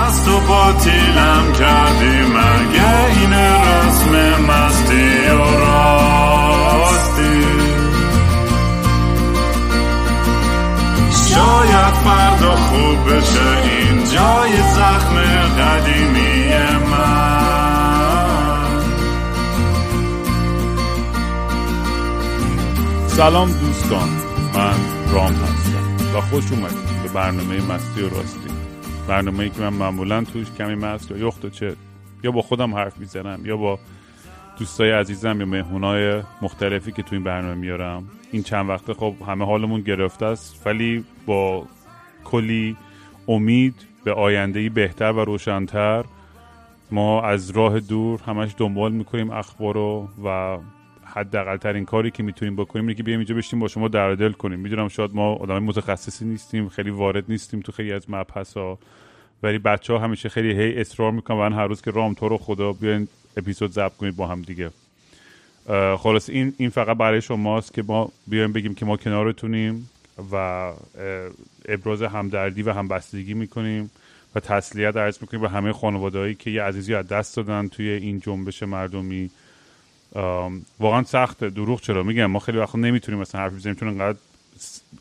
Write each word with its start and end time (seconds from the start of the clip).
مست 0.00 0.28
و 0.28 0.40
باطیلم 0.40 1.52
کردی 1.58 2.22
مگه 2.22 3.18
این 3.20 3.32
رسم 3.32 4.42
مستی 4.42 5.28
و 5.28 5.58
راستی. 5.60 7.40
شاید 11.28 11.94
فردا 11.94 12.56
خوب 12.56 13.14
بشه 13.14 13.62
این 13.62 14.04
جای 14.04 14.52
زخم 14.74 15.16
قدیمی 15.58 16.50
سلام 23.06 23.52
دوستان 23.52 24.08
من 24.54 24.74
رام 25.12 25.32
هستم 25.32 26.16
و 26.16 26.20
خوش 26.20 26.52
اومدید 26.52 27.02
به 27.02 27.08
برنامه 27.08 27.60
مستی 27.60 28.02
و 28.02 28.08
راستی. 28.08 28.59
برنامه 29.10 29.40
ای 29.40 29.50
که 29.50 29.60
من 29.60 29.68
معمولا 29.68 30.24
توش 30.24 30.50
کمی 30.58 30.74
مست 30.74 31.10
یا 31.10 31.16
یخت 31.16 31.44
و 31.44 31.50
چه 31.50 31.76
یا 32.24 32.30
با 32.30 32.42
خودم 32.42 32.74
حرف 32.74 32.98
می‌زنم 32.98 33.40
یا 33.44 33.56
با 33.56 33.78
دوستای 34.58 34.90
عزیزم 34.90 35.40
یا 35.40 35.46
مهمونای 35.46 36.22
مختلفی 36.42 36.92
که 36.92 37.02
تو 37.02 37.14
این 37.14 37.24
برنامه 37.24 37.54
میارم. 37.54 38.08
این 38.32 38.42
چند 38.42 38.68
وقته 38.68 38.94
خب 38.94 39.14
همه 39.26 39.44
حالمون 39.44 39.80
گرفته 39.80 40.26
است 40.26 40.66
ولی 40.66 41.04
با 41.26 41.66
کلی 42.24 42.76
امید 43.28 43.74
به 44.04 44.12
آینده 44.12 44.68
بهتر 44.68 45.12
و 45.12 45.24
روشنتر 45.24 46.04
ما 46.90 47.22
از 47.22 47.50
راه 47.50 47.80
دور 47.80 48.20
همش 48.26 48.54
دنبال 48.56 48.92
می‌کنیم 48.92 49.30
اخبار 49.30 49.74
رو 49.74 50.08
و 50.24 50.58
حداقل 51.04 51.56
ترین 51.56 51.84
کاری 51.84 52.10
که 52.10 52.22
می‌تونیم 52.22 52.56
بکنیم 52.56 52.84
اینه 52.84 52.94
که 52.94 53.02
بیایم 53.02 53.20
اینجا 53.20 53.34
بشیم 53.34 53.58
با 53.58 53.68
شما 53.68 53.88
در 53.88 54.14
دل 54.14 54.32
کنیم. 54.32 54.58
می‌دونم 54.58 54.88
شاید 54.88 55.10
ما 55.14 55.34
آدم 55.34 55.58
متخصصی 55.58 56.24
نیستیم 56.24 56.68
خیلی 56.68 56.90
وارد 56.90 57.24
نیستیم 57.28 57.60
تو 57.60 57.72
خیلی 57.72 57.92
از 57.92 58.10
مبحث 58.10 58.56
ولی 59.42 59.58
بچه 59.58 59.92
ها 59.92 59.98
همیشه 59.98 60.28
خیلی 60.28 60.52
هی 60.52 60.80
اصرار 60.80 61.12
می‌کنن 61.12 61.38
و 61.38 61.56
هر 61.56 61.66
روز 61.66 61.82
که 61.82 61.90
رام 61.90 62.14
تو 62.14 62.28
رو 62.28 62.38
خدا 62.38 62.72
بیاین 62.72 63.08
اپیزود 63.36 63.72
ضبط 63.72 63.96
کنید 63.96 64.16
با 64.16 64.26
هم 64.26 64.42
دیگه. 64.42 64.70
خلاص 65.98 66.28
این 66.28 66.54
این 66.58 66.70
فقط 66.70 66.96
برای 66.96 67.20
شماست 67.20 67.74
که 67.74 67.82
ما 67.82 68.12
بیایم 68.26 68.52
بگیم 68.52 68.74
که 68.74 68.84
ما 68.84 68.96
کنارتونیم 68.96 69.90
و 70.32 70.72
ابراز 71.68 72.02
همدردی 72.02 72.62
و 72.62 72.72
همبستگی 72.72 73.34
می‌کنیم 73.34 73.90
و 74.34 74.40
تسلیت 74.40 74.96
عرض 74.96 75.18
می‌کنیم 75.20 75.42
به 75.42 75.48
همه 75.48 75.72
خانوادهایی 75.72 76.34
که 76.34 76.50
یه 76.50 76.62
عزیزی 76.62 76.94
از 76.94 77.08
دست 77.08 77.36
دادن 77.36 77.68
توی 77.68 77.90
این 77.90 78.20
جنبش 78.20 78.62
مردمی. 78.62 79.30
واقعا 80.80 81.02
سخته 81.02 81.50
دروغ 81.50 81.80
چرا؟ 81.80 82.02
میگم 82.02 82.26
ما 82.26 82.38
خیلی 82.38 82.58
وقت 82.58 82.74
نمی‌تونیم 82.74 83.20
مثلا 83.20 83.40
حرف 83.40 83.52
بزنیم 83.52 83.74
چون 83.74 83.88
انقدر 83.88 84.18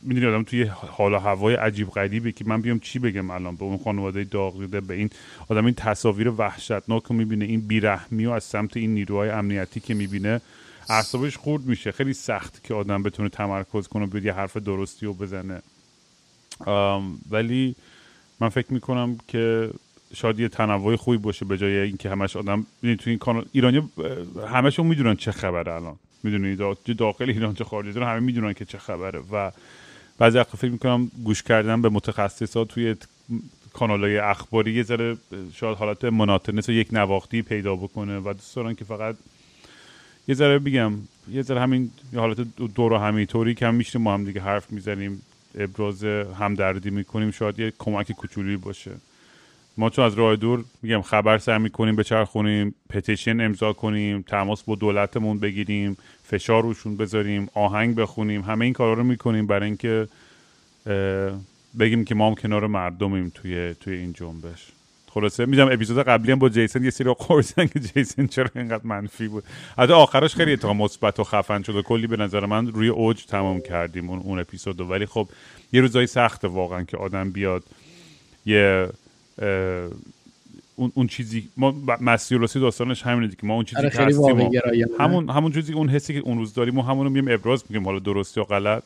می‌دونی 0.02 0.25
آدم 0.25 0.43
توی 0.43 0.63
حال 0.63 1.13
و 1.13 1.17
هوای 1.17 1.55
عجیب 1.55 1.89
غریبه 1.89 2.31
که 2.31 2.45
من 2.47 2.61
بیام 2.61 2.79
چی 2.79 2.99
بگم 2.99 3.29
الان؟ 3.29 3.55
به 3.55 3.63
اون 3.63 3.77
خانواده 3.77 4.23
داغ 4.23 4.59
دیده 4.59 4.81
به 4.81 4.93
این 4.93 5.09
آدم 5.49 5.65
این 5.65 5.73
تصاویر 5.75 6.29
وحشتناک 6.29 7.03
رو 7.03 7.15
می‌بینه 7.15 7.45
این 7.45 7.61
بیرحمی 7.61 8.25
و 8.25 8.31
از 8.31 8.43
سمت 8.43 8.77
این 8.77 8.93
نیروهای 8.93 9.30
امنیتی 9.30 9.80
که 9.80 9.93
می‌بینه 9.93 10.41
اعصابش 10.89 11.37
خورد 11.37 11.65
میشه. 11.65 11.91
خیلی 11.91 12.13
سخت 12.13 12.63
که 12.63 12.73
آدم 12.73 13.03
بتونه 13.03 13.30
تمرکز 13.30 13.87
کنه 13.87 14.05
و 14.05 14.17
یه 14.17 14.33
حرف 14.33 14.57
درستی 14.57 15.05
رو 15.05 15.13
بزنه. 15.13 15.61
ولی 17.31 17.75
من 18.39 18.49
فکر 18.49 18.73
می‌کنم 18.73 19.17
که 19.27 19.69
شاید 20.13 20.39
یه 20.39 20.47
تنوع 20.47 20.95
خوبی 20.95 21.17
باشه 21.17 21.45
به 21.45 21.57
جای 21.57 21.77
اینکه 21.77 22.09
همش 22.09 22.35
آدم 22.35 22.65
تو 22.81 23.09
این 23.09 23.17
کانال 23.17 23.45
ایرانی 23.52 23.89
همشون 24.47 24.87
می‌دونن 24.87 25.15
چه 25.15 25.31
خبره 25.31 25.73
الان. 25.73 25.95
می‌دونی 26.23 26.55
داخل 26.97 27.29
ایران 27.29 27.53
چه 27.53 27.63
خارج 27.63 27.87
ایران 27.87 28.09
همه 28.09 28.19
می‌دونن 28.19 28.53
که 28.53 28.65
چه 28.65 28.77
خبره. 28.77 29.19
و 29.31 29.51
بعضی 30.17 30.37
وقتا 30.37 30.57
فکر 30.57 30.71
می‌کنم 30.71 31.11
گوش 31.23 31.43
کردن 31.43 31.81
به 31.81 31.89
متخصصا 31.89 32.65
توی 32.65 32.95
کانال 33.73 34.03
های 34.03 34.17
اخباری 34.17 34.73
یه 34.73 34.83
ذره 34.83 35.17
شاید 35.53 35.77
حالت 35.77 36.05
مناطنس 36.05 36.69
یک 36.69 36.87
نواختی 36.91 37.41
پیدا 37.41 37.75
بکنه. 37.75 38.19
و 38.19 38.33
دوست 38.33 38.55
دارن 38.55 38.75
که 38.75 38.85
فقط 38.85 39.15
یه 40.27 40.35
ذره 40.35 40.59
بگم 40.59 40.93
یه 41.31 41.41
ذره 41.41 41.61
همین 41.61 41.91
حالت 42.15 42.37
دور 42.75 42.93
و 42.93 42.97
همیطوری 42.97 43.55
که 43.55 43.67
هم 43.67 43.75
میشیم 43.75 44.02
ما 44.02 44.13
هم 44.13 44.25
دیگه 44.25 44.41
حرف 44.41 44.71
می‌زنیم 44.71 45.21
ابراز 45.55 46.03
همدردی 46.39 46.89
می‌کنیم 46.89 47.31
شاید 47.31 47.59
یه 47.59 47.73
کمک 47.79 48.11
کوچولی 48.11 48.58
باشه. 48.58 48.91
ما 49.79 49.89
چون 49.89 50.05
از 50.05 50.13
راه 50.13 50.35
دور 50.35 50.63
میگم 50.81 51.01
خبر 51.01 51.37
سر 51.37 51.57
می‌کنیم 51.57 51.95
بچرخونیم 51.95 52.75
پتیشن 52.89 53.41
امضا 53.41 53.73
کنیم 53.73 54.21
تماس 54.21 54.63
با 54.63 54.75
دولتمون 54.75 55.39
بگیریم 55.39 55.97
فشار 56.23 56.63
روشون 56.63 56.97
بذاریم 56.97 57.49
آهنگ 57.53 57.95
بخونیم 57.95 58.41
همه 58.41 58.65
این 58.65 58.73
کارا 58.73 58.93
رو 58.93 59.03
می‌کنیم 59.03 59.47
برای 59.47 59.65
اینکه 59.65 60.07
بگیم 61.79 62.05
که 62.05 62.15
ما 62.15 62.27
هم 62.27 62.35
کنار 62.35 62.67
مردمیم 62.67 63.31
توی 63.35 63.75
توی 63.79 63.93
این 63.93 64.13
جنبش. 64.13 64.67
خلاصه 65.09 65.45
می‌دونم 65.45 65.71
اپیزود 65.71 66.03
قبلی 66.03 66.31
هم 66.31 66.39
با 66.39 66.49
جیسن 66.49 66.83
یه 66.83 66.89
سری 66.89 67.15
قرصن 67.19 67.67
که 67.67 67.79
جیسن 67.79 68.27
چرا 68.27 68.49
اینقدر 68.55 68.83
منفی 68.83 69.27
بود. 69.27 69.43
حتی 69.77 69.93
آخرش 69.93 70.35
خیلی 70.35 70.53
اتفاق 70.53 70.75
مثبت 70.75 71.19
و 71.19 71.23
خفن 71.23 71.63
شد 71.63 71.75
و 71.75 71.81
کلی 71.81 72.07
به 72.07 72.17
نظر 72.17 72.45
من 72.45 72.67
روی 72.67 72.87
اوج 72.87 73.25
تمام 73.25 73.61
کردیم 73.61 74.09
اون, 74.09 74.19
اون 74.19 74.39
اپیزودو 74.39 74.85
ولی 74.85 75.05
خب 75.05 75.27
یه 75.71 75.81
روزای 75.81 76.07
سخته 76.07 76.47
واقعا 76.47 76.83
که 76.83 76.97
آدم 76.97 77.31
بیاد 77.31 77.63
یه 78.45 78.89
اون, 80.76 80.92
اون 80.94 81.08
چیزی 81.08 81.50
ما 81.58 81.76
مسیح 82.02 82.38
رسی 82.42 82.60
داستانش 82.60 83.04
همینه 83.04 83.32
که 83.42 83.48
ما 83.48 83.54
اون 83.54 83.66
چیزی 83.66 83.82
آره، 83.82 83.89
که 83.89 84.02
هستیم 84.02 84.52
همون 85.00 85.30
همون 85.30 85.52
چیزی 85.52 85.73
اون 85.73 85.89
حسی 85.89 86.14
که 86.14 86.20
اون 86.20 86.38
روز 86.38 86.54
داریم 86.54 86.77
و 86.77 86.82
همون 86.82 87.05
رو 87.05 87.11
میگیم 87.11 87.32
ابراز 87.33 87.64
میگیم 87.70 87.86
حالا 87.86 88.00
درستی 88.00 88.39
یا 88.39 88.44
غلط. 88.44 88.83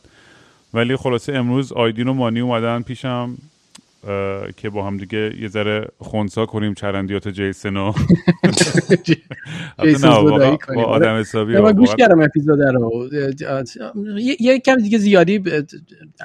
ولی 0.74 0.96
خلاصه 0.96 1.34
امروز 1.34 1.74
آیدین 1.74 2.08
و 2.08 2.14
مانی 2.14 2.40
اومدن 2.40 2.82
پیشم 2.82 3.38
که 4.58 4.70
با 4.74 4.88
هم 4.88 4.98
دیگه 4.98 5.42
یه 5.42 5.48
ذره 5.48 5.88
خونسا 6.00 6.46
کنیم 6.46 6.74
چرندیات 6.74 7.28
جیسن 7.28 7.78
و 7.78 7.94
با 10.76 10.84
آدم 10.84 11.20
حسابی 11.20 11.58
من 11.58 11.72
گوش 11.72 11.96
کردم 11.96 12.22
اپیزود 12.22 12.62
رو. 12.62 13.10
یه 14.40 14.60
کم 14.60 14.76
دیگه 14.76 14.98
زیادی 14.98 15.44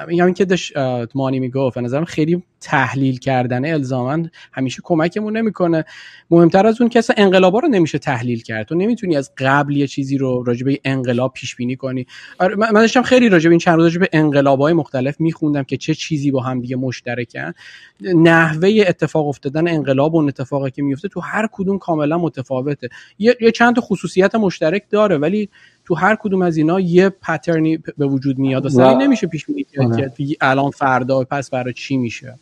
میگم 0.08 0.32
که 0.32 0.44
داشت 0.44 0.72
مانی 1.14 1.40
می‌گفت 1.40 1.78
نظرم 1.78 2.04
خیلی 2.04 2.42
تحلیل 2.60 3.18
کردن 3.18 3.72
الزاما 3.72 4.28
همیشه 4.52 4.82
کمکمون 4.84 5.36
نمی‌کنه. 5.36 5.84
مهمتر 6.30 6.66
از 6.66 6.80
اون 6.80 6.90
که 6.90 6.98
اصلا 6.98 7.16
انقلابا 7.18 7.58
رو 7.58 7.68
نمیشه 7.68 7.98
تحلیل 7.98 8.42
کرد. 8.42 8.66
تو 8.66 8.74
نمی‌تونی 8.74 9.16
از 9.16 9.32
قبل 9.38 9.76
یه 9.76 9.86
چیزی 9.86 10.18
رو 10.18 10.42
راجع 10.42 10.64
به 10.64 10.80
انقلاب 10.84 11.32
پیش 11.32 11.56
بینی 11.56 11.76
کنی. 11.76 12.06
آره 12.38 12.56
من 12.56 12.72
داشتم 12.72 13.02
خیلی 13.02 13.28
راجع 13.28 13.48
به 13.48 13.52
این 13.52 13.58
چند 13.58 13.74
روز 13.74 13.84
راجع 13.84 14.00
به 14.00 14.08
انقلابای 14.12 14.72
مختلف 14.72 15.20
میخوندم 15.20 15.62
که 15.62 15.76
چه 15.76 15.94
چیزی 15.94 16.30
با 16.30 16.40
هم 16.40 16.60
دیگه 16.60 16.76
مشترکن. 16.76 17.52
نحوه 18.00 18.84
اتفاق 18.86 19.28
افتادن 19.28 19.68
انقلاب 19.68 20.14
و 20.14 20.16
اون 20.16 20.28
اتفاقی 20.28 20.70
که 20.70 20.82
میفته 20.82 21.08
تو 21.08 21.20
هر 21.20 21.48
کدوم 21.52 21.78
کاملا 21.78 22.18
متفاوته. 22.18 22.88
یه, 23.18 23.36
یه 23.40 23.50
چند 23.50 23.74
تا 23.74 23.80
خصوصیت 23.80 24.34
مشترک 24.34 24.84
داره 24.90 25.18
ولی 25.18 25.48
تو 25.84 25.94
هر 25.94 26.16
کدوم 26.20 26.42
از 26.42 26.56
اینا 26.56 26.80
یه 26.80 27.08
پترنی 27.08 27.78
به 27.98 28.06
وجود 28.06 28.38
میاد 28.38 28.76
و 28.76 28.98
نمیشه 28.98 29.26
پیش 29.26 29.46
بینی 29.46 29.64
کرد 29.64 30.14
که 30.14 30.36
الان 30.40 30.70
فردا 30.70 31.24
پس 31.24 31.50
برای 31.50 31.72
چی 31.72 31.96
میشه؟ 31.96 32.34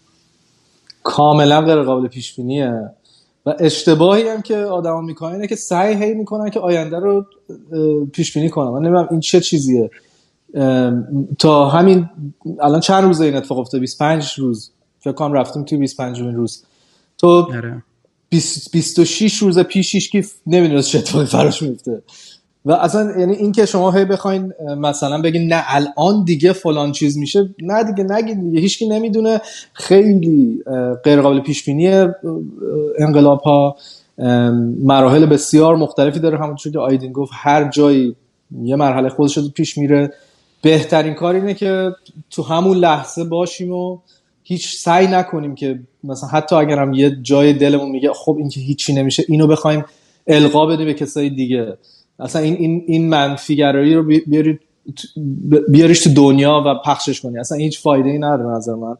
کاملا 1.07 1.61
غیر 1.61 1.83
قابل 1.83 2.09
پیش 2.09 2.37
بینیه 2.37 2.91
و 3.47 3.55
اشتباهی 3.59 4.29
هم 4.29 4.43
که 4.43 4.57
آدما 4.57 5.01
می‌کنن 5.01 5.33
اینه 5.33 5.47
که 5.47 5.57
سعی 5.57 5.95
هی 5.95 6.15
می‌کنن 6.15 6.51
که 6.51 6.61
آینده 6.61 6.99
رو 6.99 7.27
پیش 8.13 8.35
بینی 8.35 8.51
کنن. 8.51 8.71
من 8.71 8.79
نمی‌دونم 8.79 9.09
این 9.11 9.21
چه 9.21 9.41
چیزیه. 9.41 9.91
تا 11.39 11.69
همین 11.69 12.09
الان 12.61 12.81
چند 12.81 13.05
روزه 13.05 13.25
این 13.25 13.37
اتفاق 13.37 13.59
افتاده؟ 13.59 13.81
25 13.81 14.33
روز. 14.39 14.71
فکر 15.01 15.13
کنم 15.13 15.33
رفتیم 15.33 15.65
توی 15.65 15.79
25 15.79 16.21
روز. 16.21 16.65
تو 17.19 17.49
26 18.31 19.37
روز 19.37 19.59
پیشش 19.59 20.11
که 20.11 20.25
نمی‌دونست 20.47 20.89
چه 20.89 20.99
اتفاقی 20.99 21.27
فراش 21.27 21.63
میفته 21.63 22.03
و 22.67 22.73
اصلا 22.73 23.21
یعنی 23.21 23.33
این 23.33 23.53
که 23.53 23.67
شما 23.67 23.91
هی 23.91 24.05
بخواین 24.05 24.53
مثلا 24.79 25.23
بگین 25.23 25.53
نه 25.53 25.65
الان 25.67 26.25
دیگه 26.25 26.53
فلان 26.53 26.93
چیز 26.93 27.19
میشه 27.19 27.55
نه 27.63 27.85
دیگه 27.85 28.05
نگید 28.05 28.41
دیگه 28.41 28.61
هیچکی 28.61 28.89
نمی‌دونه. 28.89 29.41
خیلی 29.73 30.63
غیر 31.05 31.21
قابل 31.21 31.41
پیش 31.41 31.65
بینی 31.65 32.07
انقلاب 32.99 33.41
ها 33.41 33.77
مراحل 34.85 35.27
بسیار 35.27 35.77
مختلفی 35.77 36.21
داره. 36.21 36.39
همونطور 36.39 36.73
که 36.73 36.79
آیدین 36.79 37.13
گفت 37.13 37.33
هر 37.35 37.71
جایی 37.71 38.17
یه 38.63 38.77
مرحله 38.77 39.09
خودش 39.09 39.37
رو 39.37 39.49
پیش 39.49 39.79
میره. 39.79 40.13
بهترین 40.63 41.15
کار 41.15 41.35
اینه 41.35 41.55
که 41.55 41.93
تو 42.31 42.43
همون 42.43 42.77
لحظه 42.77 43.25
باشیم 43.25 43.73
و 43.73 43.99
هیچ 44.43 44.77
سعی 44.77 45.07
نکنیم 45.07 45.55
که 45.55 45.81
مثلا 46.05 46.29
حتی 46.29 46.57
اگرم 46.57 46.93
یه 46.93 47.17
جای 47.23 47.53
دلمون 47.53 47.91
میگه 47.91 48.13
خب 48.13 48.37
این 48.39 48.49
که 48.49 48.61
هیچی 48.61 48.95
نمیشه 48.95 49.25
اینو 49.29 49.47
بخوایم 49.47 49.85
القا 50.27 50.67
بدیم 50.67 50.87
به 50.87 50.95
کسای 50.95 51.31
دیگه. 51.31 51.77
اصلا 52.19 52.43
این 52.43 52.55
این 52.55 52.85
این 52.87 53.09
منفیگرایی 53.09 53.95
رو 53.95 54.03
بیارید 54.03 54.61
بیاریش 55.69 56.05
تو 56.05 56.15
دنیا 56.15 56.63
و 56.67 56.75
پخشش 56.85 57.21
کنی. 57.21 57.39
اصلا 57.39 57.59
هیچ 57.59 57.83
فایده 57.83 58.11
ای 58.11 58.19
نداره 58.19 58.57
نظر 58.57 58.73
من. 58.75 58.97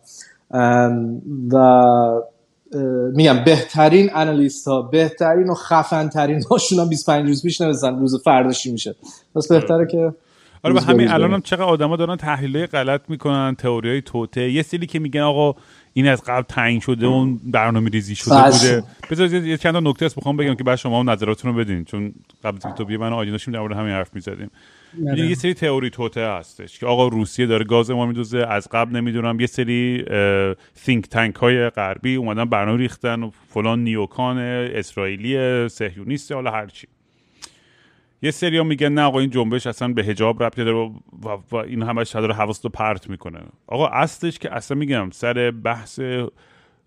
و 1.53 1.77
میگم 3.15 3.45
بهترین 3.45 4.11
انالیست 4.15 4.69
ها 4.69 4.83
بهترین 4.83 5.51
و 5.51 5.55
خفن 5.55 6.09
ترین 6.09 6.43
هاشون 6.51 6.79
هم 6.79 6.89
25 6.89 7.29
روز 7.29 7.43
پیش 7.43 7.61
نوشتن 7.61 7.99
روز 7.99 8.23
فرداشی 8.25 8.73
میشه. 8.73 8.95
پس 9.35 9.49
بهتره 9.49 9.87
که 9.87 10.13
آره 10.63 10.75
به 10.75 10.81
همین 10.81 11.09
الان 11.09 11.33
هم 11.33 11.41
چقدر 11.41 11.63
آدما 11.63 11.97
دارن 11.97 12.17
تحلیل 12.17 12.67
غلط 12.67 13.01
می‌کنن 13.09 13.55
تئوری 13.59 13.91
های 13.91 14.03
توته 14.03 14.51
یه 14.51 14.63
سری 14.63 14.87
که 14.87 14.99
میگن 14.99 15.21
آقا 15.21 15.55
این 15.97 16.09
از 16.09 16.23
قبل 16.27 16.43
تعیین 16.43 16.81
شده 16.81 17.07
اون 17.07 17.41
برنامه 17.45 17.91
ریزی 17.91 18.15
شده 18.15 18.43
بوده. 18.51 18.83
بذار 19.11 19.35
یه 19.35 19.57
چند 19.57 19.77
نکته 19.77 20.07
است 20.07 20.17
بخوام 20.17 20.37
بگم 20.37 20.55
که 20.55 20.65
بعد 20.65 20.77
شما 20.77 21.01
هم 21.01 21.11
نظراتتون 21.11 21.53
رو 21.53 21.59
بدین 21.59 21.85
چون 21.85 22.15
قبل 22.45 22.59
تو 22.59 22.85
بیا 22.85 22.99
من 22.99 23.13
آیدین 23.13 23.33
داشتیم 23.33 23.55
در 23.55 23.61
مورد 23.61 23.77
همین 23.77 23.93
حرف 23.93 24.15
می‌زدیم. 24.15 24.51
یه 25.17 25.35
سری 25.35 25.55
تئوری 25.55 25.91
توته 25.91 26.21
هستش 26.21 26.79
که 26.79 26.87
آقا 26.87 27.09
روسیه 27.09 27.47
داره 27.47 27.65
گاز 27.65 27.91
ما 27.91 28.07
میدوزه 28.07 28.39
از 28.39 28.69
قبل 28.73 28.97
نمی‌دونم 28.97 29.41
یه 29.41 29.47
سری 29.47 30.05
think 30.87 31.09
تانک 31.11 31.35
های 31.35 31.71
غربی 31.71 32.15
اومدن 32.15 32.45
برنامه 32.45 32.79
ریختن 32.79 33.23
و 33.23 33.31
فلان 33.49 33.85
نیوکان 33.85 34.39
اسرائیلی 34.39 35.69
صهیونیست 35.69 36.33
حالا 36.33 36.51
هرچی 36.51 36.87
یه 38.23 38.31
سری 38.31 38.63
میگن 38.63 38.93
نه 38.93 39.03
آقا 39.03 39.19
این 39.19 39.31
جنبش 39.31 39.67
اصلا 39.67 39.89
به 39.89 40.03
حجاب 40.03 40.43
ربطی 40.43 40.65
داره 40.65 40.93
و, 41.53 41.57
این 41.57 41.83
همش 41.83 42.11
داره 42.11 42.35
حواست 42.35 42.65
رو 42.65 42.71
پرت 42.71 43.11
می‌کنه. 43.11 43.41
آقا 43.67 43.87
اصلش 43.87 44.39
که 44.39 44.55
اصلا 44.55 44.79
میگم 44.79 45.11
سر 45.13 45.51
بحث 45.51 46.01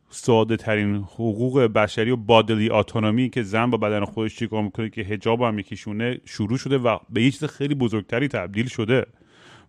ساده 0.10 0.58
ترین 0.58 0.96
حقوق 0.96 1.62
بشری 1.62 2.12
و 2.12 2.16
بادلی 2.16 2.70
اتونومی 2.70 3.30
که 3.30 3.44
زن 3.44 3.70
با 3.70 3.78
بدن 3.78 4.06
خودش 4.06 4.36
چیکار 4.36 4.64
می‌کنه 4.64 4.90
که 4.90 5.04
حجاب 5.04 5.42
هم 5.42 5.60
یکیشونه 5.60 6.22
شروع 6.26 6.58
شده 6.58 6.78
و 6.78 6.98
به 7.10 7.24
یه 7.24 7.32
چیز 7.32 7.44
خیلی 7.44 7.76
بزرگتری 7.76 8.28
تبدیل 8.28 8.68
شده. 8.68 9.06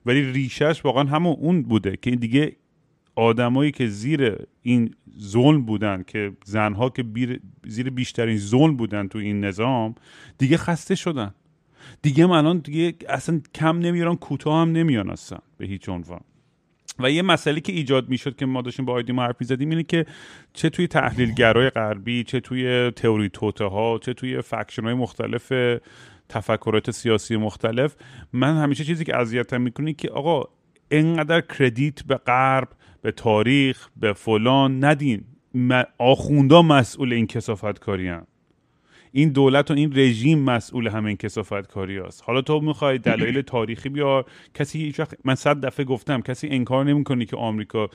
ولی 0.07 0.33
ریشش 0.33 0.85
واقعا 0.85 1.05
همون 1.05 1.37
اون 1.39 1.63
بوده 1.63 1.97
که 2.03 2.11
این 2.11 2.19
دیگه 2.19 2.57
آدمایی 3.17 3.71
که 3.71 3.87
زیر 3.87 4.37
این 4.63 4.95
ظلم 5.21 5.63
بودن 5.63 6.05
که 6.07 6.33
زنها 6.45 6.91
که 6.91 7.05
زیر 7.67 7.91
بیشترین 7.91 8.37
ظلم 8.37 8.77
بودن 8.77 9.09
تو 9.09 9.19
این 9.19 9.45
نظام 9.45 9.95
دیگه 10.39 10.57
خسته 10.57 10.95
شدن. 10.95 11.35
دیگه 12.03 12.27
من 12.27 12.37
الان 12.37 12.59
دیگه 12.59 12.95
اصلا 13.09 13.41
کم 13.55 13.79
نمیارن 13.79 14.17
کوتاه 14.17 14.61
هم 14.61 14.73
نمیان 14.73 15.11
اصلا 15.11 15.39
به 15.59 15.67
هیچ 15.67 15.89
عنوان. 15.89 16.21
و 16.99 17.11
یه 17.11 17.23
مسئله 17.23 17.61
که 17.61 17.73
ایجاد 17.73 18.09
می‌شد 18.09 18.37
که 18.37 18.47
ما 18.47 18.63
داشتیم 18.63 18.85
با 18.85 18.93
آیدیم 18.93 19.21
حرف 19.21 19.37
زدیم 19.41 19.71
اینه 19.71 19.83
که 19.83 20.07
چه 20.53 20.71
توی 20.71 20.87
تحلیلگرای 20.87 21.71
غربی 21.71 22.25
چه 22.25 22.41
توی 22.41 22.91
تئوری 22.91 23.29
توته 23.29 23.65
ها 23.65 23.99
چه 24.03 24.15
توی 24.15 24.43
فکشن 24.43 24.83
های 24.83 24.95
مختلف 24.95 25.53
تفکرات 26.29 26.91
سیاسی 26.91 27.37
مختلف 27.37 27.97
من 28.33 28.57
همیشه 28.57 28.85
چیزی 28.85 29.05
که 29.05 29.17
اذیتم 29.17 29.61
می‌کنه 29.61 29.93
که 29.93 30.11
آقا 30.11 30.45
انقدر 30.91 31.41
کردیت 31.41 32.03
به 32.03 32.17
غرب 32.17 32.69
به 33.03 33.13
تاریخ 33.13 33.89
به 33.97 34.13
فلان 34.13 34.85
ندین. 34.85 35.25
آخوندا 35.99 36.63
مسئول 36.63 37.13
این 37.13 37.27
کسافت 37.27 37.79
کاری 37.79 38.09
این 39.13 39.29
دولت 39.29 39.71
و 39.71 39.75
این 39.75 39.93
رژیم 39.95 40.39
مسئول 40.39 40.89
همین 40.89 41.17
کسافت 41.17 41.67
کاری 41.67 41.99
هست 41.99 42.23
حالا 42.27 42.41
تو 42.41 42.61
می‌خوای 42.61 42.99
دلایل 42.99 43.41
تاریخی 43.41 43.89
بیار. 43.89 44.25
کسی 44.55 44.95
من 45.25 45.35
صد 45.35 45.61
دفعه 45.67 45.85
گفتم 45.85 46.21
کسی 46.21 46.49
انکار 46.49 46.85
نمی‌کنه 46.85 47.25
که 47.25 47.37
آمریکا 47.37 47.91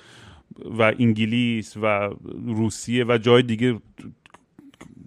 و 0.77 0.93
انگلیس 0.99 1.77
و 1.77 2.09
روسیه 2.45 3.05
و 3.05 3.17
جای 3.17 3.43
دیگه 3.43 3.79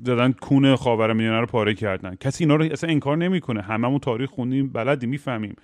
دادن 0.05 0.33
کون 0.33 0.77
خاورمیانه 0.77 1.41
رو 1.41 1.47
پاره 1.47 1.75
کردن. 1.75 2.15
کسی 2.15 2.45
اینا 2.45 2.57
رو 2.57 2.65
اصلا 2.65 2.91
انکار 2.91 3.17
نمی‌کنه. 3.17 3.63
هممون 3.63 3.99
تاریخ 3.99 4.31
خوندیم 4.31 4.69
بلدی 4.69 5.07
می‌فهمیم. 5.07 5.57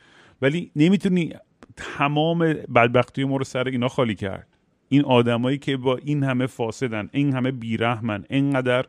ولی 0.42 0.70
نمی‌تونی 0.76 1.32
تمام 1.76 2.38
بدبختی 2.74 3.24
ما 3.24 3.36
رو 3.36 3.44
سر 3.44 3.64
اینا 3.64 3.88
خالی 3.88 4.14
کرد. 4.14 4.46
این 4.88 5.04
آدمایی 5.04 5.58
که 5.58 5.76
با 5.76 5.96
این 5.96 6.22
همه 6.22 6.46
فاسدن 6.46 7.08
این 7.12 7.32
همه 7.32 7.50
بیرحمن 7.50 8.24
اینقدر 8.30 8.84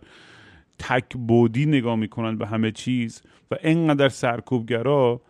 تک 0.79 1.17
بودی 1.17 1.65
نگاه 1.65 1.95
می‌کنن 1.95 2.37
به 2.37 2.47
همه 2.47 2.71
چیز 2.71 3.21
و 3.51 3.55
انقدر 3.61 4.09
سرکوبگرا 4.09 5.21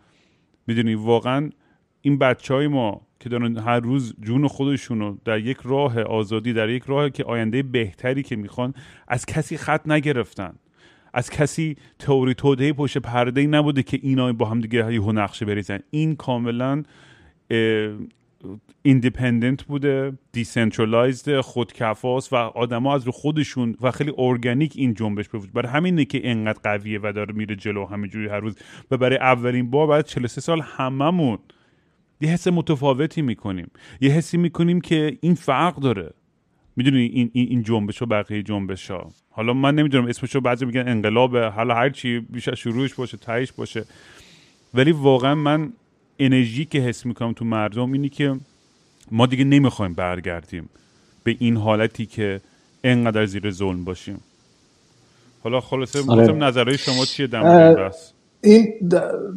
می‌دونی 0.66 0.94
واقعا 0.94 1.50
این 2.02 2.18
بچه 2.18 2.54
های 2.54 2.66
ما 2.66 3.00
که 3.20 3.28
دارن 3.28 3.58
هر 3.58 3.80
روز 3.80 4.14
جون 4.20 4.48
خودشونو 4.48 5.16
در 5.24 5.38
یک 5.38 5.58
راه 5.64 6.02
آزادی 6.02 6.52
در 6.52 6.68
یک 6.68 6.82
راه 6.86 7.10
که 7.10 7.24
آینده 7.24 7.62
بهتری 7.62 8.22
که 8.22 8.36
می‌خوان 8.36 8.74
از 9.08 9.26
کسی 9.26 9.56
خط 9.56 9.88
نگرفتن. 9.88 10.54
از 11.14 11.30
کسی 11.30 11.76
تئوری 11.98 12.34
توده 12.34 12.72
پشت 12.72 12.98
پرده 12.98 13.40
ای 13.40 13.46
نبوده 13.46 13.82
که 13.82 13.98
اینا 14.02 14.32
با 14.32 14.46
هم 14.46 14.60
دیگه 14.60 14.94
یهو 14.94 15.12
نقشه 15.12 15.44
بریزن. 15.44 15.78
این 15.90 16.16
کاملا 16.16 16.82
independent 18.82 19.62
بوده 19.62 20.12
decentralized 20.32 21.40
خودکفاست 21.40 22.32
و 22.32 22.36
آدما 22.36 22.94
از 22.94 23.04
رو 23.04 23.12
خودشون 23.12 23.76
و 23.80 23.90
خیلی 23.90 24.12
ارگانیک 24.18 24.72
این 24.76 24.94
جنبش 24.94 25.28
بود. 25.28 25.52
برای 25.52 25.72
همینه 25.72 26.04
که 26.04 26.30
انقدر 26.30 26.58
قویه 26.62 27.00
و 27.02 27.12
داره 27.12 27.34
میره 27.34 27.56
جلو 27.56 27.86
همینجوری 27.86 28.28
هر 28.28 28.40
روز. 28.40 28.56
و 28.90 28.96
برای 28.96 29.16
اولین 29.16 29.70
بار 29.70 29.86
بعد 29.86 30.06
43 30.06 30.40
سال 30.40 30.60
هممون 30.60 31.38
یه 32.20 32.28
حس 32.28 32.48
متفاوتی 32.48 33.22
می‌کنیم. 33.22 33.70
یه 34.00 34.10
حسی 34.10 34.36
می‌کنیم 34.36 34.80
که 34.80 35.18
این 35.20 35.34
فرق 35.34 35.76
داره. 35.76 36.12
می‌دونی 36.76 36.98
این 36.98 37.30
این 37.32 37.62
جنبش 37.62 38.02
و 38.02 38.06
بقیه 38.06 38.42
جنبش 38.42 38.90
ها 38.90 39.10
حالا 39.30 39.52
من 39.52 39.74
نمی‌دونم 39.74 40.06
اسمشو 40.06 40.40
بعضی 40.40 40.64
میگن 40.64 40.88
انقلاب 40.88 41.36
حالا 41.36 41.74
هر 41.74 41.90
چی 41.90 42.20
بیش 42.20 42.48
از 42.48 42.58
شروعش 42.58 42.94
باشه 42.94 43.16
تهش 43.16 43.52
باشه. 43.52 43.84
ولی 44.74 44.92
واقعا 44.92 45.34
من 45.34 45.72
انرژی 46.18 46.64
که 46.64 46.78
حس 46.78 47.06
می‌کنم 47.06 47.32
تو 47.32 47.44
مردم 47.44 47.92
اینی 47.92 48.08
که 48.08 48.36
ما 49.10 49.26
دیگه 49.26 49.44
نمی‌خوایم 49.44 49.92
برگردیم 49.92 50.68
به 51.24 51.36
این 51.38 51.56
حالتی 51.56 52.06
که 52.06 52.40
انقدر 52.84 53.26
زیر 53.26 53.50
ظلم 53.50 53.84
باشیم. 53.84 54.20
حالا 55.44 55.60
خلاصه 55.60 55.98
آره. 56.08 56.32
نظرهای 56.32 56.78
شما 56.78 57.04
چیه 57.04 57.26
در 57.26 57.74
بس 57.74 58.12
این 58.40 58.72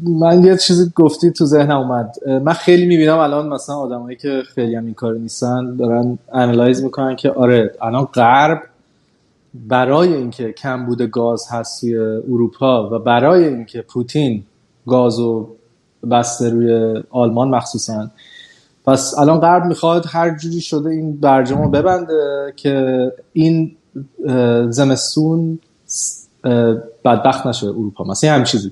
من 0.04 0.44
یه 0.44 0.58
چیزی 0.58 0.92
گفتی 0.96 1.32
تو 1.32 1.46
ذهنم 1.46 1.78
اومد. 1.78 2.16
من 2.44 2.54
خیلی 2.54 2.86
می‌بینم 2.86 3.18
الان 3.18 3.48
مثلا 3.48 3.76
آدمایی 3.76 4.18
که 4.18 4.44
خیلی 4.56 4.76
هم 4.76 4.86
این 4.86 4.94
کار 4.94 5.14
نیستن 5.14 5.76
دارن 5.76 6.20
انالایز 6.34 6.84
می‌کنن 6.84 7.16
که 7.16 7.32
آره 7.32 7.76
الان 7.82 8.06
غرب 8.06 8.62
برای 9.54 10.14
اینکه 10.14 10.52
کم 10.52 10.86
بوده 10.86 11.08
گاز 11.08 11.48
هست 11.52 11.82
توی 11.82 11.98
اروپا 11.98 12.90
و 12.90 13.00
برای 13.00 13.48
اینکه 13.48 13.82
پوتین 13.82 14.44
گازو 14.88 15.56
بسته 16.12 16.50
روی 16.50 17.02
آلمان 17.10 17.50
مخصوصا. 17.50 18.10
پس 18.86 19.14
الان 19.18 19.40
غرب 19.40 19.66
می‌خواد 19.66 20.06
هر 20.08 20.38
جوری 20.38 20.62
شده 20.62 20.90
این 20.90 21.20
برجام 21.20 21.62
رو 21.62 21.70
ببنده 21.70 22.54
که 22.56 23.12
این 23.34 23.76
زمستون 24.70 25.60
بدبخت 27.06 27.48
نشه 27.48 27.68
اروپا. 27.68 28.04
مثلا 28.04 28.34
همین 28.34 28.46
چیزی. 28.46 28.72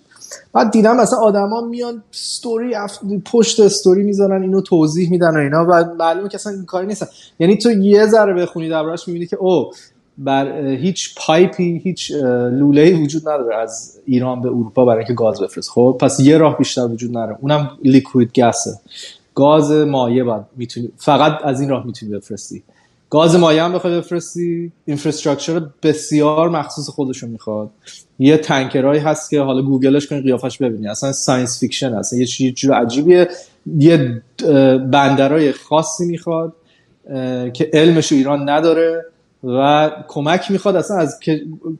بعد 0.53 0.71
دیدم 0.71 0.97
مثلا 0.97 1.19
آدما 1.19 1.62
میان 1.62 2.03
ستوری 2.12 2.75
پشت 3.25 3.59
استوری 3.59 4.03
می‌ذارن 4.03 4.41
اینو 4.41 4.62
توضیح 4.62 5.09
میدن 5.09 5.35
و 5.35 5.39
اینا. 5.39 5.65
و 5.69 5.95
معلومه 6.00 6.30
که 6.30 6.35
اصلا 6.35 6.53
این 6.53 6.65
کاری 6.65 6.88
نیستن. 6.88 7.07
یعنی 7.39 7.57
تو 7.57 7.71
یه 7.71 8.07
ذره 8.07 8.33
بخونی 8.33 8.69
دربارش 8.69 9.07
می‌بینی 9.07 9.27
که 9.27 9.35
او 9.35 9.71
بر 10.18 10.68
هیچ 10.68 11.16
پایپی 11.18 11.81
هیچ 11.83 12.12
لوله 12.52 12.94
وجود 12.94 13.30
نداره 13.30 13.56
از 13.56 14.00
ایران 14.06 14.42
به 14.42 14.47
اروپا 14.47 14.86
برای 14.86 14.97
اینکه 14.97 15.14
گاز 15.14 15.42
بفرست 15.42 15.69
خب 15.69 15.97
پس 16.02 16.19
یه 16.19 16.38
راه 16.38 16.57
بیشتر 16.57 16.81
وجود 16.81 17.18
نداره. 17.18 17.38
اونم 17.42 17.78
liquid 17.83 18.40
gas 18.40 18.64
ه. 18.64 18.80
گاز 19.36 19.71
مایع 19.71 20.24
باید 20.24 20.44
می‌تونی 20.56 20.90
فقط 20.97 21.40
از 21.44 21.62
این 21.62 21.69
راه 21.69 21.86
می‌تونی 21.86 22.12
بفرستی. 22.12 22.64
گاز 23.09 23.36
مایع 23.36 23.64
هم 23.64 23.74
بخوای 23.74 23.97
بفرستی. 23.97 24.71
infrastructure 24.85 25.61
بسیار 25.83 26.50
مخصوص 26.50 26.90
خودشون 26.90 27.30
می‌خواد. 27.30 27.69
یه 28.19 28.38
tanker 28.37 28.85
ایی 28.85 29.02
هست 29.02 29.30
که 29.30 29.42
حالا 29.42 29.62
گوگلش 29.62 30.07
کنی 30.07 30.21
قیافش 30.21 30.57
ببینی. 30.57 30.88
اصلا 30.88 31.12
science 31.11 31.59
fiction 31.59 31.94
هست. 31.94 32.14
یه 32.14 32.26
چیز 32.26 32.54
جور 32.54 32.76
عجیبیه. 32.76 33.28
یه 33.78 34.21
بندرای 34.92 35.52
خاصی 35.52 36.06
می‌خواد 36.06 36.54
که 37.54 37.69
علمش 37.74 38.12
ایران 38.12 38.50
نداره. 38.50 39.06
و 39.44 39.91
کمک 40.07 40.51
می‌خواد 40.51 40.75
اصلا 40.75 40.97
از 40.97 41.19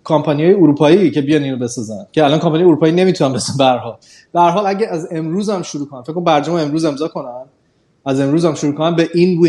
کمپانی 0.06 0.44
های 0.44 0.54
اروپایی 0.54 1.12
که 1.12 1.22
بیان 1.22 1.44
اینو 1.44 1.58
بسازن 1.58 2.06
که 2.12 2.24
الان 2.24 2.40
کمپانی 2.40 2.64
اروپایی 2.64 2.94
نمی‌تونن 2.94 3.34
بسازن 3.34 3.78
حال. 3.78 3.98
به 4.34 4.40
حال 4.40 4.66
اگه 4.68 4.88
از 4.88 5.08
امروز 5.12 5.50
هم 5.50 5.62
شروع 5.62 5.88
کنن 5.88 6.02
فکر 6.02 6.14
کنم 6.14 6.24
برجام 6.24 6.56
امروز 6.56 6.86
امضا 6.86 7.08
کنن 7.08 7.46
از 8.06 8.20
امروز 8.20 8.46
هم 8.46 8.56
شروع 8.56 8.74
کنن 8.74 8.96
به 8.96 9.10
این 9.14 9.42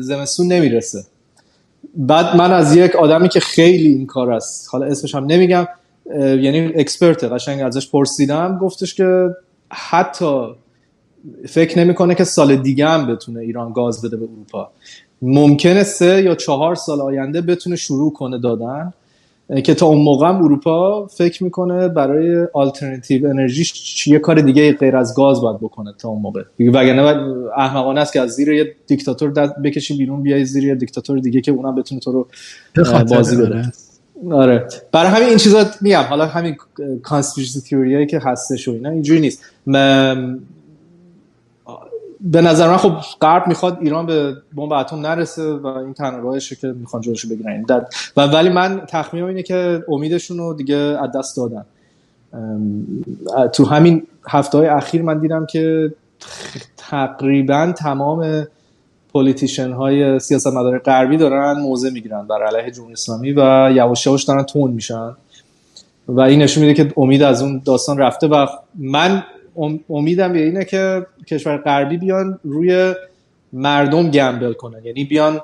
زمستون 0.00 0.46
نمی‌رسه. 0.46 1.04
بعد 1.94 2.36
من 2.36 2.52
از 2.52 2.76
یک 2.76 2.96
آدمی 2.96 3.28
که 3.28 3.40
خیلی 3.40 3.88
این 3.88 4.06
کار 4.06 4.32
است 4.32 4.68
حالا 4.72 4.86
اسمش 4.86 5.14
هم 5.14 5.24
نمیگم 5.24 5.68
یعنی 6.16 6.58
اکسپرت 6.74 7.24
قشنگ 7.24 7.62
ازش 7.62 7.90
پرسیدم 7.90 8.58
گفتش 8.58 8.94
که 8.94 9.28
حتی 9.70 10.46
فکر 11.48 11.78
نمی‌کنه 11.78 12.14
که 12.14 12.24
سال 12.24 12.56
دیگه 12.56 12.88
هم 12.88 13.06
بتونه 13.06 13.40
ایران 13.40 13.72
گاز 13.72 14.02
بده 14.02 14.16
به 14.16 14.24
اروپا. 14.24 14.70
ممکنه 15.22 15.82
سه 15.82 16.22
یا 16.22 16.34
چهار 16.34 16.74
سال 16.74 17.00
آینده 17.00 17.40
بتونه 17.40 17.76
شروع 17.76 18.12
کنه 18.12 18.38
دادن 18.38 18.92
که 19.64 19.74
تا 19.74 19.86
اون 19.86 20.02
موقع 20.02 20.28
هم 20.28 20.36
اروپا 20.36 21.06
فکر 21.06 21.44
می‌کنه 21.44 21.88
برای 21.88 22.46
آلترنتیو 22.52 23.26
انرژی 23.26 23.64
یه 24.06 24.18
کار 24.18 24.40
دیگه 24.40 24.72
غیر 24.72 24.96
از 24.96 25.14
گاز 25.16 25.40
باید 25.40 25.56
بکنه 25.56 25.92
تا 25.98 26.08
اون 26.08 26.22
موقع. 26.22 26.42
وگرنه 26.60 27.02
احمقانه 27.56 28.00
است 28.00 28.12
که 28.12 28.20
از 28.20 28.30
زیر 28.30 28.48
یه 28.48 28.74
دیکتاتور 28.86 29.30
بکشی 29.64 29.96
بیرون 29.96 30.22
بیای 30.22 30.44
زیر 30.44 30.64
یه 30.64 30.74
دیکتاتور 30.74 31.18
دیگه 31.18 31.40
که 31.40 31.52
اونم 31.52 31.74
بتونه 31.74 32.00
تو 32.00 32.12
رو 32.12 33.04
بازی 33.04 33.36
بده. 33.36 33.46
آره. 33.46 33.72
آره. 34.32 34.68
برای 34.92 35.10
همین 35.10 35.28
این 35.28 35.38
چیزا 35.38 35.64
میگم. 35.80 36.02
حالا 36.02 36.26
همین 36.26 36.56
کانسپیرسی 37.02 37.60
تیوریایی 37.60 38.06
که 38.06 38.18
هستش 38.18 38.68
و 38.68 38.70
اینا 38.72 38.90
اینجوری 38.90 39.20
نیست. 39.20 39.42
به 42.20 42.40
نظر 42.40 42.68
من 42.68 42.76
خب 42.76 42.92
غرب 43.20 43.46
می‌خواد 43.46 43.78
ایران 43.80 44.06
به 44.06 44.36
بمب 44.56 44.72
اتم 44.72 44.96
نرسه 44.96 45.52
و 45.52 45.66
این 45.66 45.94
تنها 45.94 46.18
راهشه 46.18 46.56
که 46.56 46.68
می‌خوان 46.68 47.02
جلوشو 47.02 47.28
بگیرن. 47.28 47.64
و 48.16 48.26
ولی 48.26 48.48
من 48.48 48.82
تخمینم 48.88 49.26
اینه 49.26 49.42
که 49.42 49.84
امیدشون 49.88 50.38
رو 50.38 50.54
دیگه 50.54 50.76
از 50.76 51.10
دست 51.16 51.36
دادن. 51.36 51.64
تو 53.52 53.64
همین 53.64 54.06
هفته 54.28 54.58
های 54.58 54.66
اخیر 54.66 55.02
من 55.02 55.18
دیدم 55.18 55.46
که 55.46 55.92
تقریبا 56.76 57.72
تمام 57.76 58.46
پولیتیشن 59.12 59.72
های 59.72 60.18
سیاست 60.18 60.46
مدار 60.46 60.78
غربی 60.78 61.16
دارن 61.16 61.60
موضع 61.60 61.90
می‌گیرن 61.90 62.26
بر 62.26 62.42
علیه 62.42 62.70
جمهوری 62.70 62.92
اسلامی 62.92 63.32
و 63.32 63.70
یواش 63.74 64.06
یواش 64.06 64.24
دارن 64.24 64.42
تون 64.42 64.70
میشن. 64.70 65.16
و 66.08 66.20
این 66.20 66.42
نشون 66.42 66.64
میده 66.64 66.84
که 66.84 66.92
امید 66.96 67.22
از 67.22 67.42
اون 67.42 67.62
داستان 67.64 67.98
رفته 67.98 68.26
و 68.26 68.46
من 68.74 69.24
امیدم 69.90 70.32
به 70.32 70.38
اینه 70.38 70.64
که 70.64 71.06
کشور 71.26 71.56
غربی 71.56 71.96
بیان 71.96 72.38
روی 72.44 72.94
مردم 73.52 74.10
گمبل 74.10 74.52
کنن. 74.52 74.84
یعنی 74.84 75.04
بیان 75.04 75.40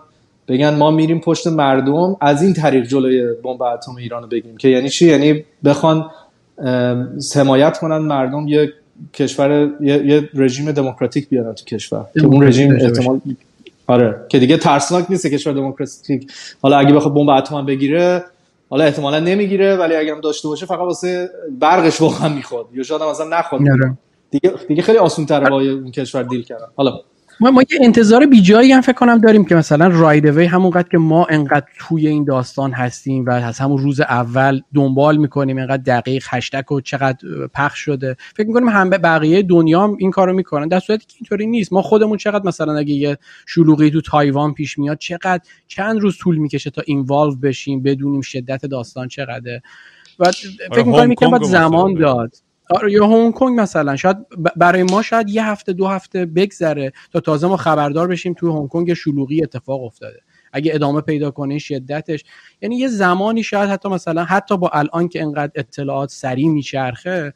بگن 0.49 0.75
ما 0.75 0.91
میریم 0.91 1.21
پشت 1.21 1.47
مردم 1.47 2.17
از 2.21 2.43
این 2.43 2.53
طریق 2.53 2.85
جلوی 2.85 3.35
بمب 3.45 3.63
اتم 3.63 3.97
ایران 3.97 4.23
رو 4.23 4.29
بگیریم. 4.29 4.57
که 4.57 4.69
یعنی 4.69 4.89
چی؟ 4.89 5.07
یعنی 5.07 5.45
بخوان 5.65 6.11
حمایت 7.35 7.79
کنن 7.79 7.99
مردم 7.99 8.49
یه 8.49 8.73
کشور 9.15 9.71
یه, 9.81 10.07
یه 10.07 10.29
رژیم 10.35 10.73
دموکراتیک 10.73 11.29
بیارن 11.29 11.53
تو 11.53 11.65
کشور. 11.65 12.07
که 12.15 12.27
اون 12.27 12.43
رژیم 12.43 12.73
احتمال 12.73 13.21
آره. 13.87 14.17
که 14.29 14.39
دیگه 14.39 14.57
ترسناک 14.57 15.07
نیست 15.11 15.27
کشور 15.27 15.53
دموکراتیک. 15.53 16.33
حالا 16.63 16.79
اگه 16.79 16.93
بخواد 16.93 17.15
بمب 17.15 17.29
اتم 17.29 17.67
بگیره 17.67 18.25
حالا 18.73 18.85
احتمالا 18.85 19.21
نمی‌گیره 19.21 19.77
ولی 19.77 19.95
اگه 19.97 20.15
هم 20.15 20.21
داشته 20.21 20.49
باشه 20.49 20.67
فقط 20.67 20.79
واسه 20.79 21.31
برقش 21.51 22.01
واقعا 22.01 22.29
می‌خواد. 22.29 22.67
یا 22.73 22.83
شاید 22.83 23.03
هم 23.03 23.11
مثلا 23.11 23.39
نخواد. 23.39 23.61
دیگه 24.31 24.55
دیگه 24.69 24.83
خیلی 24.83 24.99
آسون 24.99 25.27
تره 25.27 25.51
با 25.51 25.61
اون 25.61 25.91
کشور 25.91 26.23
دیل 26.23 26.43
کردن. 26.43 26.67
حالا 26.77 27.01
ما, 27.43 27.51
ما 27.51 27.63
یه 27.63 27.79
انتظار 27.83 28.27
بیجایی 28.27 28.73
هم 28.73 28.81
فکر 28.81 28.93
کنم 28.93 29.19
داریم 29.19 29.45
که 29.45 29.55
مثلا 29.55 29.87
راید 29.87 30.25
وی 30.25 30.45
همونقدر 30.45 30.89
که 30.89 30.99
ما 30.99 31.27
انقدر 31.31 31.67
توی 31.79 32.09
این 32.09 32.25
داستان 32.25 32.73
هستیم 32.73 33.25
و 33.25 33.31
از 33.31 33.59
همون 33.59 33.79
روز 33.79 34.01
اول 34.01 34.61
دنبال 34.75 35.17
می‌کنیم 35.17 35.59
انقدر 35.59 35.83
دقیق 35.83 36.27
هشتگ 36.31 36.73
و 36.73 36.81
چقدر 36.81 37.29
پخش 37.55 37.79
شده. 37.79 38.17
فکر 38.37 38.47
می‌کنیم 38.47 38.69
هم 38.69 38.91
بقیه 38.91 39.43
دنیا 39.43 39.85
هم 39.85 39.97
این 39.99 40.11
کارو 40.11 40.33
می‌کنن. 40.33 40.69
در 40.69 40.81
صورتی 40.81 41.07
که 41.07 41.15
اینطوری 41.21 41.47
نیست. 41.47 41.73
ما 41.73 41.83
خودمون 41.83 42.19
چقدر 42.19 42.47
مثلا 42.47 42.77
اگه 42.77 42.95
یه 42.95 43.19
شلوغی 43.47 43.91
تو 43.91 44.01
تایوان 44.01 44.55
پیش 44.55 44.79
میاد 44.79 44.99
چقدر 44.99 45.41
چند 45.69 46.01
روز 46.01 46.19
طول 46.19 46.37
می‌کشه 46.37 46.71
تا 46.71 46.83
اینوالو 46.87 47.37
بشیم 47.37 47.83
بدونیم 47.83 48.21
شدت 48.21 48.67
داستان 48.67 49.09
چقدره. 49.09 49.63
و 50.19 50.31
فکر 50.75 50.83
می‌کنم 50.85 51.15
که 51.15 51.27
باید 51.27 51.43
زمان 51.43 51.95
داد. 51.95 52.17
آره 52.19 52.52
یا 52.91 53.07
هنگ 53.07 53.35
کنگ 53.35 53.61
مثلا. 53.61 53.97
شاید 53.97 54.17
برای 54.57 54.83
ما 54.83 55.03
شاید 55.03 55.29
یه 55.29 55.45
هفته 55.45 55.73
دو 55.73 55.87
هفته 55.87 56.27
بگذره 56.27 56.93
تا 57.13 57.21
تازه 57.21 57.47
ما 57.47 57.57
خبردار 57.57 58.09
بشیم 58.09 58.35
توی 58.35 58.51
هنگ 58.51 58.69
کنگ 58.69 58.95
شلوغی 58.95 59.43
اتفاق 59.43 59.83
افتاده. 59.85 60.21
اگه 60.53 60.75
ادامه 60.75 61.01
پیدا 61.01 61.31
کنه 61.31 61.59
شدتش. 61.59 62.25
یعنی 62.61 62.77
یه 62.77 62.89
زمانی 62.89 63.43
شاید 63.43 63.71
حتی 63.71 63.89
مثلا 63.89 64.25
حتی 64.25 64.57
با 64.57 64.69
الان 64.69 65.09
که 65.09 65.23
انقدر 65.23 65.53
اطلاعات 65.55 66.11
سریع 66.11 66.49
میچرخه 66.49 67.35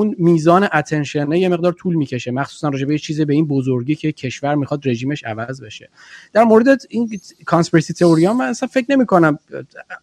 اون 0.00 0.14
میزان 0.18 0.68
اتنشنه 0.72 1.38
یه 1.38 1.48
مقدار 1.48 1.72
طول 1.72 1.94
می‌کشه. 1.94 2.30
مخصوصا 2.30 2.68
راجع 2.68 2.86
به 2.86 2.98
چیز 2.98 3.20
به 3.20 3.34
این 3.34 3.46
بزرگی 3.46 3.94
که 3.94 4.12
کشور 4.12 4.54
می‌خواد 4.54 4.88
رژیمش 4.88 5.24
عوض 5.24 5.62
بشه. 5.62 5.90
در 6.32 6.44
مورد 6.44 6.66
این 6.88 7.20
conspiracy 7.46 7.92
theory 7.94 8.27
ا 8.27 8.32
من 8.32 8.44
اصلا 8.44 8.68
فکر 8.68 8.86
نمی 8.88 9.06
کنم 9.06 9.38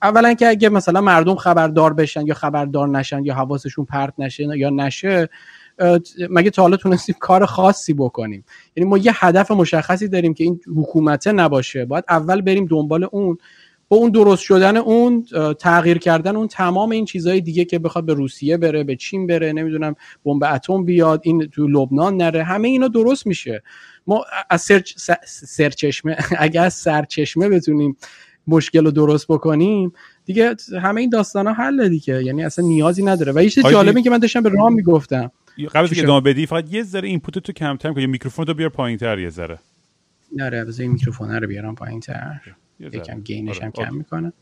اولا 0.01 0.33
که 0.33 0.47
اگه 0.47 0.69
مثلا 0.69 1.01
مردم 1.01 1.35
خبردار 1.35 1.93
بشن 1.93 2.27
یا 2.27 2.33
خبردار 2.33 2.87
نشن 2.87 3.25
یا 3.25 3.33
حواسشون 3.33 3.85
پرت 3.85 4.13
نشه 4.17 4.57
یا 4.57 4.69
نشه 4.69 5.29
مگه 6.29 6.49
تا 6.49 6.61
حالا 6.61 6.77
تونستیم 6.77 7.15
کار 7.19 7.45
خاصی 7.45 7.93
بکنیم؟ 7.93 8.45
یعنی 8.75 8.89
ما 8.89 8.97
یه 8.97 9.11
هدف 9.15 9.51
مشخصی 9.51 10.07
داریم 10.07 10.33
که 10.33 10.43
این 10.43 10.59
حکومته 10.77 11.31
نباشه. 11.31 11.85
باید 11.85 12.03
اول 12.09 12.41
بریم 12.41 12.65
دنبال 12.65 13.07
اون. 13.11 13.37
با 13.89 13.97
اون 13.97 14.11
درست 14.11 14.43
شدن 14.43 14.77
اون 14.77 15.25
تغییر 15.59 15.97
کردن 15.97 16.35
اون 16.35 16.47
تمام 16.47 16.89
این 16.89 17.05
چیزهای 17.05 17.41
دیگه 17.41 17.65
که 17.65 17.79
بخواد 17.79 18.05
به 18.05 18.13
روسیه 18.13 18.57
بره 18.57 18.83
به 18.83 18.95
چین 18.95 19.27
بره 19.27 19.53
نمی‌دونم 19.53 19.95
بمب 20.25 20.43
اتم 20.43 20.83
بیاد 20.83 21.21
این 21.23 21.47
تو 21.47 21.67
لبنان 21.67 22.17
نره 22.17 22.43
همه 22.43 22.67
اینا 22.67 22.87
درست 22.87 23.27
میشه. 23.27 23.63
ما 24.07 24.25
از 24.49 24.61
سرچ 24.61 24.93
سرچشمه 25.25 26.17
اگر 26.37 26.63
از 26.63 26.73
سرچشمه 26.73 27.49
بتونیم 27.49 27.97
مشکل 28.47 28.85
رو 28.85 28.91
درست 28.91 29.27
بکنیم 29.27 29.93
دیگه 30.25 30.55
همه 30.81 31.01
این 31.01 31.09
داستان 31.09 31.47
ها 31.47 31.53
حل 31.53 31.89
دیگه 31.89 32.23
یعنی 32.23 32.43
اصلا 32.43 32.65
نیازی 32.65 33.03
نداره. 33.03 33.31
و 33.35 33.43
یه 33.43 33.49
چیز 33.49 33.65
جالبی 33.67 34.01
که 34.01 34.09
من 34.09 34.17
داشتم 34.17 34.43
به 34.43 34.49
آرام 34.49 34.73
می‌گفتم. 34.73 35.31
قبل 35.73 35.83
از 35.83 35.99
ادامه 35.99 36.21
بدی 36.21 36.45
فقط 36.45 36.73
یه 36.73 36.83
ذره 36.83 37.07
input 37.07 37.39
تو 37.39 37.53
کمتر 37.53 37.93
کن 37.93 38.01
میکروفون 38.01 38.47
رو 38.47 38.53
بیار 38.53 38.69
پایینتر 38.69 39.19
یه 39.19 39.29
ذره. 39.29 39.59
نره 40.35 40.65
بذار 40.65 40.81
این 40.81 40.91
میکروفون 40.91 41.31
رو 41.31 41.47
بیارم 41.47 41.75
پایینتر. 41.75 42.39
یکم 42.79 43.21
gain 43.21 43.48
ش 43.48 43.61
هم 43.61 43.71
آره. 43.75 43.87
کم 43.87 43.95
می‌کنه. 43.95 44.33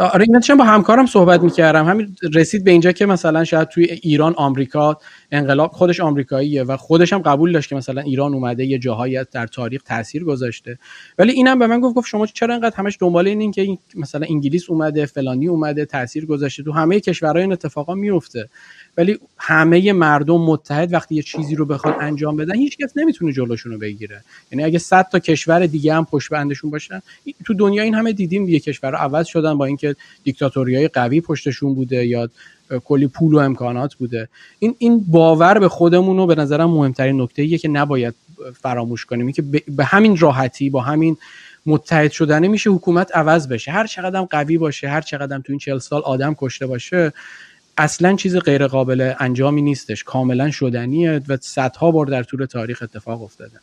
آره 0.00 0.26
این 0.48 0.56
با 0.58 0.64
همکارم 0.64 1.06
صحبت 1.06 1.40
می‌کردم. 1.40 1.86
همین 1.86 2.16
رسید 2.34 2.64
به 2.64 2.70
اینجا 2.70 2.92
که 2.92 3.06
مثلا 3.06 3.44
شاید 3.44 3.68
توی 3.68 3.84
ایران 3.84 4.34
آمریکا 4.36 4.98
انقلاب 5.32 5.72
خودش 5.72 6.00
آمریکاییه 6.00 6.62
و 6.62 6.76
خودش 6.76 7.12
هم 7.12 7.18
قبول 7.18 7.52
داشت 7.52 7.68
که 7.68 7.76
مثلا 7.76 8.00
ایران 8.00 8.34
اومده 8.34 8.64
یه 8.64 8.78
جاهایی 8.78 9.18
در 9.32 9.46
تاریخ 9.46 9.82
تاثیر 9.82 10.24
گذاشته. 10.24 10.78
ولی 11.18 11.32
اینم 11.32 11.58
به 11.58 11.66
من 11.66 11.80
گفت 11.80 11.94
گفت 11.94 12.08
شما 12.08 12.26
چرا 12.26 12.54
انقدر 12.54 12.76
همش 12.76 12.96
دنبال 13.00 13.28
اینین 13.28 13.52
که 13.52 13.78
مثلا 13.94 14.26
انگلیس 14.30 14.70
اومده 14.70 15.06
فلانی 15.06 15.48
اومده 15.48 15.84
تاثیر 15.84 16.26
گذاشته. 16.26 16.62
تو 16.62 16.72
همه 16.72 17.00
کشورهای 17.00 17.42
این 17.42 17.52
اتفاقا 17.52 17.94
میفته 17.94 18.48
ولی 18.96 19.18
همه 19.38 19.92
مردم 19.92 20.40
متحد 20.40 20.92
وقتی 20.92 21.14
یه 21.14 21.22
چیزی 21.22 21.54
رو 21.54 21.66
بخواد 21.66 21.94
انجام 22.00 22.36
بدن 22.36 22.54
هیچ 22.54 22.78
کس 22.78 22.92
نمی‌تونه 22.96 23.32
جلوشون 23.32 23.72
رو 23.72 23.78
بگیره. 23.78 24.24
یعنی 24.52 24.64
اگه 24.64 24.78
100 24.78 25.08
تا 25.12 25.18
کشور 25.18 25.66
دیگه 25.66 25.94
هم 25.94 26.04
پشت 26.04 26.30
بندشون 26.30 26.70
باشن 26.70 27.02
تو 27.44 27.54
دنیا 27.54 27.82
این 27.82 27.94
همه 27.94 28.12
دیدیم 28.12 28.48
یه 28.48 28.60
کشور 28.60 28.94
عوض 28.94 29.26
شدن 29.26 29.58
با 29.58 29.64
اینکه 29.64 29.96
دیکتاتوریای 30.24 30.88
قوی 30.88 31.20
پشتشون 31.20 31.74
بوده 31.74 32.06
یا 32.06 32.28
کلی 32.84 33.06
پول 33.06 33.34
و 33.34 33.38
امکانات 33.38 33.94
بوده. 33.94 34.28
این 34.58 34.74
این 34.78 35.04
باور 35.08 35.58
به 35.58 35.68
خودمون 35.68 36.16
رو 36.16 36.26
به 36.26 36.34
نظرم 36.34 36.70
مهمترین 36.70 37.20
نکته 37.20 37.42
ایه 37.42 37.58
که 37.58 37.68
نباید 37.68 38.14
فراموش 38.60 39.04
کنیم. 39.04 39.32
که 39.32 39.42
به 39.68 39.84
همین 39.84 40.16
راحتی 40.16 40.70
با 40.70 40.80
همین 40.80 41.16
متحد 41.66 42.10
شدنه 42.10 42.48
میشه 42.48 42.70
حکومت 42.70 43.16
عوض 43.16 43.48
بشه. 43.48 43.70
هر 43.70 43.86
چقدر 43.86 44.20
قوی 44.20 44.58
باشه 44.58 44.88
هر 44.88 45.00
چقدر 45.00 45.38
تو 45.38 45.44
این 45.48 45.58
40 45.58 45.78
سال 45.78 46.02
آدم 46.02 46.34
کشته 46.38 46.66
باشه 46.66 47.12
اصلا 47.78 48.16
چیز 48.16 48.36
غیر 48.36 48.66
قابل 48.66 49.12
انجامی 49.18 49.62
نیستش. 49.62 50.04
کاملا 50.04 50.50
شدنیه 50.50 51.20
و 51.28 51.36
صدها 51.40 51.90
بار 51.90 52.06
در 52.06 52.22
طول 52.22 52.44
تاریخ 52.44 52.82
اتفاق 52.82 53.22
افتاده. 53.22 53.60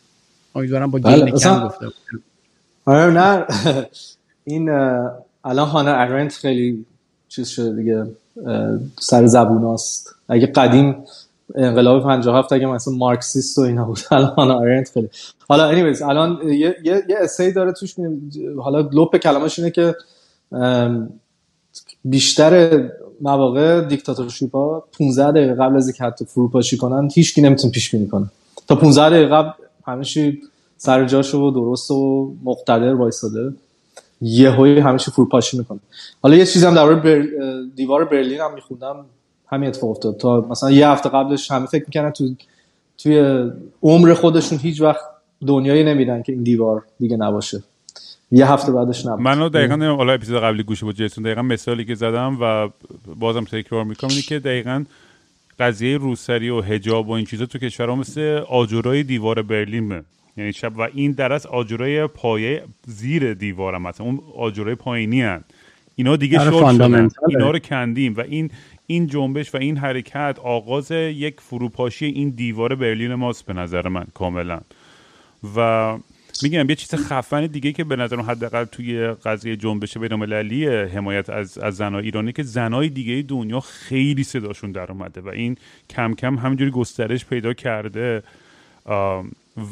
امیدوارم 0.56 0.92
با 0.92 1.00
بله، 1.00 1.26
گین 1.26 1.36
کم 1.36 1.68
گفته 1.68 1.88
آره 2.86 3.12
نه. 3.12 3.46
این 4.44 4.70
الان 5.44 5.68
هانا 5.68 5.94
ارنت 5.94 6.34
خیلی 6.34 6.86
چیز 7.30 7.48
شده 7.48 7.76
دیگه 7.76 8.06
سر 9.00 9.26
زبوناست 9.26 10.16
اگه 10.30 10.48
قدیم 10.48 10.96
انقلاب 11.56 12.04
57 12.04 12.54
اگه 12.54 12.66
مثلا 12.66 12.94
مارکسیست 12.94 13.58
و 13.58 13.62
اینا 13.62 13.86
بود 13.86 14.00
الان 14.12 14.34
هانا 14.38 14.60
ارنت 14.60 14.90
خیلی. 14.90 15.10
حالا 15.48 15.70
anyways 15.70 16.02
الان 16.02 16.40
یه 16.44 16.76
یه, 16.84 17.04
یه 17.10 17.18
essay 17.22 17.49
ی 17.49 17.54
داره 17.54 17.72
توش 17.72 17.96
حالا 18.60 18.90
لپ 18.94 19.18
کلمش 19.18 19.60
اینه 19.60 19.72
که 19.72 19.96
بیشتر 22.06 22.84
مواقع 23.22 23.82
dictatorship 23.82 24.56
ها 24.56 24.84
15 25.00 25.32
دقیقه 25.32 25.54
قبل 25.54 25.76
از 25.76 25.88
اینکه 25.88 26.04
حتی 26.04 26.26
فروپاشی 26.26 26.78
کنن 26.78 27.10
هیچ 27.14 27.36
کی 27.36 27.42
نمی‌تونه 27.42 27.72
پیش 27.72 27.92
بینی 27.92 28.08
کنه. 28.08 28.26
تا 28.68 28.76
15 28.76 29.10
دقیقه 29.10 29.36
قبل 29.36 29.50
همیشه 29.88 30.38
سر 30.78 31.06
جاشو 31.06 31.40
و 31.40 31.52
درست 31.52 31.92
و 31.92 32.34
مقتدر 32.44 32.94
وایساده 32.94 33.54
یهویی 34.22 34.80
همیشه 34.80 35.12
فروپاشی 35.12 35.58
می‌کنه. 35.58 35.80
حالا 36.22 36.36
یه 36.36 36.46
چیزی 36.46 36.66
هم 36.66 36.76
در 36.76 36.96
بر... 36.96 37.26
دیوار 37.76 38.06
برلین 38.06 38.40
هم 38.40 38.54
میخوندم. 38.54 39.06
همین 39.48 39.70
اتفاق 39.70 39.90
افتاد. 39.90 40.18
تا 40.18 40.48
مثلا 40.50 40.72
یه 40.72 40.88
هفته 40.88 41.10
قبلش 41.10 41.52
همه 41.52 41.66
فکر 41.66 41.86
می‌کنن 41.88 42.12
تو 42.12 42.30
توی 42.98 43.50
عمر 43.84 44.14
خودشون 44.14 44.58
هیچ 44.58 44.82
وقت 44.82 45.02
دنیایی 45.48 45.84
نمیدن 45.84 46.22
که 46.22 46.32
این 46.32 46.44
دیوار 46.44 46.84
دیگه 47.00 47.18
نباشه. 47.18 47.64
یه 48.32 48.52
هفته 48.52 48.72
بعدش 48.72 49.06
نبود. 49.06 49.22
منو 49.22 49.50
دقیقا 49.50 49.96
حالا 49.96 50.14
اپیزود 50.14 50.44
قبلی 50.44 50.64
گوشه 50.64 50.86
بود 50.86 50.96
جیسون 50.96 51.24
دقیقا 51.24 51.42
مثالی 51.42 51.86
که 51.86 51.96
زدم 51.96 52.38
و 52.42 52.70
بازم 53.16 53.44
تکرار 53.44 53.84
می‌کنم 53.84 54.10
اینه 54.10 54.22
که 54.22 54.40
دقیقا 54.40 54.84
قضیه 55.60 55.98
روسری 55.98 56.50
و 56.50 56.62
هجاب 56.62 57.10
و 57.10 57.12
این 57.12 57.26
چیزا 57.26 57.46
تو 57.46 57.60
کشورها 57.60 57.96
مثل 57.96 58.22
آجرای 58.50 59.04
دیوار 59.04 59.42
برلین 59.42 60.02
یعنی 60.38 60.54
شب 60.54 60.78
و 60.78 60.82
این 60.94 61.12
درس 61.12 61.46
آجرای 61.46 62.08
پایه 62.08 62.64
زیر 62.88 63.34
دیوار 63.34 63.76
هم 63.76 63.82
مثلا 63.82 64.06
اون 64.06 64.20
آجرای 64.38 64.76
پایینی 64.76 65.22
هن. 65.22 65.44
اینا 65.96 66.16
دیگه 66.16 66.40
آره، 66.40 66.52
شد 66.52 67.12
اینا 67.28 67.52
رو 67.52 67.60
کندیم 67.60 68.14
و 68.18 68.22
این 68.22 68.52
این 68.88 69.08
جنبش 69.08 69.56
و 69.56 69.58
این 69.58 69.78
حرکت 69.78 70.38
آغاز 70.44 70.92
یک 70.92 71.42
فروپاشی 71.42 72.06
این 72.06 72.30
دیوار 72.30 72.76
برلین 72.76 73.14
ماست 73.14 73.46
به 73.46 73.54
نظر 73.54 73.88
من 73.88 74.06
کاملا. 74.14 74.60
و 75.56 75.98
میگم 76.44 76.70
یه 76.70 76.76
چیز 76.76 76.96
خفن 76.96 77.46
دیگه 77.46 77.72
که 77.72 77.84
به 77.84 77.96
نظرم 77.96 78.22
حداقل 78.22 78.66
توی 78.66 79.08
قضیه 79.08 79.56
جنبش 79.56 79.98
بین‌المللی 79.98 80.68
حمایت 80.68 81.30
از 81.30 81.58
از 81.58 81.76
زنای 81.76 82.04
ایرانی 82.04 82.32
که 82.32 82.44
زنای 82.44 82.90
دیگه 82.90 83.22
دنیا 83.28 83.60
خیلی 83.60 84.24
صداشون 84.24 84.72
در 84.72 84.92
اومده 84.92 85.22
و 85.22 85.28
این 85.28 85.58
کم 85.90 86.14
کم 86.14 86.36
همینجوری 86.36 86.72
گسترش 86.72 87.26
پیدا 87.26 87.54
کرده. 87.54 88.24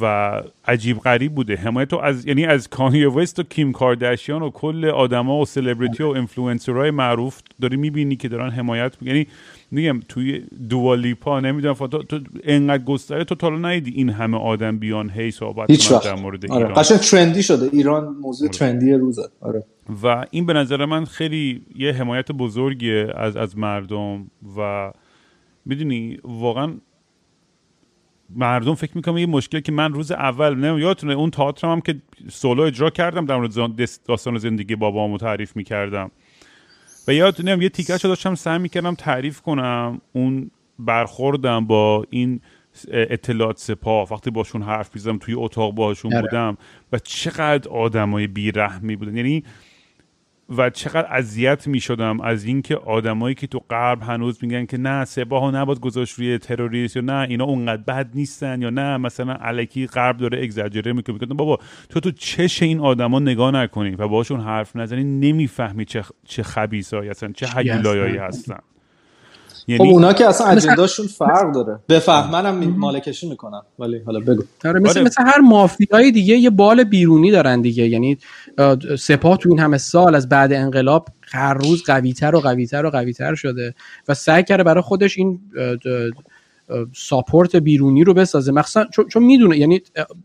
و 0.01 0.33
عجیب 0.65 1.00
غریب 1.00 1.36
بوده 1.36 1.55
حمایت 1.55 1.93
از 1.93 2.25
یعنی 2.25 2.45
از 2.45 2.67
کانی 2.67 3.05
وست 3.05 3.39
و 3.39 3.43
کیم 3.43 3.71
کارداشیان 3.71 4.41
و 4.41 4.50
کل 4.50 4.86
آدما 4.86 5.39
و 5.39 5.45
سلبریتی 5.45 6.03
و 6.03 6.07
اینفلوئنسرهای 6.07 6.91
معروف 6.91 7.41
داری 7.62 7.77
می‌بینی 7.77 8.15
که 8.15 8.27
دارن 8.27 8.50
حمایت 8.50 8.93
یعنی 9.01 9.27
میگم 9.71 10.00
توی 10.09 10.43
دوالیپا 10.69 11.39
نمی‌دونم 11.39 11.74
تو, 11.74 11.88
تو 11.88 12.19
انقدر 12.43 12.83
گستره 12.83 13.24
تو 13.24 13.36
تا 13.36 13.50
ندیدی 13.50 13.91
این 13.91 14.09
همه 14.09 14.38
آدم 14.38 14.77
بیان 14.77 15.09
هی 15.09 15.31
صحبت 15.31 15.89
در 16.03 16.15
مورد 16.15 16.51
آره. 16.51 16.67
ایران 16.67 16.83
trendy 16.84 17.44
شده 17.43 17.69
ایران 17.74 18.15
موضوع 18.21 18.48
آره. 18.48 18.57
trend 18.58 18.88
ی 18.88 18.94
روزه 18.93 19.29
آره. 19.41 19.63
و 20.03 20.25
این 20.31 20.45
به 20.45 20.53
نظر 20.53 20.86
من 20.86 21.05
خیلی 21.05 21.62
یه 21.75 21.91
حمایت 21.91 22.31
بزرگیه 22.31 23.07
از 23.15 23.38
از 23.38 23.57
مردم 23.57 24.27
و 24.57 24.91
می‌دونی 25.65 26.17
واقعا 26.24 26.74
مردم 28.36 28.75
فکر 28.75 28.91
می‌کنم 28.95 29.17
یه 29.17 29.25
مشکل 29.25 29.59
که 29.59 29.71
من 29.71 29.93
روز 29.93 30.12
اول 30.12 30.55
نه 30.55 30.79
یادتونه 30.81 31.13
اون 31.13 31.29
تئاترم 31.29 31.71
هم 31.71 31.81
که 31.81 31.95
سولو 32.29 32.63
اجرا 32.63 32.89
کردم 32.89 33.25
در 33.25 33.36
مورد 33.36 33.89
داستان 34.07 34.38
زندگی 34.38 34.75
بابامو 34.75 35.17
تعریف 35.17 35.55
می‌کردم. 35.55 36.12
و 37.07 37.13
یادتونه 37.13 37.63
یه 37.63 37.69
تیکش 37.69 38.05
داشتم 38.05 38.36
سعی 38.36 38.57
می‌کردم 38.57 38.95
تعریف 38.95 39.41
کنم 39.41 40.01
اون 40.13 40.51
برخوردم 40.79 41.65
با 41.65 42.05
این 42.09 42.41
اطلاعات 42.91 43.57
سپاه. 43.57 44.07
وقتی 44.12 44.31
باشون 44.31 44.62
حرف 44.62 44.89
می‌زدم 44.95 45.17
توی 45.17 45.33
اتاق 45.33 45.74
باشون 45.74 46.13
آره. 46.13 46.21
بودم 46.21 46.57
و 46.91 47.00
چقدر 47.00 47.69
آدمای 47.69 48.27
بیرحمی 48.27 48.95
بودن. 48.95 49.17
یعنی 49.17 49.43
و 50.58 50.70
چقدر 50.70 51.08
اذیت 51.13 51.68
می 51.68 51.79
شدم 51.79 52.22
از 52.22 52.44
اینکه 52.44 52.75
آدمایی 52.75 53.36
که 53.36 53.48
تو 53.48 53.60
غرب 53.70 54.01
هنوز 54.01 54.44
میگن 54.44 54.65
که 54.65 54.77
نه 54.77 55.06
سپاه 55.06 55.51
نباید 55.51 55.79
گذاشت 55.79 56.20
روی 56.20 56.38
تروریست 56.38 56.96
یا 56.96 57.01
نه 57.01 57.27
اینا 57.29 57.46
اونقدر 57.46 57.82
بد 57.82 58.10
نیستن 58.15 58.62
یا 58.62 58.70
نه 58.70 58.98
مثلا 58.98 59.34
علکی 59.34 59.88
غرب 59.88 60.18
داره 60.18 60.44
اگزاجره 60.44 60.94
می‌کنه 60.94 61.18
میگن 61.22 61.38
بابا 61.38 61.60
تو 61.89 62.00
تو 62.00 62.12
چش 62.12 62.63
این 62.63 62.79
آدما 62.79 63.20
نگاه 63.20 63.51
نکنی 63.51 63.96
و 63.96 64.08
باشون 64.08 64.39
حرف 64.39 64.75
نزنی 64.75 65.03
نمی‌فهمی 65.03 65.86
چه 65.86 66.03
چه 66.25 66.44
خبیثایی 66.44 67.10
هستن 67.10 67.32
چه 67.32 67.48
هیولایایی 67.56 68.18
هستن. 68.18 68.60
یعنی 69.70 69.86
خب 69.86 69.94
اونا 69.94 70.14
که 70.14 70.28
اصلا 70.28 70.48
اجنداشون 70.48 71.08
فرق 71.08 71.54
داره. 71.54 71.80
بفهمن 71.90 72.46
هم 72.46 72.56
مالکشی 72.78 73.30
می‌کنن 73.30 73.62
ولی 73.80 74.00
حالا 74.06 74.20
بگو. 74.20 74.44
آره 74.66 74.80
مثل, 74.80 74.90
آره. 74.90 75.02
مثل 75.02 75.24
هر 75.24 75.40
مافیای 75.40 76.12
دیگه 76.12 76.38
یه 76.38 76.50
بال 76.50 76.84
بیرونی 76.84 77.32
دارن 77.32 77.62
دیگه. 77.62 77.88
یعنی 77.88 78.18
سپاه 79.00 79.38
تو 79.38 79.50
این 79.50 79.60
همه 79.60 79.78
سال 79.78 80.16
از 80.16 80.30
بعد 80.30 80.54
انقلاب 80.54 81.08
هر 81.32 81.54
روز 81.54 81.84
قویتر 81.84 82.36
و 82.36 82.40
قویتر 82.40 82.86
و 82.86 82.90
قویتر 82.90 83.36
شده 83.36 83.76
و 84.08 84.14
سعی 84.14 84.44
کرده 84.44 84.64
برای 84.64 84.82
خودش 84.82 85.18
این 85.18 85.40
ساپورت 86.94 87.56
بیرونی 87.56 88.04
رو 88.04 88.14
بسازه. 88.14 88.52
مخصوصا 88.52 88.86
چون, 88.86 89.08
چون 89.08 89.24
می‌دونه 89.24 89.58
یعنی 89.58 89.82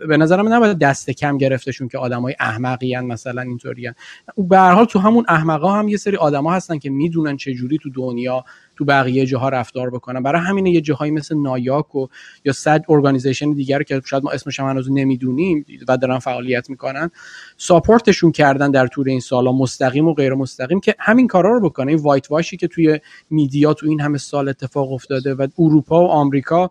به 0.08 0.16
نظرم 0.16 0.52
نباید 0.52 0.78
دست 0.78 1.10
کم 1.10 1.38
گرفتهشون 1.38 1.88
که 1.88 1.98
آدمای 1.98 2.34
احمقی 2.40 2.96
مثلا 2.96 3.42
اینطوری 3.42 3.90
به 4.36 4.58
هر 4.58 4.72
حال 4.72 4.84
تو 4.84 4.98
همون 4.98 5.24
احمقا 5.28 5.72
هم 5.72 5.88
یه 5.88 5.96
سری 5.96 6.16
آدما 6.16 6.52
هستن 6.52 6.78
که 6.78 6.90
می‌دونن 6.90 7.36
چه 7.36 7.54
جوری 7.54 7.78
تو 7.78 7.90
دنیا 7.90 8.44
تو 8.76 8.84
بقیه 8.84 9.26
جاها 9.26 9.48
رفتار 9.48 9.90
بکنن. 9.90 10.22
برای 10.22 10.42
همین 10.42 10.66
یه 10.66 10.80
جاهایی 10.80 11.12
مثل 11.12 11.36
نایاک 11.36 11.94
و 11.94 12.06
یا 12.44 12.52
صد 12.52 12.84
ارگانیزیشن 12.88 13.52
دیگر 13.52 13.82
که 13.82 14.02
شاید 14.04 14.24
ما 14.24 14.30
اسمش 14.30 14.60
هم 14.60 14.66
هنوز 14.66 14.90
نمی‌دونیم 14.90 15.66
و 15.88 15.96
دارن 15.96 16.18
فعالیت 16.18 16.70
می‌کنن 16.70 17.10
ساپورتشون 17.56 18.32
کردن 18.32 18.70
در 18.70 18.86
طول 18.86 19.08
این 19.08 19.20
سالا 19.20 19.52
مستقیم 19.52 20.08
و 20.08 20.14
غیر 20.14 20.34
مستقیم 20.34 20.80
که 20.80 20.94
همین 20.98 21.26
کارا 21.26 21.50
رو 21.50 21.60
بکنه. 21.60 21.92
این 21.92 22.00
وایت 22.00 22.30
واشی 22.30 22.56
که 22.56 22.68
توی 22.68 23.00
میدیا 23.30 23.74
تو 23.74 23.86
این 23.86 24.00
همه 24.00 24.18
سال 24.18 24.48
اتفاق 24.48 24.92
افتاده 24.92 25.34
و 25.34 25.46
اروپا 25.58 26.04
و 26.04 26.08
آمریکا 26.08 26.70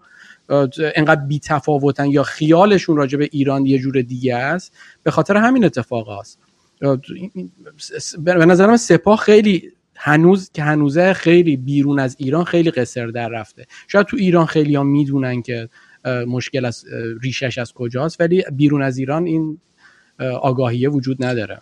انقدر 0.96 1.22
بی 1.22 1.40
تفاوتن 1.40 2.06
یا 2.06 2.24
خیالشون 2.24 2.98
راجع 2.98 3.18
به 3.18 3.30
ایران 3.32 3.66
یه 3.66 3.80
جور 3.80 4.02
دیگه 4.02 4.36
است 4.36 4.74
به 5.04 5.12
خاطر 5.12 5.38
همین 5.38 5.66
اتفاق 5.66 6.20
هست 6.20 6.40
به 8.20 8.46
نظرم 8.46 8.78
سپاه 8.78 9.18
خیلی 9.20 9.72
هنوز 9.96 10.52
که 10.54 10.64
هنوزه 10.64 11.14
خیلی 11.14 11.58
بیرون 11.58 12.00
از 12.00 12.16
ایران 12.20 12.44
خیلی 12.44 12.72
قصر 12.72 13.08
در 13.08 13.30
رفته. 13.30 13.66
شاید 13.88 14.06
تو 14.06 14.18
ایران 14.18 14.46
خیلی 14.46 14.76
ها 14.76 14.84
می‌دونن 14.84 15.42
که 15.42 15.70
مشکل 16.28 16.66
از 16.66 16.86
ریشش 17.24 17.58
از 17.58 17.74
کجاست 17.74 18.22
ولی 18.22 18.44
بیرون 18.52 18.82
از 18.82 18.98
ایران 18.98 19.26
این 19.26 19.58
آگاهیه 20.42 20.90
وجود 20.90 21.26
نداره. 21.26 21.62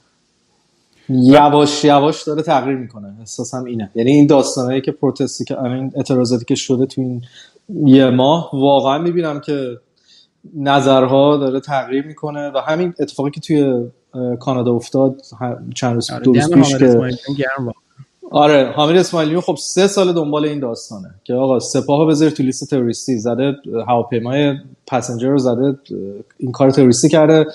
یواش 1.09 1.85
یواش 1.85 2.23
داره 2.23 2.41
تغییر 2.41 2.77
می‌کنه. 2.77 3.15
احساسم 3.19 3.63
اینه. 3.63 3.91
یعنی 3.95 4.11
این 4.11 4.27
داستانهایی 4.27 4.81
که 4.81 4.91
پروتستی 4.91 5.45
که 5.45 5.61
این 5.61 5.91
اعتراضاتی 5.95 6.45
که 6.45 6.55
شده 6.55 6.85
تو 6.85 7.01
این 7.01 7.21
یه 7.85 8.09
ماه 8.09 8.49
واقعا 8.53 8.97
می‌بینم 8.97 9.39
که 9.39 9.77
نظرها 10.55 11.37
داره 11.37 11.59
تغییر 11.59 12.05
می‌کنه 12.05 12.49
و 12.49 12.57
همین 12.57 12.93
اتفاقی 12.99 13.31
که 13.31 13.41
توی 13.41 13.87
کانادا 14.39 14.71
افتاد 14.71 15.21
چند 15.75 15.95
روز 15.95 16.11
آره، 16.11 16.23
دو 16.23 16.33
روز 16.33 16.51
پیش 16.51 16.75
که 16.77 16.97
آره 18.31 18.71
حامد 18.71 18.95
اسماعیلی 18.95 19.39
خب 19.39 19.55
سه 19.59 19.87
سال 19.87 20.13
دنبال 20.13 20.45
این 20.45 20.59
داستانه 20.59 21.09
که 21.23 21.33
آقا 21.33 21.59
سپاه 21.59 22.07
بذاری 22.07 22.31
تو 22.31 22.43
لیست 22.43 22.69
تروریستی 22.69 23.17
زده 23.17 23.55
هواپیمای 23.87 24.55
passenger 24.87 25.27
رو 25.27 25.37
زده 25.37 25.79
این 26.37 26.51
کار 26.51 26.71
تروریستی 26.71 27.09
کرده. 27.09 27.45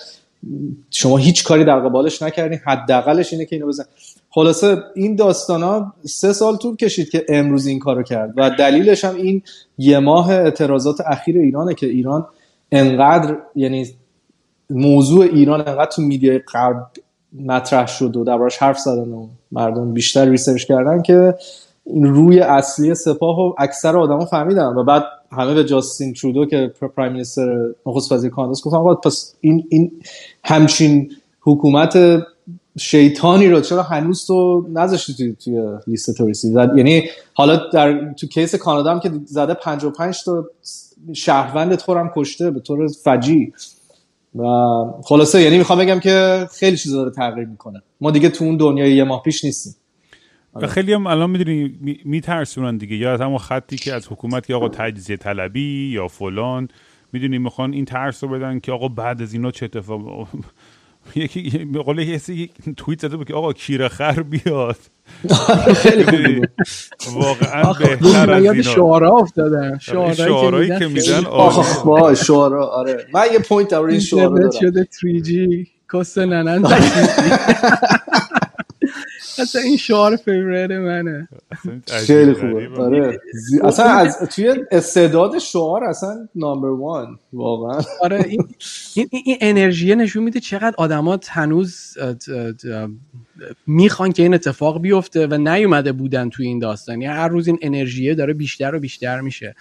شما 0.91 1.17
هیچ 1.17 1.45
کاری 1.45 1.65
در 1.65 1.81
قبالش 1.81 2.23
نکردین 2.23 2.59
حداقلش 2.65 3.33
اینه 3.33 3.45
که 3.45 3.57
اینو 3.57 3.69
بزن. 3.69 3.85
خلاصه 4.31 4.83
این 4.95 5.17
داستان 5.17 5.63
ها 5.63 5.95
سه 6.05 6.33
سال 6.33 6.57
طول 6.57 6.77
کشید 6.77 7.11
که 7.11 7.27
امروز 7.29 7.67
این 7.67 7.79
کارو 7.79 8.03
کرد 8.03 8.35
و 8.37 8.51
دلیلش 8.51 9.05
هم 9.05 9.15
این 9.15 9.43
یه 9.79 9.99
ماه 9.99 10.31
اعتراضات 10.31 11.01
اخیر 11.01 11.39
ایرانه 11.39 11.75
که 11.75 11.87
ایران 11.87 12.27
انقدر 12.73 13.37
یعنی 13.55 13.87
موضوع 14.71 15.25
ایران 15.25 15.61
انقدر 15.61 15.91
تو 15.91 16.03
media 16.03 16.33
ی 16.33 16.39
غرب 16.39 16.87
مطرح 17.33 17.87
شد 17.87 18.17
و 18.17 18.25
دربارش 18.25 18.57
حرف 18.59 18.79
زدن 18.79 19.13
و 19.13 19.27
مردم 19.53 19.93
بیشتر 19.93 20.29
research 20.29 20.65
کردن 20.65 21.03
که 21.03 21.35
این 21.85 22.05
روی 22.05 22.41
اصلی 22.41 22.95
سپاه 22.95 23.41
و 23.41 23.55
اکثر 23.59 23.97
آدما 23.97 24.25
فهمیدن 24.25 24.67
و 24.67 24.85
بعد 24.85 25.03
همه 25.33 25.55
به 25.55 25.65
جاستین 25.65 26.15
ترودو 26.15 26.47
که 26.47 26.73
پرایم 26.97 27.13
مینیستر 27.13 27.69
نخست 27.87 28.13
وزیر 28.13 28.31
کانادا 28.31 28.61
گفتن 28.65 29.09
پس 29.09 29.35
این 29.41 29.67
این 29.71 29.93
همچین 30.45 31.11
حکومت 31.41 31.99
شیطانی 32.79 33.49
رو 33.49 33.61
چرا 33.61 33.83
هنوز 33.83 34.27
تو 34.27 34.67
نذاشتی 34.73 35.15
توی, 35.15 35.33
توی 35.45 35.79
لیست 35.87 36.17
توریستی؟ 36.17 36.49
یعنی 36.77 37.09
حالا 37.35 37.71
در 37.73 38.13
تو 38.13 38.27
کیس 38.27 38.55
کانادا 38.55 38.91
هم 38.91 39.01
که 39.01 39.11
زده 39.25 39.55
55 39.55 40.25
تا 40.25 40.45
شهروند 41.13 41.81
خورم 41.81 42.13
کشته 42.17 42.51
به 42.51 42.61
طور 42.61 42.89
فجی. 43.05 43.53
و 44.39 44.43
خلاصه 45.05 45.43
یعنی 45.43 45.59
می‌خوام 45.59 45.79
بگم 45.79 46.01
که 46.01 46.47
خیلی 46.59 46.77
چیزا 46.77 46.97
داره 46.97 47.11
تغییر 47.11 47.47
می‌کنه 47.47 47.83
ما 48.01 48.11
دیگه 48.11 48.29
تو 48.29 48.45
اون 48.45 48.57
دنیای 48.57 48.93
یه 48.93 49.05
ماه 49.05 49.23
پیش 49.23 49.45
نیستیم 49.45 49.75
و. 50.55 50.67
خیلی 50.67 50.93
هم 50.93 51.07
الان 51.07 51.31
می‌دونی 51.31 51.79
میترسونن 52.05 52.77
دیگه 52.77 52.97
یا 52.97 53.13
از 53.13 53.21
همون 53.21 53.39
خطی 53.39 53.77
که 53.77 53.95
از 53.95 54.07
حکومت 54.13 54.51
یا 54.51 54.57
آقا 54.57 54.69
تجزیه 54.69 55.17
طلبی 55.17 55.91
یا 55.93 56.09
فلان 56.09 56.69
می‌دونی 57.13 57.39
می‌خوان 57.39 57.73
این 57.73 57.85
ترس 57.85 58.25
رو 58.25 58.31
بدن 58.31 58.61
که 58.61 58.73
آقا 58.73 58.89
بعد 58.89 59.23
از 59.23 59.33
اینا 59.33 59.51
چه 59.51 59.65
اتفاق 59.65 60.29
یکی 61.15 61.65
به 61.73 61.83
قول 61.83 61.99
یه 61.99 62.21
توییت 62.77 63.01
زده 63.01 63.17
بود 63.17 63.27
که 63.27 63.35
آقا 63.35 63.53
کیر 63.53 63.89
خر 63.89 64.23
بیاد. 64.23 64.77
خیلی 65.83 66.43
واقعا 67.15 67.73
بهتر 67.73 68.31
از 68.31 68.45
اینا. 68.45 68.63
شعارا 68.63 69.17
افتادن 69.17 69.79
شعارهایی 69.79 70.79
که 70.79 70.87
میدن 70.87 71.25
آره. 71.25 72.15
شعارا 72.15 72.67
آره. 72.67 73.07
من 73.15 73.25
یه 73.33 73.39
پوینت 73.39 73.71
در 73.71 73.81
این 73.81 74.01
شعارا 74.01 74.39
دارم. 74.39 74.51
شده 74.51 74.89
3G 74.93 75.67
کس 75.93 76.19
ننت 76.19 76.63
اصلا 79.41 79.63
این 79.63 79.77
شعار 79.77 80.17
favorite 80.17 80.71
منه. 80.71 81.29
خیلی 81.87 82.33
خوبه. 82.33 82.69
آره. 82.79 83.21
اصلا 83.65 83.87
از 83.87 84.19
توی 84.19 84.55
استعداد 84.71 85.39
شعار 85.39 85.85
اصلا 85.85 86.29
number 86.35 86.69
one 86.69 87.19
واقعا. 87.33 87.81
آره 88.01 88.25
این, 88.29 88.49
این, 88.95 89.09
این 89.25 89.37
انرژی 89.41 89.95
نشون 89.95 90.25
میده 90.25 90.41
چقدر 90.41 90.75
آدمات 90.79 91.29
هنوز 91.31 91.95
می‌خوان 93.67 94.13
که 94.13 94.23
این 94.23 94.35
اتفاق 94.35 94.81
بیفته 94.81 95.27
و 95.27 95.35
نیومده 95.35 95.93
بودن 95.93 96.29
توی 96.29 96.47
این 96.47 96.59
داستانی 96.59 97.05
یعنی 97.05 97.17
هر 97.17 97.29
روز 97.29 97.47
این 97.47 97.59
انرژیه 97.63 98.15
داره 98.15 98.33
بیشتر 98.33 98.75
و 98.75 98.81
بیشتر 98.81 99.21
میشه. 99.21 99.55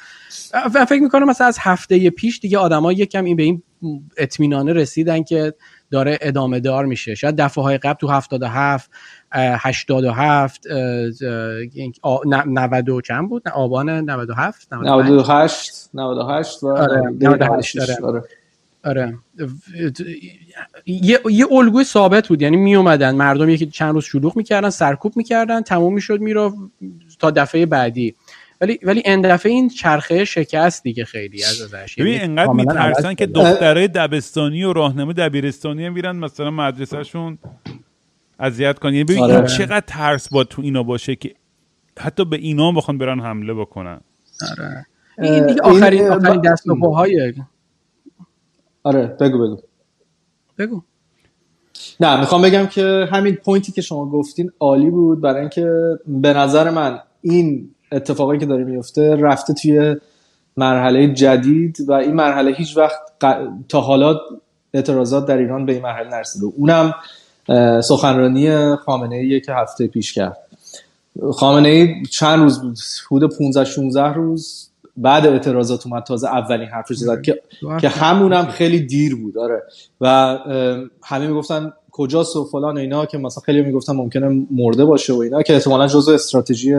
و 0.75 0.85
فکر 0.85 1.01
می‌کنم 1.01 1.29
مثلا 1.29 1.47
از 1.47 1.57
هفته 1.59 2.09
پیش 2.09 2.39
دیگه 2.39 2.57
آدما 2.57 2.91
یکم 2.93 3.25
این 3.25 3.35
به 3.35 3.43
این 3.43 3.63
اطمینانه 4.17 4.73
رسیدن 4.73 5.23
که 5.23 5.53
داره 5.91 6.17
ادامه 6.21 6.59
دار 6.59 6.85
میشه. 6.85 7.15
شاید 7.15 7.35
دفعه 7.35 7.63
های 7.63 7.77
قبل 7.77 7.99
تو 7.99 8.07
77 8.07 8.91
87 9.35 10.67
90 12.25 12.89
و 12.89 13.01
چند 13.01 13.29
بود 13.29 13.47
آبان 13.47 13.89
97 13.89 14.73
98 14.73 15.89
98 15.93 16.63
و 16.63 16.67
آره 16.67 17.01
98 17.21 17.79
آره. 17.79 17.97
آره. 18.03 18.23
آره 18.83 19.17
یه 20.85 21.19
یه 21.29 21.45
الگوی 21.51 21.83
ثابت 21.83 22.27
بود 22.27 22.41
یعنی 22.41 22.57
می 22.57 22.75
اومدن 22.75 23.15
مردم 23.15 23.49
یکی 23.49 23.65
چند 23.65 23.93
روز 23.93 24.03
شلوغ 24.03 24.37
می‌کردن 24.37 24.69
سرکوب 24.69 25.17
می‌کردن 25.17 25.61
تموم 25.61 25.93
می‌شد 25.93 26.21
میرو 26.21 26.53
تا 27.19 27.31
دفعه 27.31 27.65
بعدی 27.65 28.15
ولی 28.61 28.79
ولی 28.83 29.01
این 29.05 29.21
دفعه 29.21 29.51
این 29.51 29.69
چرخه 29.69 30.25
شکست 30.25 30.83
دیگه 30.83 31.05
خیلی 31.05 31.43
از 31.43 31.61
ازش 31.61 31.95
ببین 31.95 32.13
یعنی 32.13 32.23
انقدر 32.23 32.51
میترسن 32.51 33.13
که. 33.13 33.25
دخترای 33.25 33.87
دبستانی 33.87 34.63
و 34.63 34.73
راهنمای 34.73 35.13
دبیرستانی 35.13 35.85
هم 35.85 35.93
میرن 35.93 36.15
مثلا 36.15 36.51
مدرسهشون 36.51 37.37
اذیت 38.39 38.77
یعنی 38.83 39.03
ببین 39.03 39.23
آره. 39.23 39.35
این 39.35 39.45
چقدر 39.45 39.83
ترس 39.87 40.29
با 40.29 40.43
تو 40.43 40.61
اینا 40.61 40.83
باشه 40.83 41.15
که 41.15 41.33
حتی 41.99 42.25
به 42.25 42.37
اینا 42.37 42.67
هم 42.67 42.75
بخوان 42.75 42.97
برن 42.97 43.19
حمله 43.19 43.53
بکنن. 43.53 44.01
آره. 44.51 44.85
این 45.21 45.47
دیگه 45.47 45.65
این، 45.65 45.77
آخرین 45.77 46.07
آخرین 46.07 46.41
دست 46.41 46.63
آره 48.83 49.07
بگو 49.07 49.37
بگو. 49.37 49.57
بگو. 50.57 50.81
نه 51.99 52.19
می‌خوام 52.19 52.41
بگم 52.41 52.65
که 52.65 53.07
همین 53.11 53.35
پوینتی 53.35 53.71
که 53.71 53.81
شما 53.81 54.09
گفتین 54.09 54.51
عالی 54.59 54.89
بود 54.89 55.21
برای 55.21 55.39
اینکه 55.39 55.71
به 56.07 56.33
نظر 56.33 56.69
من 56.69 56.99
این 57.21 57.75
اتفاقی 57.91 58.37
که 58.37 58.45
داره 58.45 58.63
میفته 58.63 59.15
رفته 59.15 59.53
توی 59.53 59.95
مرحله 60.57 61.13
جدید 61.13 61.77
و 61.87 61.93
این 61.93 62.13
مرحله 62.13 62.51
هیچ 62.51 62.77
وقت 62.77 62.99
ق- 63.23 63.49
تا 63.69 63.81
حالا 63.81 64.19
اعتراضات 64.73 65.25
در 65.27 65.37
ایران 65.37 65.65
به 65.65 65.73
این 65.73 65.81
مرحله 65.81 66.09
نرسیده. 66.09 66.45
اونم 66.45 66.93
سخنرانی 67.81 68.75
خامنه 68.75 69.15
ای 69.15 69.41
که 69.41 69.53
هفته 69.53 69.87
پیش 69.87 70.13
کرد. 70.13 70.37
خامنه 71.33 71.69
ای 71.69 72.05
چند 72.11 72.39
روز 72.39 72.61
بود 72.61 72.77
حدود 73.11 73.37
15 73.37 73.65
16 73.65 74.13
روز 74.13 74.69
بعد 74.97 75.27
اعتراضات 75.27 75.87
اومد 75.87 76.03
تازه 76.03 76.27
اولین 76.27 76.67
حرفش 76.67 76.95
زد 76.95 77.21
که 77.21 77.41
که 77.81 77.89
همونم 77.89 78.45
خیلی 78.45 78.79
دیر 78.79 79.15
بود 79.15 79.37
آره. 79.37 79.63
و 80.01 80.37
همه 81.03 81.27
می‌گفتن 81.27 81.73
کجاست 81.91 82.35
و 82.35 82.45
فلان 82.45 82.77
و 82.77 82.79
اینا 82.79 83.05
که 83.05 83.17
مثلا 83.17 83.41
خیلی 83.41 83.61
می‌گفتن 83.61 83.93
ممکنه 83.93 84.45
مرده 84.51 84.85
باشه 84.85 85.13
و 85.13 85.17
اینا 85.19 85.41
که 85.41 85.53
احتمالا 85.53 85.87
جزو 85.87 86.11
استراتژی 86.11 86.75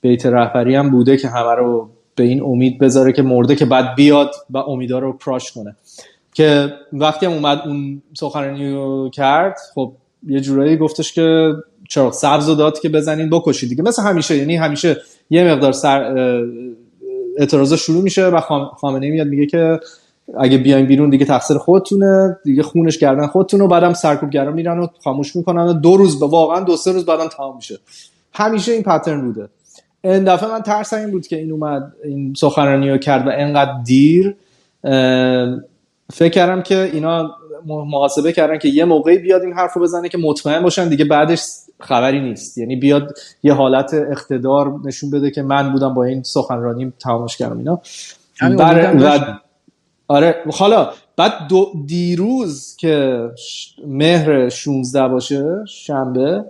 بیت 0.00 0.26
رهبری 0.26 0.74
هم 0.74 0.90
بوده 0.90 1.16
که 1.16 1.28
همه 1.28 1.54
رو 1.54 1.88
به 2.14 2.24
این 2.24 2.42
امید 2.42 2.78
بذاره 2.78 3.12
که 3.12 3.22
مرده 3.22 3.56
که 3.56 3.64
بعد 3.64 3.94
بیاد 3.94 4.30
و 4.50 4.58
امیدا 4.58 4.98
رو 4.98 5.18
کراش 5.18 5.52
کنه. 5.52 5.76
که 6.36 6.72
وقتی 6.92 7.26
هم 7.26 7.32
اومد 7.32 7.62
اون 7.66 8.02
سخنرانی 8.14 8.74
رو 8.74 9.10
کرد 9.12 9.56
خب 9.74 9.92
یه 10.26 10.40
جورایی 10.40 10.76
گفتش 10.76 11.12
که 11.12 11.52
چراغ 11.88 12.12
سبز 12.12 12.48
رو 12.48 12.54
داد 12.54 12.80
که 12.80 12.88
بزنین 12.88 13.30
بکشید 13.30 13.68
دیگه. 13.68 13.82
مثل 13.82 14.02
همیشه 14.02 14.36
یعنی 14.36 14.56
همیشه 14.56 14.96
یه 15.30 15.52
مقدار 15.52 15.72
سر 15.72 16.02
اه، 16.02 16.44
اعتراضا 17.38 17.76
شروع 17.76 18.02
میشه 18.02 18.26
و 18.26 18.40
خام- 18.40 18.70
خامنه 18.80 19.10
میاد 19.10 19.26
میگه 19.26 19.46
که 19.46 19.80
اگه 20.38 20.58
بیاین 20.58 20.86
بیرون 20.86 21.10
دیگه 21.10 21.24
تقصیر 21.24 21.58
خودتونه 21.58 22.36
دیگه 22.44 22.62
خونش 22.62 22.98
گردن 22.98 23.26
خودتون 23.26 23.60
و 23.60 23.68
بعدم 23.68 23.92
سرکوبگرا 23.92 24.52
میرن 24.52 24.78
و 24.78 24.86
خاموش 25.04 25.36
می‌کنن 25.36 25.62
و 25.62 25.72
دو 25.72 25.96
روز 25.96 26.20
به 26.20 26.26
واقعا 26.26 26.60
دو 26.60 26.76
سه 26.76 26.92
روز 26.92 27.06
بعدم 27.06 27.28
تمام 27.28 27.56
میشه. 27.56 27.78
همیشه 28.32 28.72
این 28.72 28.82
پترن 28.82 29.20
بوده. 29.20 29.48
این 30.04 30.24
دفعه 30.24 30.50
من 30.50 30.60
ترسم 30.60 30.96
این 30.96 31.10
بود 31.10 31.26
که 31.26 31.36
این 31.36 31.52
اومد 31.52 31.92
این 32.04 32.34
سخنرانی 32.36 32.90
رو 32.90 32.98
کرد 32.98 33.26
و 33.26 33.30
انقدر 33.34 33.72
دیر 33.84 34.36
فکر 36.12 36.28
کردم 36.32 36.62
که 36.62 36.90
اینا 36.92 37.36
محاسبه 37.66 38.32
کردن 38.32 38.58
که 38.58 38.68
یه 38.68 38.84
موقعی 38.84 39.18
بیاد 39.18 39.42
این 39.42 39.52
حرف 39.52 39.72
رو 39.74 39.82
بزنه 39.82 40.08
که 40.08 40.18
مطمئن 40.18 40.62
باشن 40.62 40.88
دیگه 40.88 41.04
بعدش 41.04 41.40
خبری 41.80 42.20
نیست. 42.20 42.58
یعنی 42.58 42.76
بیاد 42.76 43.14
یه 43.42 43.52
حالت 43.54 43.94
اقتدار 43.94 44.74
نشون 44.84 45.10
بده 45.10 45.30
که 45.30 45.42
من 45.42 45.72
بودم 45.72 45.94
با 45.94 46.04
این 46.04 46.22
سخنرانی 46.22 46.92
تمامش 47.00 47.36
کردم 47.36 47.58
اینا. 47.58 47.80
بر-. 49.04 49.40
آره 50.08 50.44
حالا 50.52 50.90
بعد 51.16 51.32
دو 51.48 51.72
دیروز 51.86 52.76
که 52.76 53.20
ش- 53.38 53.74
مهر 53.86 54.48
16 54.48 55.08
باشه 55.08 55.44
شنبه 55.68 56.44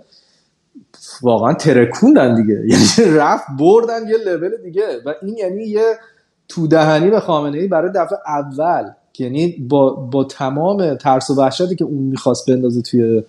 واقعا 1.21 1.53
ترکوندن 1.53 2.35
دیگه. 2.35 2.53
یعنی 2.71 3.17
رفت 3.17 3.45
بردن 3.59 4.07
یه 4.07 4.17
لول 4.25 4.51
دیگه. 4.63 4.87
و 5.05 5.13
این 5.21 5.37
یعنی 5.37 5.63
یه 5.63 5.83
تو 6.47 6.67
دهنی 6.67 7.09
به 7.09 7.19
خامنه 7.19 7.57
ای 7.57 7.67
برای 7.67 7.91
دفعه 7.95 8.17
اول. 8.27 8.91
یعنی 9.19 9.47
با, 9.47 9.89
با 9.89 10.23
تمام 10.23 10.95
ترس 10.95 11.29
و 11.29 11.35
وحشتی 11.35 11.75
که 11.75 11.85
اون 11.85 12.03
می‌خواست 12.03 12.49
بندازه 12.49 12.81
توی 12.81 13.23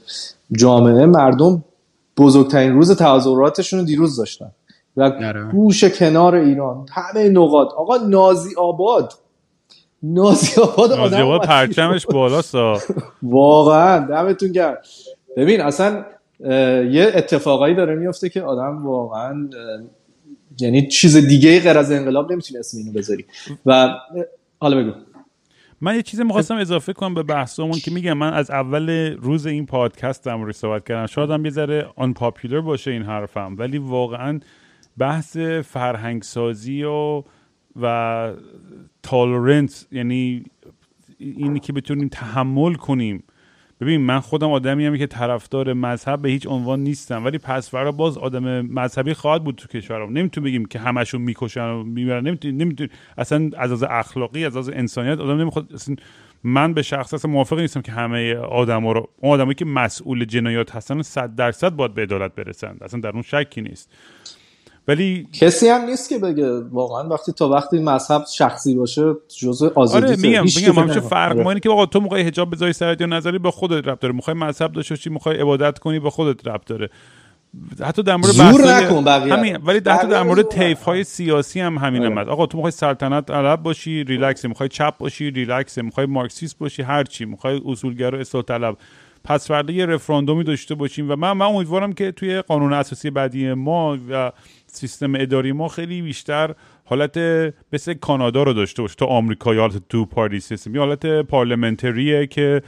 جامعه 0.53 1.07
مردم 1.07 1.65
بزرگترین 2.17 2.73
روز 2.73 2.97
تظاهراتشون 2.97 3.79
رو 3.79 3.85
دیروز 3.85 4.17
داشتن 4.17 4.51
و 4.97 5.03
آره. 5.03 5.45
گوش 5.53 5.85
کنار 5.85 6.35
ایران 6.35 6.87
همه 6.93 7.29
نقاط 7.29 7.69
آقا 7.73 7.97
نازی 7.97 8.55
آباد 8.57 9.13
نازی 10.03 10.61
آباد 10.61 10.93
نازی 10.93 11.17
آباد. 11.17 11.47
پرچمش 11.47 12.07
بالاست. 12.07 12.55
واقعا 13.23 14.07
دمتون 14.07 14.53
گرم 14.53 14.77
ببین 15.37 15.61
اصلا 15.61 16.05
یه 16.91 17.13
اتفاقایی 17.15 17.75
داره 17.75 17.95
میفته 17.95 18.29
که 18.29 18.43
آدم 18.43 18.87
واقعا 18.87 19.49
یعنی 20.61 20.89
چیز 20.89 21.17
دیگه 21.17 21.61
غیر 21.61 21.79
از 21.79 21.93
انقلاب 21.93 22.33
نمی‌تونی 22.33 22.61
اسم 22.61 22.79
اینو 22.79 22.93
بذاری 22.93 23.25
و 23.67 23.95
حالا 24.61 24.77
بگو 24.77 24.93
من 25.81 25.95
یه 25.95 26.03
چیزی 26.03 26.25
می‌خواستم 26.25 26.57
اضافه 26.57 26.93
کنم 26.93 27.15
به 27.15 27.23
بحثمون 27.23 27.73
که 27.73 27.91
میگم 27.91 28.13
من 28.13 28.33
از 28.33 28.51
اول 28.51 28.91
روز 29.17 29.47
این 29.47 29.67
پادکست 29.67 30.25
در 30.25 30.35
موردش 30.35 30.55
صحبت 30.55 30.89
کردم. 30.89 31.07
شاید 31.07 31.31
هم 31.31 31.45
یه 31.45 31.51
ذره 31.51 31.89
آن 31.97 32.15
پاپولر 32.15 32.61
باشه 32.61 32.91
این 32.91 33.03
حرفم 33.03 33.55
ولی 33.59 33.79
واقعا 33.79 34.41
بحث 34.99 35.37
فرهنگ 35.65 36.23
سازی 36.23 36.83
و 36.83 37.23
و 37.81 38.33
تالرنس 39.03 39.87
یعنی 39.93 40.45
اینی 41.19 41.61
که 41.61 41.73
بتونیم 41.73 42.09
تحمل 42.09 42.75
کنیم 42.75 43.25
ببین 43.81 44.01
من 44.01 44.21
خودم 44.21 44.51
آدمی 44.51 44.87
هم 44.87 44.97
که 44.97 45.07
طرفدار 45.07 45.73
مذهب 45.73 46.23
به 46.23 46.29
هیچ 46.29 46.47
عنوان 46.47 46.81
نیستم 46.81 47.25
ولی 47.25 47.39
پس 47.39 47.71
فردا 47.71 47.93
باز 47.93 48.19
آدم 48.19 48.61
مذهبی 48.61 49.15
خواهد 49.15 49.45
بود 49.45 49.55
تو 49.55 49.69
کشورم. 49.69 50.13
نمی‌تونیم 50.13 50.51
بگیم 50.51 50.65
که 50.65 50.79
همشون 50.79 51.21
می‌کشن 51.21 51.65
و 51.65 51.85
می‌برن. 51.85 52.27
نمی‌تونیم 52.27 52.57
نمی‌تونیم 52.57 52.93
اصلا 53.19 53.51
از 53.57 53.73
از 53.73 53.83
اخلاقی 53.83 54.45
از 54.45 54.57
از 54.57 54.69
انسانیت 54.69 55.19
آدم 55.19 55.41
نمی‌خواد 55.41 55.73
اصلا 55.75 55.97
من 56.45 56.75
به 56.75 56.83
شخص 56.83 57.15
اصلا 57.15 57.31
موافق 57.31 57.59
نیستم 57.59 57.81
که 57.81 57.93
همه 57.93 58.35
آدما 58.35 58.93
رو 58.93 59.09
اون 59.21 59.33
آدمایی 59.33 59.55
که 59.55 59.65
مسئول 59.65 60.25
جنایات 60.25 60.77
هستن 60.77 61.03
100 61.03 61.35
درصد 61.35 61.71
باید 61.71 61.95
به 61.95 62.03
عدالت 62.03 62.35
برسن 62.35 62.77
اصلا 62.81 63.01
در 63.01 63.11
اون 63.11 63.23
شکی 63.23 63.61
نیست. 63.61 63.93
ولی 64.89 65.29
کسی 65.33 65.69
هم 65.69 65.85
نیست 65.85 66.09
که 66.09 66.19
بگه 66.19 66.61
واقعا 66.61 67.09
وقتی 67.09 67.33
تا 67.33 67.49
وقتی 67.49 67.79
مذهب 67.79 68.25
شخصی 68.35 68.75
باشه 68.75 69.15
جزء 69.41 69.69
آزادی 69.75 70.07
آره 70.07 70.17
میگم 70.17 70.45
میگم 70.57 70.83
همیشه 70.83 71.01
فرق 71.01 71.41
ما 71.41 71.51
اینه 71.51 71.61
که 71.61 71.71
آقا 71.71 71.87
تو 71.87 72.01
می‌خوای 72.01 72.23
حجاب 72.23 72.51
بذاری 72.51 72.73
سرت 72.73 73.01
یا 73.01 73.07
نظری 73.07 73.39
با 73.39 73.51
خودت 73.51 73.89
ربط 73.89 74.01
داره. 74.01 74.15
می‌خوای 74.15 74.37
مذهب 74.37 74.73
داشته 74.73 74.95
باشی 74.95 75.11
می‌خوای 75.11 75.37
عبادت 75.41 75.79
کنی 75.79 75.99
با 75.99 76.11
خودت 76.11 76.47
ربط 76.49 76.67
داره. 76.67 76.91
حتی 77.85 78.03
در 78.03 78.17
مورد 78.17 78.33
زور 78.33 78.63
بحثای- 78.63 78.85
نکن 78.85 79.05
بقیه 79.05 79.35
همین 79.35 79.57
ولی 79.57 79.79
حتی 79.79 80.09
در 80.09 80.23
مورد 80.23 80.49
طیف 80.49 80.83
های. 80.83 81.05
سیاسی 81.05 81.61
هم 81.61 81.79
همین 81.79 82.05
آره. 82.05 82.11
هم 82.11 82.19
آقا 82.19 82.47
تو 82.47 82.59
می‌خوای 82.59 82.71
سلطنت 82.71 83.27
طلب 83.27 83.63
باشی 83.63 84.05
ریلکس 84.05 84.45
می‌خوای 84.45 84.69
چپ 84.69 84.99
باشی 84.99 85.31
ریلکس 85.31 85.79
می‌خوای 85.79 86.07
مارکسیست 86.07 86.59
باشی 86.59 86.83
هر 86.83 87.05
چی. 87.05 87.25
می‌خوای 87.25 87.61
اصولگرا 87.67 88.19
اصلاح 88.19 88.45
طلب. 88.45 88.77
پس 89.25 89.49
فردا 89.49 89.73
یه 89.73 89.87
رفراندومی 89.87 90.45
داشته 90.45 90.75
باشیم 90.75 91.11
و 91.11 91.17
من 91.17 91.33
من 91.33 91.47
امیدوارم 91.47 91.93
که 91.93 92.13
توی 92.13 92.41
قانون 92.41 92.73
اساسی 92.73 93.11
بعدی 93.11 93.53
ما 93.53 93.99
و 94.11 94.33
سیستم 94.73 95.15
اداری 95.15 95.53
ما 95.53 95.69
خیلی 95.69 96.03
بیشتر 96.03 96.55
حالت 96.85 97.19
مثل 97.73 97.95
کانادا 97.95 98.43
رو 98.43 98.53
داشته 98.53 98.83
باشه. 98.83 98.95
تو 98.95 99.05
آمریکا 99.05 99.55
یا 99.55 99.61
حالت 99.61 99.89
تو 99.89 100.05
پارتی 100.05 100.41
سیستم 100.41 100.75
یا 100.75 100.81
حالت 100.81 101.07
پارلمنتریه 101.07 102.27
که 102.27 102.63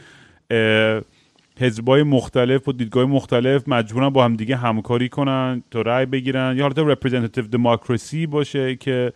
حزبای 1.60 2.02
مختلف 2.02 2.68
و 2.68 2.72
دیدگاه 2.72 3.04
مختلف 3.04 3.68
مجبورن 3.68 4.08
با 4.08 4.24
هم 4.24 4.36
دیگه 4.36 4.56
همکاری 4.56 5.08
کنن 5.08 5.62
تا 5.70 5.82
رأی 5.82 6.06
بگیرن. 6.06 6.56
یا 6.56 6.62
حالت 6.62 6.98
representative 6.98 7.48
دموکراسی 7.52 8.26
باشه 8.26 8.76
که 8.76 9.12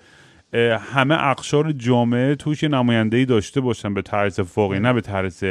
همه 0.93 1.25
اقشار 1.25 1.73
جامعه 1.73 2.35
توش 2.35 2.63
یه 2.63 2.69
نماینده‌ای 2.69 3.25
داشته 3.25 3.61
باشن 3.61 3.95
به 3.95 4.03
طرز 4.03 4.41
واقعی 4.57 4.81
نه 4.81 4.93
به 4.93 5.01
طرز 5.01 5.45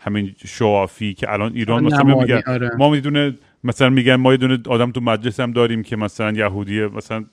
همین 0.00 0.34
شوافی 0.46 1.14
که 1.14 1.32
الان 1.32 1.52
ایران 1.54 1.84
مثلا 1.84 2.02
میگن. 2.02 2.42
آره. 2.46 2.70
ما 2.78 2.90
می‌دونه 2.90 3.34
مثلا 3.64 3.90
میگن 3.90 4.14
ما 4.16 4.32
یه 4.32 4.36
دونه 4.38 4.58
آدم 4.68 4.90
تو 4.92 5.00
مجلس 5.00 5.40
هم 5.40 5.52
داریم 5.52 5.82
که 5.82 5.96
مثلا 5.96 6.32
یهودیه 6.32 6.86
مثلا 6.88 7.24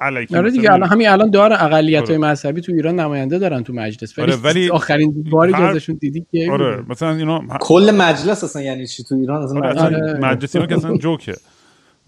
علیکی 0.00 0.36
آره 0.36 0.46
مثلا 0.48 0.56
دیگه 0.60 0.72
الان 0.72 0.88
همین 0.88 1.08
الان 1.08 1.30
داره 1.30 1.62
اقلیت 1.64 2.08
های 2.10 2.18
آره. 2.18 2.30
مذهبی 2.30 2.60
تو 2.60 2.72
ایران 2.72 3.00
نماینده 3.00 3.38
دارن 3.38 3.62
تو 3.62 3.72
مجلس. 3.72 4.18
ولی, 4.18 4.32
آره، 4.32 4.40
ولی 4.42 4.70
آخرین 4.70 5.24
باری 5.30 5.52
که 5.52 5.58
هر- 5.58 5.64
ازشون 5.64 5.96
دیدی 6.00 6.26
که 6.32 6.48
آره 6.52 6.84
مثلا 6.88 7.14
اینا 7.14 7.44
کل 7.60 7.90
مجلس 7.94 8.44
اصلا 8.44 8.62
یعنی 8.62 8.86
چی 8.86 9.04
تو 9.04 9.14
ایران؟ 9.14 9.42
اصلا 9.42 9.58
آره 9.60 9.70
مجلس- 9.72 9.82
اصلا 9.82 9.98
آره. 10.08 10.18
مجلس 10.18 10.56
اینا 10.56 10.66
که 10.68 10.74
اصلا 10.76 10.96
جوکه. 10.96 11.34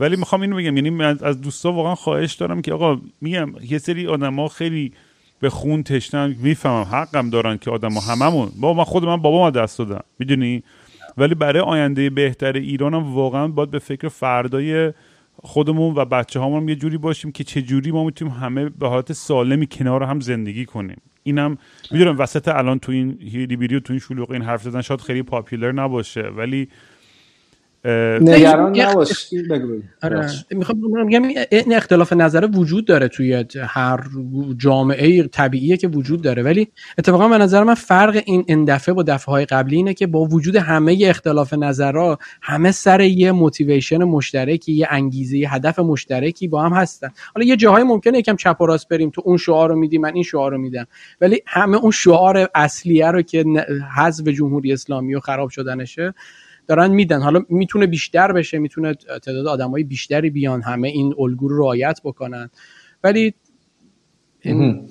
ولی 0.01 0.17
می‌خوام 0.17 0.41
اینو 0.43 0.57
بگم 0.57 0.77
یعنی 0.77 0.91
من 0.91 1.19
از 1.23 1.41
دوستا 1.41 1.73
واقعا 1.73 1.95
خواهش 1.95 2.33
دارم 2.35 2.63
که 2.63 2.73
آقا 2.73 3.01
میگم 3.21 3.53
یه 3.71 3.79
سری 3.79 4.07
آدما 4.07 4.49
خیلی 4.49 4.93
به 5.41 5.51
خون 5.51 5.83
تشنن 5.83 6.37
می‌فهمم 6.43 6.83
حقم 6.83 7.31
دارن 7.31 7.57
که 7.59 7.71
آدما 7.71 8.01
هممون. 8.01 8.49
بابا 8.61 8.79
من 8.79 8.85
خود 8.85 9.05
من 9.05 9.17
بابا 9.17 9.39
ما 9.39 9.51
دست 9.51 9.79
دادم 9.79 10.05
می‌دونی؟ 10.19 10.63
ولی 11.17 11.35
برای 11.35 11.63
آینده 11.63 12.11
بهتر 12.11 12.53
ایرانم 12.53 13.15
واقعا 13.15 13.49
باید 13.49 13.71
به 13.71 13.79
فکر 13.79 14.09
فردای 14.09 14.93
خودمون 15.43 15.95
و 15.95 16.05
بچه 16.05 16.41
هامون 16.41 16.69
یه 16.69 16.75
جوری 16.75 16.99
باشیم 16.99 17.33
که 17.33 17.45
چه 17.45 17.63
جوری 17.63 17.91
ما 17.91 18.05
می‌تونیم 18.05 18.35
همه 18.35 18.69
به 18.69 18.89
حالت 18.89 19.13
سالمی 19.13 19.67
کنار 19.67 20.03
هم 20.03 20.21
زندگی 20.21 20.65
کنیم. 20.65 21.01
اینم 21.23 21.59
می‌دونم 21.91 22.19
وسط 22.19 22.49
الان 22.49 22.79
تو 22.79 22.93
این 22.93 23.19
هیلی 23.21 23.57
بیری 23.57 23.77
و 23.77 23.81
تو 23.81 23.93
این 23.93 24.01
شلوغ 24.01 24.31
این 24.31 24.43
حرف 24.43 24.63
زدن 24.63 24.81
شاید 24.81 25.01
خیلی 25.01 25.23
پاپولر 25.23 25.73
نباشه 25.73 26.23
ولی 26.23 26.69
نگران 27.85 28.81
نباش. 28.81 29.31
آره. 30.03 30.31
می‌خوام 30.51 31.07
این 31.51 31.75
اختلاف 31.75 32.13
نظر 32.13 32.49
وجود 32.55 32.85
داره 32.87 33.09
توی 33.09 33.45
هر 33.59 34.01
جامعه 34.57 35.23
طبیعیه 35.23 35.77
که 35.77 35.89
وجود 35.89 36.23
داره. 36.23 36.43
ولی 36.43 36.69
اتفاقا 36.99 37.29
به 37.29 37.39
نظر 37.39 37.65
من 37.65 37.75
فرق 37.75 38.23
این 38.25 38.45
این 38.47 38.65
دفعه 38.65 38.95
با 38.95 39.03
دفعه 39.03 39.33
های 39.33 39.45
قبلی 39.45 39.77
اینه 39.77 39.95
که 39.95 40.07
با 40.07 40.25
وجود 40.25 40.57
همه 40.57 40.99
اختلاف 41.03 41.55
نظرها 41.55 42.19
همه 42.43 42.71
سر 42.71 43.01
یه 43.01 43.33
موتیویشن 43.33 44.05
مشترکی 44.05 44.73
یه 44.73 44.87
انگیزه 44.91 45.39
یه 45.39 45.55
هدف 45.55 45.79
مشترکی 45.79 46.49
با 46.49 46.63
هم 46.63 46.73
هستن. 46.73 47.11
حالا 47.35 47.47
یه 47.47 47.57
جاهای 47.57 47.83
ممکنه 47.83 48.19
یکم 48.19 48.37
چپ 48.37 48.57
و 48.61 48.67
راست 48.67 48.89
بریم 48.89 49.11
تو 49.11 49.23
اون 49.25 49.37
شعار 49.37 49.69
رو 49.69 49.77
میدی 49.77 49.99
من 49.99 50.15
این 50.15 50.23
شعار 50.23 50.51
رو 50.51 50.59
میدم. 50.59 50.87
ولی 51.21 51.41
همه 51.47 51.77
اون 51.77 51.91
شعار 51.91 52.49
اصلیه 52.55 53.11
رو 53.11 53.23
که 53.23 53.45
حذف 53.97 54.29
جمهوری 54.29 54.73
اسلامی 54.73 55.15
و 55.15 55.21
خراب 55.21 55.51
شدنشه 55.51 56.15
دارن 56.67 56.91
میدن. 56.91 57.21
حالا 57.23 57.41
می‌تونه 57.49 57.87
بیشتر 57.87 58.33
بشه 58.33 58.59
می‌تونه 58.59 58.95
تعداد 58.95 59.47
آدمای 59.47 59.85
بیشتری 59.85 60.31
بیان 60.31 60.63
همه 60.63 60.89
این 60.89 61.15
الگو 61.19 61.49
رو 61.49 61.59
رعایت 61.59 62.01
بکنن. 62.05 62.51
ولی 63.05 63.35
این... 64.41 64.89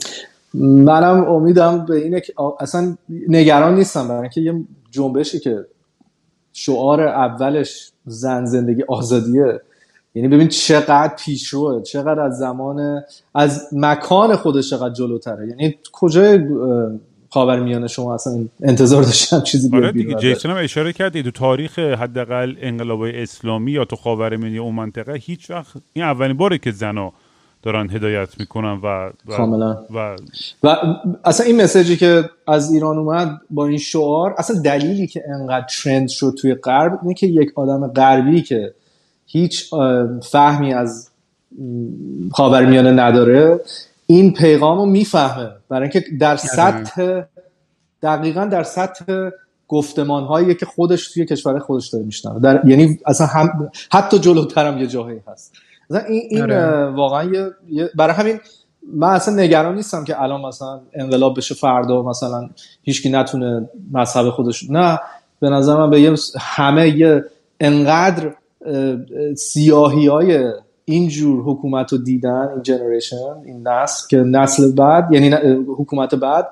منم 0.53 1.23
امیدم 1.23 1.86
به 1.86 1.95
اینه 1.95 2.21
که 2.21 2.34
اصلا 2.60 2.97
نگران 3.27 3.75
نیستم 3.75 4.07
برای 4.07 4.21
اینکه 4.21 4.41
یه 4.41 4.63
جنبشی 4.91 5.39
که 5.39 5.65
شعار 6.53 7.01
اولش 7.01 7.91
زن 8.05 8.45
زندگی 8.45 8.84
آزادیه. 8.88 9.62
یعنی 10.15 10.27
ببین 10.27 10.47
چقدر 10.47 11.15
پیشروه 11.25 11.81
چقدر 11.81 12.19
از 12.19 12.38
زمان 12.38 13.03
از 13.36 13.67
مکان 13.71 14.36
خودش 14.36 14.69
چقدر 14.69 14.93
جلوتره. 14.93 15.47
یعنی 15.47 15.75
کجای 15.91 16.39
خاور 17.34 17.60
میانه 17.60 17.88
شما 17.88 18.13
اصلا 18.15 18.46
انتظار 18.63 19.04
داشتم 19.04 19.41
چیزی 19.41 19.70
بیاد 19.70 19.84
آره 19.84 19.91
دیگه 19.91 20.15
جیسون 20.15 20.52
هم 20.52 20.58
اشاره 20.63 20.94
کردی 20.94 21.24
تو 21.24 21.32
تاریخ 21.32 21.80
حداقل 21.80 22.56
انقلاب 22.62 23.02
اسلامی 23.02 23.72
یا 23.72 23.86
تو 23.86 23.96
خاور 23.96 24.36
میانه 24.36 24.58
اون 24.58 24.76
منطقه 24.76 25.13
هیچ 25.13 25.50
وقت 25.50 25.74
این 25.94 26.06
اولین 26.06 26.38
باره 26.38 26.58
که 26.58 26.72
زنا 26.72 27.13
دارن 27.63 27.89
هدایت 27.89 28.39
می‌کنن 28.39 28.80
و 28.84 29.12
و, 29.28 29.36
کاملا. 29.38 29.78
و 29.89 30.15
و 30.63 30.76
اصلا 31.26 31.46
این 31.46 31.62
مسیجی 31.62 31.98
که 31.98 32.30
از 32.48 32.74
ایران 32.74 32.98
اومد 32.98 33.41
با 33.50 33.67
این 33.67 33.78
شعار 33.78 34.36
اصلا 34.38 34.62
دلیلی 34.62 35.08
که 35.08 35.24
انقدر 35.28 35.65
ترند 35.84 36.08
شد 36.08 36.36
توی 36.41 36.54
غرب 36.54 37.00
اینه 37.02 37.13
که 37.13 37.28
یک 37.28 37.52
آدم 37.56 37.88
غربی 37.88 38.41
که 38.41 38.74
هیچ 39.26 39.74
فهمی 40.32 40.74
از 40.74 41.10
خاورمیانه 42.32 42.91
نداره 42.91 43.60
این 44.12 44.34
پیغام 44.34 44.78
رو 44.78 44.86
می‌فهمه. 44.86 45.52
برای 45.69 45.82
اینکه 45.82 46.04
در 46.19 46.36
سطح 46.36 47.21
دقیقا 48.04 48.45
در 48.45 48.63
سطح 48.63 49.30
گفتمان 49.67 50.24
هایی 50.24 50.56
که 50.56 50.65
خودش 50.65 51.13
توی 51.13 51.26
کشور 51.26 51.60
خودش 51.60 51.89
داره 51.89 52.06
میشنوه. 52.06 52.39
در 52.39 52.62
یعنی 52.65 53.00
اصلا 53.06 53.28
هم 53.28 53.71
حتی 53.91 54.19
جلوتر 54.19 54.67
هم 54.67 54.78
یه 54.78 54.88
جاهایی 54.88 55.19
هست. 55.28 55.54
مثلا 55.89 56.04
این, 56.04 56.21
این 56.30 56.41
آره. 56.41 56.86
واقعا 56.86 57.24
یه... 57.69 57.89
برای 57.95 58.15
همین 58.15 58.39
من 58.93 59.10
اصلا 59.10 59.36
نگران 59.36 59.76
نیستم 59.76 60.04
که 60.04 60.21
الان 60.21 60.41
مثلا 60.41 60.82
انقلاب 60.93 61.38
بشه 61.38 61.56
فردا 61.56 62.02
مثلا 62.02 62.50
هیچکی 62.84 63.10
نتونه 63.10 63.69
مذهب 63.91 64.30
خودش 64.30 64.69
نه. 64.69 65.00
به 65.39 65.50
نظر 65.50 65.78
من 65.78 65.89
به 65.89 66.02
یه 66.02 66.15
همه 66.39 66.89
یه 66.89 67.24
انقدر 67.60 68.34
سیاهی 69.38 70.08
های 70.08 70.52
اینجور 70.91 71.43
حکومت 71.43 71.91
رو 71.91 71.97
دیدن 71.97 72.47
این 72.54 72.62
جنریشن 72.63 73.34
این 73.45 73.67
نسل 73.67 74.08
که 74.10 74.17
نسل 74.17 74.71
بعد 74.71 75.12
یعنی 75.12 75.30
حکومت 75.77 76.15
بعد 76.15 76.47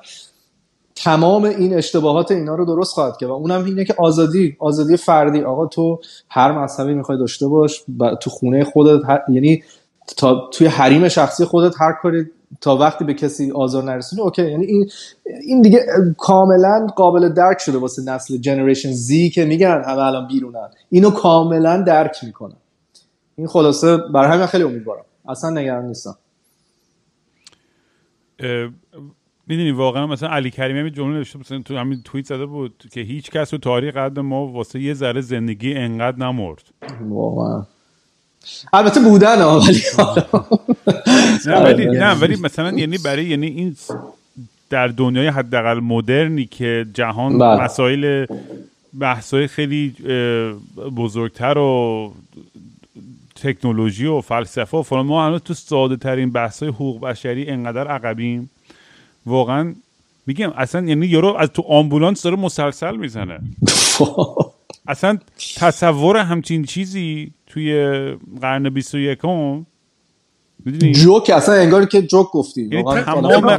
تمام 0.96 1.44
این 1.44 1.74
اشتباهات 1.74 2.32
اینا 2.32 2.56
رو 2.56 2.66
درست 2.66 2.94
خواهد 2.94 3.18
کرد. 3.18 3.30
و 3.30 3.34
اونم 3.34 3.66
اینه 3.66 3.86
که 3.86 3.96
آزادی 3.98 4.56
آزادی 4.60 4.98
فردی. 4.98 5.42
آقا 5.42 5.66
تو 5.66 6.00
هر 6.30 6.52
مذهبی 6.52 6.94
می‌خوای 6.94 7.18
داشته 7.18 7.48
باش 7.48 7.84
تو 8.22 8.30
خونه 8.30 8.64
خودت 8.64 9.02
یعنی 9.30 9.64
تا 10.18 10.50
توی 10.54 10.68
حریم 10.68 11.08
شخصی 11.08 11.46
خودت 11.46 11.76
هر 11.80 11.94
کاری 12.02 12.26
تا 12.62 12.78
وقتی 12.78 13.06
به 13.06 13.14
کسی 13.14 13.52
آزار 13.52 13.84
نرسونی 13.84 14.22
اوکی. 14.22 14.52
یعنی 14.52 14.66
این 14.66 14.90
این 15.48 15.62
دیگه 15.62 15.86
کاملا 16.18 16.88
قابل 16.96 17.30
درک 17.30 17.60
شده 17.60 17.78
واسه 17.78 18.02
نسل 18.02 18.38
جنریشن 18.38 18.92
زی 18.92 19.30
که 19.30 19.46
میگن 19.46 19.84
همه 19.86 20.00
الان 20.00 20.28
بیرونن. 20.28 20.70
اینو 20.90 21.10
کاملا 21.10 21.84
درک 21.88 22.18
می‌کنن. 22.24 22.56
این 23.40 23.48
خلاصه 23.48 23.98
برای 23.98 24.32
همین 24.32 24.46
خیلی 24.46 24.64
امیدوارم. 24.64 25.04
اصلا 25.30 25.50
نگران 25.50 25.86
نیستم. 25.86 26.16
می‌دونی 29.48 29.72
واقعا 29.72 30.08
مثلا 30.08 30.30
علی 30.30 30.52
کریمی 30.52 30.80
همین 30.80 30.94
جمله 30.94 31.18
نوشته 31.18 31.40
مثلا 31.40 31.62
تو 31.62 31.78
همین 31.78 32.02
توییت 32.04 32.28
زده 32.28 32.46
بود 32.46 32.84
که 32.92 33.02
هیچ 33.02 33.32
کس 33.32 33.50
تو 33.50 33.58
تاریخ 33.58 33.98
قد 33.98 34.20
ما 34.20 34.48
واسه 34.48 34.80
یه 34.80 34.94
ذره 34.94 35.22
زندگی 35.22 35.74
انقدر 35.74 36.18
نمرد. 36.18 36.64
واقعا. 37.02 37.66
البته 38.74 39.00
بودن 39.00 39.42
ولی 39.42 39.82
نه 41.46 41.64
ولی 41.64 41.86
نه 41.86 42.20
ولی 42.20 42.36
مثلا 42.36 42.72
یعنی 42.72 42.98
برای 42.98 43.26
یعنی 43.26 43.48
این 43.48 43.76
در 44.70 44.88
دنیای 44.88 45.28
حداقل 45.28 45.80
مدرنی 45.80 46.46
که 46.46 46.86
جهان 46.94 47.38
بله. 47.38 47.64
مسائل 47.64 48.26
بحثای 49.00 49.48
خیلی 49.48 49.96
بزرگتر 50.96 51.58
و 51.58 52.14
تکنولوژی 53.40 54.06
و 54.06 54.22
فلسفه 54.22 54.78
و 54.78 54.84
فلان. 54.84 55.06
ما 55.06 55.28
هنوز 55.28 55.42
تو 55.42 55.54
ساده 55.54 55.98
ترین 55.98 56.32
بحث 56.32 56.64
های 56.64 56.72
حقوق 56.72 57.02
بشری 57.02 57.50
انقدر 57.50 57.88
عقبیم. 57.88 58.50
واقعا 59.26 59.76
میگم 60.28 60.54
اصلا 60.56 60.88
یعنی 60.88 61.08
یارو 61.08 61.36
از 61.36 61.50
تو 61.50 61.62
آمبولانس 61.62 62.24
داره 62.24 62.36
مسلسل 62.36 62.96
می‌زنه. 62.96 63.40
اصلا 64.88 65.18
تصور 65.58 66.18
همچین 66.18 66.64
چیزی 66.64 67.32
توی 67.48 67.74
قرن 68.42 68.70
21 68.70 69.20
جوک 70.92 71.30
اصلا 71.30 71.56
انگار 71.56 71.86
که 71.86 72.02
جوک 72.02 72.32
گفتی. 72.32 72.70
یعنی 72.72 72.84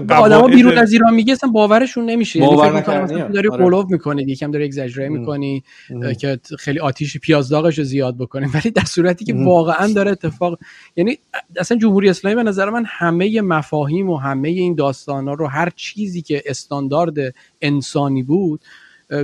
آدما 0.09 0.47
بیرون 0.49 0.79
از 0.79 0.93
ایران 0.93 1.15
میگه 1.15 1.33
اصلا 1.33 1.51
باورشون 1.51 2.05
نمیشه. 2.05 2.39
یعنی 2.39 2.57
باور 2.57 2.77
نکردنی 2.77 3.33
داری 3.33 3.49
آره. 3.49 3.65
قلوب 3.65 3.91
می‌کنی 3.91 4.23
یکم 4.23 4.51
داره 4.51 4.65
اگزاجره 4.65 5.09
می‌کنی 5.09 5.63
که 6.21 6.39
خیلی 6.59 6.79
آتیش 6.79 7.17
پیاز 7.17 7.49
داغش 7.49 7.79
رو 7.79 7.85
زیاد 7.85 8.17
بکنه. 8.17 8.49
ولی 8.55 8.71
در 8.71 8.85
صورتی 8.85 9.25
که 9.25 9.35
واقعا 9.35 9.93
داره 9.93 10.11
اتفاق 10.11 10.59
یعنی 10.97 11.19
اصلا 11.57 11.79
جمهوری 11.79 12.09
اسلامی 12.09 12.37
به 12.37 12.43
نظر 12.43 12.71
من 12.71 12.85
همه 12.87 13.41
مفاهیم 13.41 14.11
و 14.11 14.17
همه 14.17 14.49
این 14.49 14.75
داستان 14.75 15.29
ها 15.29 15.35
رو 15.35 15.47
هر 15.47 15.69
چیزی 15.77 16.23
که 16.23 16.43
استاندارد 16.47 17.15
انسانی 17.63 18.23
بود 18.23 18.61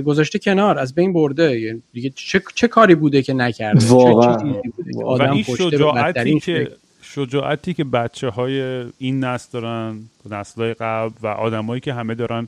گذاشته 0.05 0.39
کنار 0.39 0.77
از 0.77 0.95
بین 0.95 1.13
برده. 1.13 1.59
یعنی 1.59 1.81
دیگه 1.93 2.11
چه, 2.15 2.41
چه 2.55 2.67
کاری 2.67 2.95
بوده 2.95 3.21
که 3.21 3.33
نکرده؟ 3.33 3.85
واقعا. 3.85 4.37
چه 4.37 4.43
بوده 4.77 4.93
که 4.93 5.03
آدم 5.03 5.41
شجاعتی 5.41 6.39
که 6.39 6.71
شجاعتی 7.13 7.73
که 7.73 7.83
بچه 7.83 8.29
های 8.29 8.85
این 8.97 9.23
نسل 9.23 9.49
دارن 9.51 9.99
نسل 10.29 10.61
های 10.61 10.73
قبل 10.73 11.13
و 11.21 11.27
آدمایی 11.27 11.81
که 11.81 11.93
همه 11.93 12.15
دارن 12.15 12.47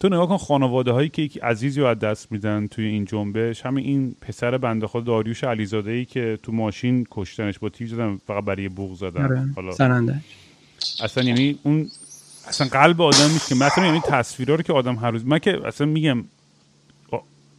تو 0.00 0.08
نگاه 0.08 0.28
کن 0.28 0.36
خانواده 0.36 0.92
هایی 0.92 1.08
که 1.08 1.40
عزیزی 1.42 1.80
رو 1.80 1.86
از 1.86 1.98
دست 1.98 2.32
میدن 2.32 2.66
توی 2.66 2.84
این 2.84 3.04
جنبش 3.04 3.66
همه 3.66 3.80
این 3.80 4.14
پسر 4.20 4.58
بنده 4.58 4.86
خود 4.86 5.04
داریوش 5.04 5.44
علیزاده 5.44 5.90
ای 5.90 6.04
که 6.04 6.38
تو 6.42 6.52
ماشین 6.52 7.06
کشتنش 7.10 7.58
با 7.58 7.68
تیر 7.68 7.88
زدن 7.88 8.20
فقط 8.26 8.44
برای 8.44 8.68
بوغ 8.68 8.94
زدن 8.94 9.24
آره. 9.24 9.48
حالا 9.56 9.72
سرنده. 9.72 10.20
اصلا 11.02 11.24
یعنی 11.24 11.58
اون 11.62 11.88
اصلا 12.48 12.66
قلب 12.66 13.02
آدم 13.02 13.28
نیست 13.32 13.48
که 13.48 13.54
مثلا 13.54 13.86
یعنی 13.86 14.00
تصویرها 14.00 14.54
رو 14.54 14.62
که 14.62 14.72
آدم 14.72 14.96
هر 14.96 15.10
روز 15.10 15.26
من 15.26 15.38
که 15.38 15.66
اصلا 15.66 15.86
میگم 15.86 16.24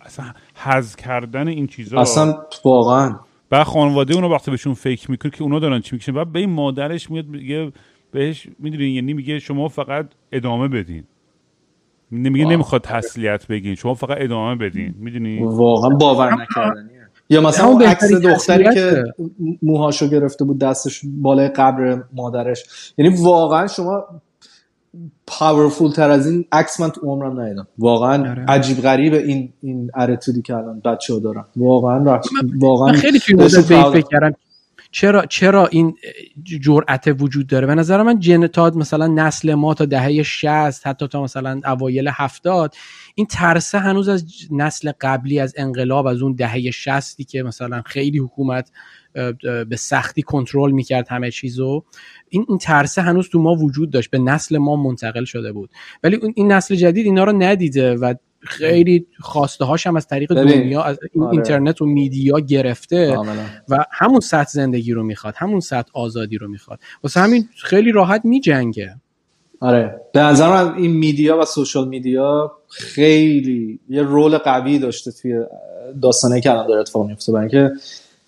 اصلا 0.01 0.33
حز 0.55 0.95
کردن 0.95 1.47
این 1.47 1.67
چیزا 1.67 2.01
اصلا 2.01 2.35
واقعا 2.65 3.19
بعد 3.51 3.63
خانواده 3.63 4.15
اونو 4.15 4.27
وقتی 4.29 4.51
بهشون 4.51 4.73
فکر 4.73 5.11
می‌کنه 5.11 5.31
که 5.31 5.43
اونا 5.43 5.59
دارن 5.59 5.79
چی 5.79 5.95
می‌کشن 5.95 6.11
بعد 6.11 6.31
به 6.31 6.39
این 6.39 6.49
مادرش 6.49 7.11
میاد 7.11 7.25
میگه 7.25 7.71
بهش 8.11 8.47
می‌دونی 8.59 8.85
یعنی 8.85 9.13
میگه 9.13 9.39
شما 9.39 9.67
فقط 9.67 10.05
ادامه 10.31 10.67
بدین. 10.67 11.03
میگه 12.11 12.45
نمی‌خواد 12.45 12.81
تسلیت 12.81 13.47
بگین 13.47 13.75
شما 13.75 13.93
فقط 13.93 14.17
ادامه 14.19 14.55
بدین. 14.55 14.95
می‌دونی؟ 14.99 15.39
واقعا 15.43 15.89
باور 15.89 16.41
نکردنیه. 16.41 17.01
یا 17.29 17.41
مثلا 17.41 17.67
اون 17.67 17.81
عکس 17.81 18.13
دختری 18.13 18.73
که 18.73 19.03
موهاشو 19.61 20.07
گرفته 20.07 20.45
بود 20.45 20.59
دستش 20.59 21.01
بالای 21.05 21.47
قبر 21.47 22.03
مادرش. 22.13 22.63
یعنی 22.97 23.15
واقعا 23.23 23.67
شما 23.67 24.05
پاورفول 25.27 25.91
تر 25.91 26.09
از 26.09 26.27
این 26.27 26.45
عکس 26.51 26.79
من 26.79 26.89
تو 26.89 27.01
عمرم 27.01 27.39
ندیدم. 27.39 27.67
واقعا 27.77 28.29
آره. 28.29 28.45
عجیب 28.47 28.81
غریب 28.81 29.13
این 29.13 29.53
این 29.61 29.91
اتیتودی 29.97 30.41
که 30.41 30.55
الان 30.55 30.79
بچه‌ها 30.79 31.19
دارن. 31.19 31.45
واقعا 31.55 32.19
واقعا 32.59 32.93
خیلی 32.93 33.19
توی 33.19 33.47
فکر 33.47 34.01
کردم. 34.01 34.33
چرا 34.91 35.25
چرا 35.25 35.67
این 35.67 35.95
جرأت 36.43 37.15
وجود 37.19 37.47
داره؟ 37.47 37.67
به 37.67 37.75
نظر 37.75 38.03
من 38.03 38.19
جنتاد 38.19 38.75
مثلا 38.75 39.07
نسل 39.07 39.53
ما 39.53 39.73
تا 39.73 39.85
دهه 39.85 40.23
60 40.23 40.87
حتی 40.87 41.07
تا 41.07 41.23
مثلا 41.23 41.61
اوایل 41.65 42.09
70 42.13 42.75
این 43.15 43.27
ترسه 43.27 43.79
هنوز 43.79 44.09
از 44.09 44.25
نسل 44.51 44.91
قبلی 45.01 45.39
از 45.39 45.53
انقلاب 45.57 46.07
از 46.07 46.21
اون 46.21 46.33
دهه 46.33 46.71
60 46.71 47.21
که 47.21 47.43
مثلا 47.43 47.81
خیلی 47.85 48.17
حکومت 48.17 48.71
به 49.69 49.75
سختی 49.75 50.21
کنترل 50.21 50.71
می‌کرد 50.71 51.07
همه 51.09 51.31
چیزو. 51.31 51.83
این 52.29 52.45
این 52.49 52.57
ترسه 52.57 53.01
هنوز 53.01 53.29
تو 53.29 53.39
ما 53.39 53.55
وجود 53.55 53.89
داشت 53.89 54.09
به 54.09 54.19
نسل 54.19 54.57
ما 54.57 54.75
منتقل 54.75 55.23
شده 55.23 55.51
بود. 55.51 55.69
ولی 56.03 56.19
این 56.35 56.51
نسل 56.51 56.75
جدید 56.75 57.05
اینا 57.05 57.23
رو 57.23 57.31
ندیده 57.31 57.95
و 57.95 58.13
خیلی 58.43 59.07
خواسته 59.19 59.65
هاش 59.65 59.87
هم 59.87 59.95
از 59.95 60.07
طریق 60.07 60.33
دنیا 60.33 60.83
از 60.83 60.99
آره. 61.21 61.31
اینترنت 61.31 61.81
و 61.81 61.85
میدیا 61.85 62.39
گرفته 62.39 63.17
و 63.69 63.85
همون 63.91 64.19
سطح 64.19 64.51
زندگی 64.51 64.93
رو 64.93 65.03
می‌خواد 65.03 65.33
همون 65.37 65.59
سطح 65.59 65.91
آزادی 65.93 66.37
رو 66.37 66.47
می‌خواد. 66.47 66.79
واسه 67.03 67.19
همین 67.19 67.49
خیلی 67.55 67.91
راحت 67.91 68.21
میجنگه. 68.25 68.95
آره. 69.59 70.01
به 70.13 70.19
نظر 70.19 70.49
من 70.49 70.75
این 70.75 70.91
میدیا 70.91 71.39
و 71.39 71.45
سوشال 71.45 71.87
میدیا 71.87 72.51
خیلی 72.69 73.79
یه 73.89 74.01
رول 74.01 74.37
قوی 74.37 74.79
داشته 74.79 75.11
توی 75.11 75.43
داستانه 76.01 76.41
که 76.41 76.51
الان 76.51 76.67
داره 76.67 76.79
اتفاق 76.79 77.07
میفته 77.07 77.31
برای 77.31 77.41
اینکه 77.41 77.75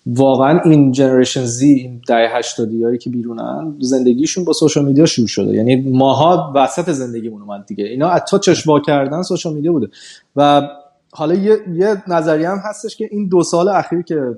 واقعا 0.06 0.60
این 0.60 0.92
جنریشن 0.92 1.44
زی 1.44 1.72
این 1.72 2.00
دهه 2.08 2.36
80 2.36 2.82
هایی 2.82 2.98
که 2.98 3.10
بیرونن 3.10 3.76
زندگیشون 3.80 4.44
با 4.44 4.52
سوشال 4.52 4.84
میدیا 4.84 5.06
شروع 5.06 5.26
شده. 5.26 5.56
یعنی 5.56 5.76
ماها 5.76 6.52
وسط 6.54 6.90
زندگیمون 6.90 7.42
اومد 7.42 7.66
دیگه. 7.66 7.84
اینا 7.84 8.08
حتی 8.08 8.38
چشم 8.38 8.80
کردن 8.86 9.22
سوشال 9.22 9.54
میدیا 9.54 9.72
بوده. 9.72 9.88
و 10.36 10.68
حالا 11.12 11.34
یه, 11.34 11.58
یه 11.72 12.02
نظریه 12.08 12.48
هم 12.48 12.58
هستش 12.64 12.96
که 12.96 13.08
این 13.10 13.28
دو 13.28 13.42
سال 13.42 13.68
اخیر 13.68 14.02
که 14.02 14.36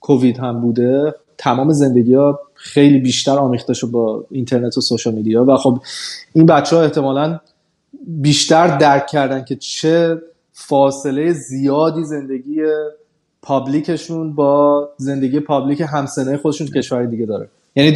کووید 0.00 0.38
هم 0.38 0.60
بوده 0.60 1.14
تمام 1.38 1.72
زندگی 1.72 2.14
ها 2.14 2.40
خیلی 2.54 2.98
بیشتر 2.98 3.38
آمیخته 3.38 3.74
شد 3.74 3.86
با 3.86 4.24
اینترنت 4.30 4.78
و 4.78 4.80
سوشال 4.80 5.14
میدیا. 5.14 5.44
و 5.44 5.56
خب 5.56 5.78
این 6.32 6.46
بچه 6.46 6.76
ها 6.76 6.82
احتمالا 6.82 7.40
بیشتر 8.06 8.78
درک 8.78 9.06
کردن 9.06 9.44
که 9.44 9.56
چه 9.56 10.22
فاصله 10.52 11.32
زیادی 11.32 12.04
زندگی 12.04 12.62
پابلیکشون 13.42 14.34
با 14.34 14.88
زندگی 14.96 15.40
پابلیک 15.40 15.82
همسنه 15.88 16.36
خودشون 16.36 16.66
تو 16.66 16.72
کشور 16.72 17.04
دیگه 17.04 17.26
داره. 17.26 17.48
یعنی 17.76 17.90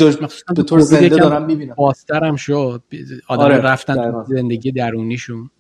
به 0.57 0.63
طور 0.63 0.81
زنده 0.81 1.09
دارم 1.09 1.45
می‌بینم. 1.45 1.75
باسترم 1.75 2.37
شد. 2.37 2.83
آدم 3.29 3.43
آره، 3.43 3.57
رفتن 3.57 4.25
زندگی 4.29 4.73
درونیشون. 4.73 5.51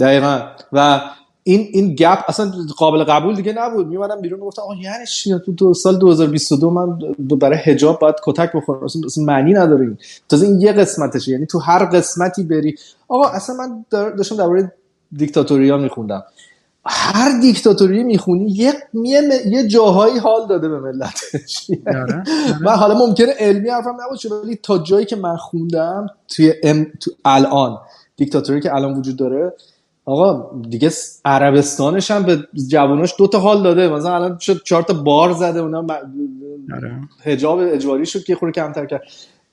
دقیقا. 0.00 0.40
و 0.72 1.00
این 1.42 1.68
این 1.72 1.94
گپ 1.94 2.18
اصلا 2.28 2.52
قابل 2.76 3.04
قبول 3.04 3.34
دیگه 3.34 3.52
نبود. 3.52 3.86
میومدم 3.86 4.20
بیرون 4.20 4.40
گفتم 4.40 4.62
آقا 4.62 4.74
یعنی 4.74 5.06
چی؟ 5.06 5.38
تو 5.46 5.52
دو 5.52 5.74
سال 5.74 5.98
2022 5.98 6.70
من 6.70 6.98
برای 7.18 7.58
حجاب 7.58 7.98
باید 7.98 8.14
کتک 8.24 8.50
بخورم. 8.54 8.84
اصلا 8.84 9.24
معنی 9.24 9.52
نداره 9.52 9.80
این. 9.80 9.98
تازه 10.28 10.46
این 10.46 10.60
یه 10.60 10.72
قسمتشه. 10.72 11.32
یعنی 11.32 11.46
تو 11.46 11.58
هر 11.58 11.84
قسمتی 11.84 12.42
بری. 12.42 12.76
آقا 13.08 13.28
اصلا 13.28 13.56
من 13.56 13.84
داشتم 13.90 14.36
درباره 14.36 14.72
دیکتاتوریا 15.12 15.76
میخوندم. 15.76 16.22
هر 16.88 17.40
دیکتاتوری 17.40 18.04
می‌خونی 18.04 18.50
یه 18.50 18.72
یه 19.46 19.68
جاهایی 19.68 20.18
حال 20.18 20.46
داده 20.48 20.68
به 20.68 20.80
ملتش 20.80 21.70
آره، 21.86 22.00
آره. 22.00 22.22
من 22.60 22.72
حالا 22.72 22.98
ممکنه 22.98 23.32
علمی 23.38 23.68
حرفم 23.68 23.96
نباشه 24.06 24.28
ولی 24.28 24.56
تا 24.62 24.78
جایی 24.78 25.06
که 25.06 25.16
من 25.16 25.36
خوندم 25.36 26.06
توی 26.28 26.54
ام... 26.62 26.86
تو 27.00 27.10
الان 27.24 27.78
دیکتاتوری 28.16 28.60
که 28.60 28.74
الان 28.74 28.98
وجود 28.98 29.16
داره 29.16 29.52
آقا 30.04 30.50
دیگه 30.68 30.90
عربستانش 31.24 32.10
هم 32.10 32.22
به 32.22 32.48
جواناش 32.68 33.14
دو 33.18 33.26
تا 33.26 33.38
حال 33.38 33.62
داده 33.62 33.88
مثلا 33.88 34.14
الان 34.14 34.38
شد 34.38 34.62
چهار 34.64 34.82
تا 34.82 34.94
بار 34.94 35.32
زده 35.32 35.60
اونا 35.60 35.86
آره. 36.74 37.00
حجاب 37.24 37.58
اجباری 37.58 38.06
شد 38.06 38.24
که 38.24 38.34
خوره 38.34 38.52
کمتر 38.52 38.86
کرد 38.86 39.02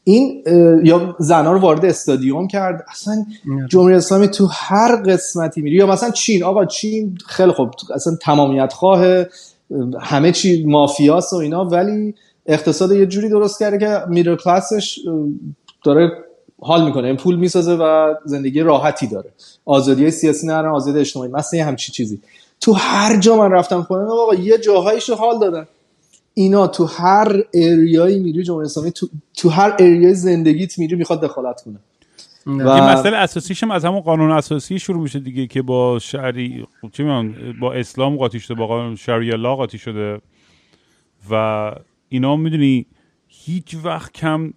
این 0.07 0.43
یا 0.83 1.15
زنها 1.19 1.51
رو 1.53 1.59
وارد 1.59 1.85
استادیوم 1.85 2.47
کرد. 2.47 2.85
اصلا 2.91 3.25
جمهوری 3.69 3.95
اسلامی 3.95 4.27
تو 4.27 4.47
هر 4.51 4.95
قسمتی 4.95 5.61
میری. 5.61 5.75
یا 5.75 5.87
مثلا 5.87 6.09
چین. 6.09 6.43
آقا 6.43 6.65
چین 6.65 7.17
خیلی 7.27 7.51
خوب 7.51 7.69
اصلا 7.93 8.17
تمامیت 8.21 8.73
خواه 8.73 9.25
همه 10.01 10.31
چی 10.31 10.65
مافیاس 10.65 11.33
و 11.33 11.35
اینا 11.35 11.65
ولی 11.65 12.15
اقتصاد 12.45 12.91
یه 12.91 13.05
جوری 13.05 13.29
درست 13.29 13.59
کرده 13.59 13.77
که 13.77 13.99
میدل 14.07 14.35
کلاسش 14.35 14.99
داره 15.85 16.11
حال 16.61 16.85
می‌کنه. 16.85 17.07
این 17.07 17.17
پول 17.17 17.35
می‌سازه 17.35 17.75
و 17.75 18.13
زندگی 18.25 18.59
راحتی 18.59 19.07
داره. 19.07 19.29
آزادی 19.65 20.11
سیاسی 20.11 20.47
ندارن 20.47 20.71
آزادی 20.75 20.99
اجتماعی. 20.99 21.31
مثلا 21.31 21.63
همچی 21.63 21.91
چیزی. 21.91 22.19
تو 22.61 22.73
هر 22.73 23.17
جا 23.17 23.37
من 23.37 23.51
رفتم 23.51 23.81
خونه 23.81 24.03
آقا 24.03 24.35
یه 24.35 24.57
جاهایش 24.57 25.09
حال 25.09 25.39
دادن. 25.39 25.67
اینا 26.37 26.67
تو 26.67 26.85
هر 26.85 27.43
اریایی 27.53 28.19
میری 28.19 28.43
جمهوری 28.43 28.65
اسلامی 28.65 28.91
تو, 28.91 29.07
تو 29.33 29.49
هر 29.49 29.75
اریای 29.79 30.13
زندگیت 30.13 30.79
میری 30.79 30.95
می‌خواد 30.95 31.21
دخالت 31.21 31.61
کنه. 31.61 31.79
و 32.45 32.69
این 32.69 32.83
مسئله 32.83 33.17
اساسیش 33.17 33.63
هم 33.63 33.71
از 33.71 33.85
همون 33.85 33.99
قانون 33.99 34.31
اساسی 34.31 34.79
شروع 34.79 35.01
میشه 35.01 35.19
دیگه 35.19 35.47
که 35.47 35.61
با 35.61 35.99
شرعی 35.99 36.65
چی 36.91 37.03
با 37.59 37.73
اسلام 37.73 38.15
قاطی 38.15 38.39
شده 38.39 38.53
با 38.53 38.67
قانون 38.67 38.95
شرعی 38.95 39.31
الله 39.31 39.55
قاطی 39.55 39.77
شده. 39.77 40.21
و 41.31 41.71
اینا 42.09 42.35
می‌دونی 42.35 42.85
هیچ 43.27 43.75
وقت 43.83 44.13
کم 44.13 44.53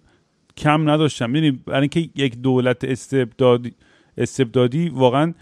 کم 0.57 0.89
نداشتم 0.89 1.29
می‌دونی 1.29 1.51
برای 1.51 1.79
اینکه 1.81 2.09
یک 2.15 2.37
دولت 2.37 2.83
استبدادی 2.83 3.73
استبدادی 4.17 4.89
واقعا 4.89 5.33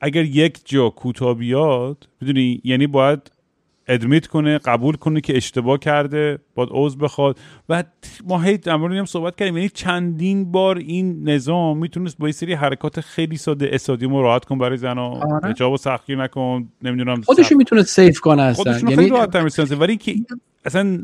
اگر 0.00 0.24
یک 0.24 0.58
جا 0.64 0.90
کوتاه 0.90 1.34
بیاد 1.34 2.08
می‌دونی 2.20 2.60
یعنی 2.64 2.86
باید 2.86 3.31
ادمیت 3.92 4.26
کنه 4.26 4.58
قبول 4.58 4.96
کنه 4.96 5.20
که 5.20 5.36
اشتباه 5.36 5.78
کرده 5.78 6.38
باید 6.54 6.68
عوض 6.70 6.96
بخواد. 6.96 7.38
و 7.68 7.84
ما 8.24 8.42
هی 8.42 8.58
در 8.58 8.72
هم 8.72 9.04
صحبت 9.04 9.36
کردیم. 9.36 9.56
یعنی 9.56 9.68
چندین 9.68 10.52
بار 10.52 10.76
این 10.76 11.28
نظام 11.28 11.78
می‌تونست 11.78 12.18
با 12.18 12.28
یه 12.28 12.32
سری 12.32 12.52
حرکات 12.52 13.00
خیلی 13.00 13.36
ساده 13.36 13.70
استادیوم 13.72 14.16
راحت 14.16 14.44
کن 14.44 14.58
برای 14.58 14.76
زنا 14.76 15.08
آره. 15.08 15.50
حجاب 15.50 15.76
سختگیر 15.76 16.22
نکن 16.22 16.68
نمی‌دونم 16.82 17.22
خودشون 17.22 17.58
می‌تونه 17.58 17.82
سیف 17.82 18.20
کنه 18.20 18.42
اصلا. 18.42 18.78
یعنی 18.78 18.96
خیلی 18.96 19.08
راحت 19.08 19.72
ولی 19.72 19.90
اینکه 19.90 20.14
اصلا 20.64 20.98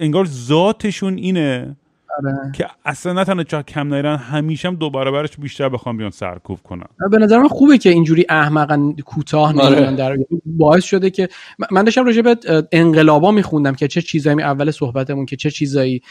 انگار 0.00 0.24
ذاتشون 0.24 1.16
اینه. 1.16 1.76
آره. 2.18 2.52
که 2.52 2.66
اصلا 2.84 3.12
نه 3.12 3.24
تنها 3.24 3.44
چه 3.44 3.62
کم 3.62 3.94
نیرن 3.94 4.16
همیشه 4.16 4.68
هم 4.68 4.74
دو 4.74 4.90
برابرش 4.90 5.36
بیشتر 5.36 5.68
بخوام 5.68 5.96
بیان 5.96 6.10
سرکوب 6.10 6.58
کنن. 6.62 6.86
به 7.10 7.18
نظر 7.18 7.38
من 7.38 7.48
خوبه 7.48 7.78
که 7.78 7.90
اینجوری 7.90 8.26
احمقا 8.28 8.94
کوتاه 9.04 9.60
آره. 9.60 9.96
در 9.96 10.16
باعث 10.46 10.84
شده 10.84 11.10
که 11.10 11.28
من 11.70 11.84
داشتم 11.84 12.06
راجع 12.06 12.22
به 12.22 12.36
انقلابا 12.72 13.30
میخوندم 13.30 13.74
که 13.74 13.88
چه 13.88 14.02
چیزایی 14.02 14.42
اول 14.42 14.70
صحبتمون 14.70 15.26
که 15.26 15.36
چه 15.36 15.50
چیزایی 15.50 16.02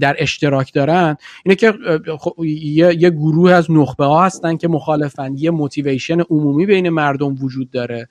در 0.00 0.16
اشتراک 0.18 0.72
دارن. 0.72 1.16
اینه 1.44 1.56
که 1.56 1.74
خب 2.18 2.44
یه،, 2.44 2.94
یه 2.98 3.10
گروه 3.10 3.52
از 3.52 3.70
نخبه 3.70 4.04
ها 4.04 4.24
هستن 4.24 4.56
که 4.56 4.68
مخالفن. 4.68 5.34
یه 5.36 5.50
موتیویشن 5.50 6.20
عمومی 6.20 6.66
بین 6.66 6.88
مردم 6.88 7.34
وجود 7.34 7.70
داره. 7.70 8.08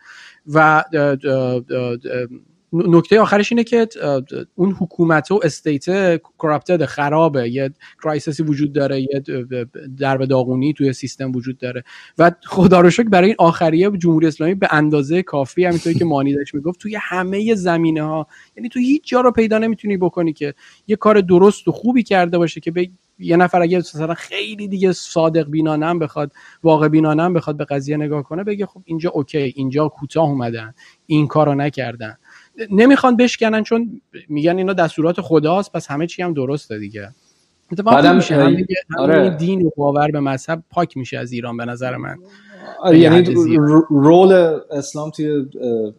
و 0.47 0.83
نکته 2.73 3.19
آخرش 3.19 3.51
اینه 3.51 3.63
که 3.63 3.87
اون 4.55 4.71
حکومت 4.71 5.31
و 5.31 5.39
state 5.43 5.85
corrupted 6.39 6.85
خرابه. 6.85 7.49
یه 7.49 7.73
crisis 8.03 8.38
ی 8.38 8.43
وجود 8.43 8.73
داره 8.73 9.01
یه 9.01 9.23
درب 9.97 10.25
داغونی 10.25 10.73
توی 10.73 10.93
سیستم 10.93 11.31
وجود 11.31 11.57
داره. 11.57 11.83
و 12.17 12.31
خدا 12.45 12.79
رو 12.79 12.89
شکر 12.89 13.09
برای 13.09 13.27
این 13.27 13.35
آخریه 13.39 13.91
جمهوری 13.97 14.27
اسلامی 14.27 14.55
به 14.55 14.67
اندازه 14.71 15.23
کافی 15.23 15.65
همینطوری 15.65 15.95
که 15.95 16.05
مانی 16.13 16.33
داشت 16.33 16.55
می‌گفت 16.55 16.79
توی 16.79 16.97
همه 17.01 17.55
زمینه 17.55 18.03
ها 18.03 18.27
یعنی 18.57 18.69
تو 18.69 18.79
هیچ 18.79 19.09
جا 19.09 19.21
رو 19.21 19.31
پیدا 19.31 19.57
نمی‌تونی 19.57 19.97
بکنی 19.97 20.33
که 20.33 20.53
یه 20.87 20.95
کار 20.95 21.21
درست 21.21 21.67
و 21.67 21.71
خوبی 21.71 22.03
کرده 22.03 22.37
باشه 22.37 22.59
که 22.59 22.71
به 22.71 22.89
یه 23.19 23.37
نفر 23.37 23.61
اگه 23.61 23.77
مثلا 23.77 24.13
خیلی 24.13 24.67
دیگه 24.67 24.91
صادق 24.91 25.49
بینانم 25.49 25.99
بخواد 25.99 26.31
واقع 26.63 26.87
بینانم 26.87 27.33
بخواد 27.33 27.57
به 27.57 27.65
قضیه 27.65 27.97
نگاه 27.97 28.23
کنه 28.23 28.43
بگه 28.43 28.65
خب 28.65 28.81
اینجا 28.85 29.09
okay 29.09 29.53
اینجا 29.55 29.87
کوتاه 29.87 30.29
اومدن. 30.29 30.73
این 31.05 31.27
کارو 31.27 31.55
نکردن. 31.55 32.17
نمی‌خوان 32.71 33.17
بشکنن 33.17 33.63
چون 33.63 34.01
میگن 34.29 34.57
اینا 34.57 34.73
دستورات 34.73 35.21
خداست 35.21 35.71
پس 35.71 35.91
همه 35.91 36.07
چی 36.07 36.21
هم 36.21 36.33
درسته 36.33 36.79
دیگه. 36.79 37.09
اتفاقا 37.73 38.13
میشه. 38.13 38.35
هم 38.35 38.57
آره. 38.99 39.29
دین 39.29 39.65
و 39.65 39.69
باور 39.77 40.11
به 40.11 40.19
مذهب 40.19 40.63
پاک 40.69 40.97
میشه 40.97 41.17
از 41.17 41.31
ایران 41.31 41.57
به 41.57 41.65
نظر 41.65 41.97
من. 41.97 42.15
آره 42.79 42.99
یعنی 42.99 43.23
رول 43.89 44.59
اسلام 44.71 45.09
توی 45.09 45.45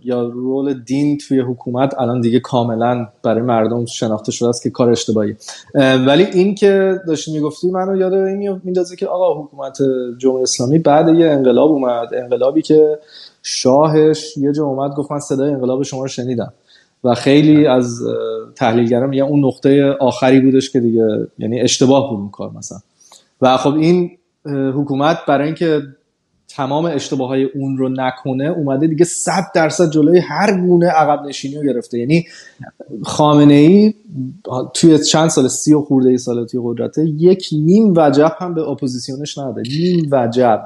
یا 0.04 0.22
رول 0.22 0.74
دین 0.74 1.18
توی 1.18 1.40
حکومت 1.40 1.94
الان 1.98 2.20
دیگه 2.20 2.40
کاملا 2.40 3.08
برای 3.22 3.42
مردم 3.42 3.84
شناخته 3.84 4.32
شده 4.32 4.48
است 4.48 4.62
که 4.62 4.70
کار 4.70 4.90
اشتباهی 4.90 5.37
ولی 6.06 6.24
این 6.24 6.54
که 6.54 7.00
داشتی 7.06 7.32
می‌گفتی 7.32 7.70
منو 7.70 7.96
یاد 7.96 8.14
این 8.14 8.60
میندازه 8.64 8.96
که 8.96 9.06
آقا 9.06 9.42
حکومت 9.42 9.78
جمهوری 10.18 10.42
اسلامی 10.42 10.78
بعد 10.78 11.08
یه 11.08 11.26
انقلاب 11.26 11.70
اومد 11.70 12.14
انقلابی 12.14 12.62
که 12.62 12.98
شاهش 13.42 14.37
یه 14.37 14.52
جا 14.52 14.64
اومد 14.64 14.94
گفت 14.94 15.12
من 15.12 15.20
صدای 15.20 15.50
انقلاب 15.50 15.82
شما 15.82 16.02
رو 16.02 16.08
شنیدم. 16.08 16.52
و 17.04 17.14
خیلی 17.14 17.66
از 17.66 18.02
تحلیلگران 18.56 19.08
میگن 19.08 19.22
اون 19.22 19.44
نقطه 19.44 19.96
آخری 20.00 20.40
بودش 20.40 20.70
که 20.70 20.80
دیگه 20.80 21.26
یعنی 21.38 21.60
اشتباه 21.60 22.10
بود 22.10 22.30
کار 22.30 22.50
مثلا. 22.50 22.78
و 23.40 23.56
خب 23.56 23.74
این 23.74 24.10
حکومت 24.46 25.18
برای 25.28 25.46
اینکه 25.46 25.83
تمام 26.48 26.85
اشتباه 26.85 27.29
های 27.29 27.44
اون 27.44 27.79
رو 27.79 27.88
نکنه 27.88 28.44
اومده 28.44 28.87
دیگه 28.87 29.04
صد 29.04 29.44
درصد 29.54 29.90
جلوی 29.90 30.18
هر 30.18 30.60
گونه 30.60 30.87
عقب 30.87 31.26
نشینی 31.26 31.54
رو 31.56 31.62
گرفته. 31.62 31.98
یعنی 31.98 32.24
خامنه 33.02 33.54
ای 33.54 33.94
توی 34.74 34.98
چند 34.98 35.29
سال 35.29 35.48
سی 35.48 35.74
و 35.74 35.81
خورده 35.81 36.08
ای 36.08 36.18
سال 36.18 36.46
توی 36.46 36.60
قدرته 36.64 37.04
یک 37.06 37.48
نیم 37.52 37.94
وجب 37.96 38.33
هم 38.38 38.54
به 38.54 38.68
اپوزیسیونش 38.68 39.38
نده 39.38 39.62
نیم 39.62 40.08
وجب. 40.12 40.64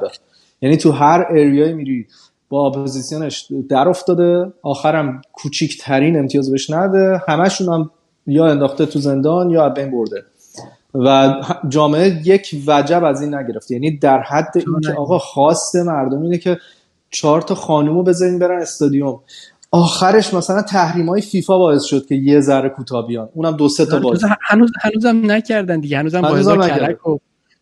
یعنی 0.63 0.77
تو 0.77 0.91
هر 0.91 1.27
area 1.31 1.64
ای 1.64 1.73
میری. 1.73 2.07
با 2.49 2.67
اپوزیسیونش 2.67 3.53
در 3.69 3.89
افتاده. 3.89 4.53
آخرم 4.63 5.21
کوچیکترین 5.33 6.19
امتیاز 6.19 6.51
بهش 6.51 6.71
نده. 6.71 7.23
همشون 7.29 7.75
هم 7.75 7.91
یا 8.27 8.47
انداخته 8.47 8.87
تو 8.87 8.99
زندان 8.99 9.51
یا 9.51 9.69
بین 9.69 9.91
برده. 9.91 10.25
و 10.95 11.35
جامعه 11.69 12.21
یک 12.25 12.63
وجب 12.67 13.05
از 13.05 13.21
این 13.23 13.35
نگرفته. 13.35 13.75
یعنی 13.75 13.99
در 13.99 14.21
حد 14.21 14.53
اینکه 14.55 14.93
آقا 14.93 15.19
خواست 15.19 15.77
مردم 15.77 16.23
اینه 16.23 16.39
که 16.39 16.59
چهار 17.11 17.43
تا 17.43 17.55
خانومو 17.55 18.03
بذارین 18.03 18.39
برن 18.39 18.63
استادیوم. 18.63 19.21
آخرش 19.71 20.35
مثلا 20.35 20.63
تحریم 20.63 21.09
های 21.09 21.21
فیفا 21.21 21.59
باعث 21.59 21.83
شد 21.83 22.07
که 22.07 22.15
یه 22.15 22.41
ذره 22.41 22.69
کوتاه 22.69 23.07
بیان. 23.07 23.29
اونم 23.35 23.57
دو 23.57 23.69
سه 23.69 23.87
تا 23.87 23.97
آره، 23.97 24.05
باز 24.05 24.25
هنوز 24.41 24.71
هنوزم 24.81 25.31
نکردن 25.31 25.81
دیگه. 25.81 25.99
هنوزم 25.99 26.23
با 26.23 26.29
هزار. 26.29 26.69
کلک 26.69 27.07
و 27.07 27.19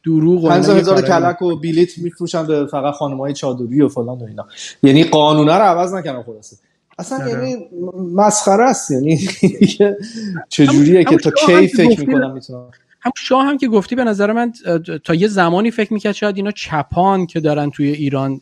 دروغ 0.06 0.44
و 0.44 0.50
هزار 0.50 1.02
کلک 1.02 1.42
و 1.42 1.56
بلیت 1.56 1.98
میفروشن 1.98 2.46
به 2.46 2.66
فقط 2.66 2.94
خانم 2.94 3.20
های 3.20 3.32
چادری 3.32 3.80
و 3.82 3.88
فلان 3.88 4.18
و 4.18 4.24
اینا. 4.24 4.46
یعنی 4.82 5.04
قانونه 5.04 5.54
رو 5.54 5.62
عوض 5.62 5.94
نکردن 5.94 6.22
خلاصه. 6.22 6.56
اصلا 6.98 7.18
آره. 7.18 7.30
یعنی 7.30 7.56
مسخره 8.14 8.64
است. 8.64 8.90
یعنی 8.90 9.28
چجوریه 10.48 11.04
که 11.04 11.16
تا 11.16 11.30
کی 11.30 11.68
که 11.68 11.76
فکر 11.76 11.88
گفتی- 11.90 12.06
می‌کنم 12.06 12.32
می‌تونم. 12.32 12.70
هم 13.00 13.12
شاه 13.16 13.44
هم 13.44 13.58
که 13.58 13.68
گفتی 13.68 13.94
به 13.94 14.04
نظر 14.04 14.32
من 14.32 14.52
تا 15.04 15.14
یه 15.14 15.28
زمانی 15.28 15.70
فکر 15.70 15.92
می‌کرد 15.92 16.12
شاید 16.12 16.36
اینا 16.36 16.50
چپان 16.50 17.26
که 17.26 17.40
دارن 17.40 17.70
توی 17.70 17.88
ایران 17.88 18.40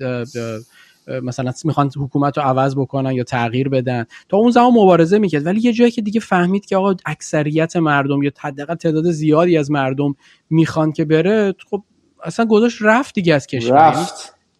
مثلا 1.22 1.52
می‌خوان 1.64 1.90
حکومت 1.96 2.38
رو 2.38 2.44
عوض 2.44 2.76
بکنن 2.76 3.12
یا 3.12 3.24
تغییر 3.24 3.68
بدن. 3.68 4.04
تا 4.28 4.36
اون 4.36 4.50
زمان 4.50 4.70
مبارزه 4.70 5.18
می‌کرد. 5.18 5.46
ولی 5.46 5.60
یه 5.60 5.72
جایی 5.72 5.90
که 5.90 6.02
دیگه 6.02 6.20
فهمید 6.20 6.66
که 6.66 6.76
آقا 6.76 6.94
اکثریت 7.06 7.76
مردم 7.76 8.22
یا 8.22 8.30
حداقل 8.40 8.74
تعداد 8.74 9.10
زیادی 9.10 9.56
از 9.56 9.70
مردم 9.70 10.14
می‌خوان 10.50 10.92
که 10.92 11.04
بره 11.04 11.54
خب 11.70 11.82
اصلا 12.24 12.46
گذاشت 12.46 12.78
رفت 12.80 13.14
دیگه 13.14 13.34
از 13.34 13.46
کشور. 13.46 13.76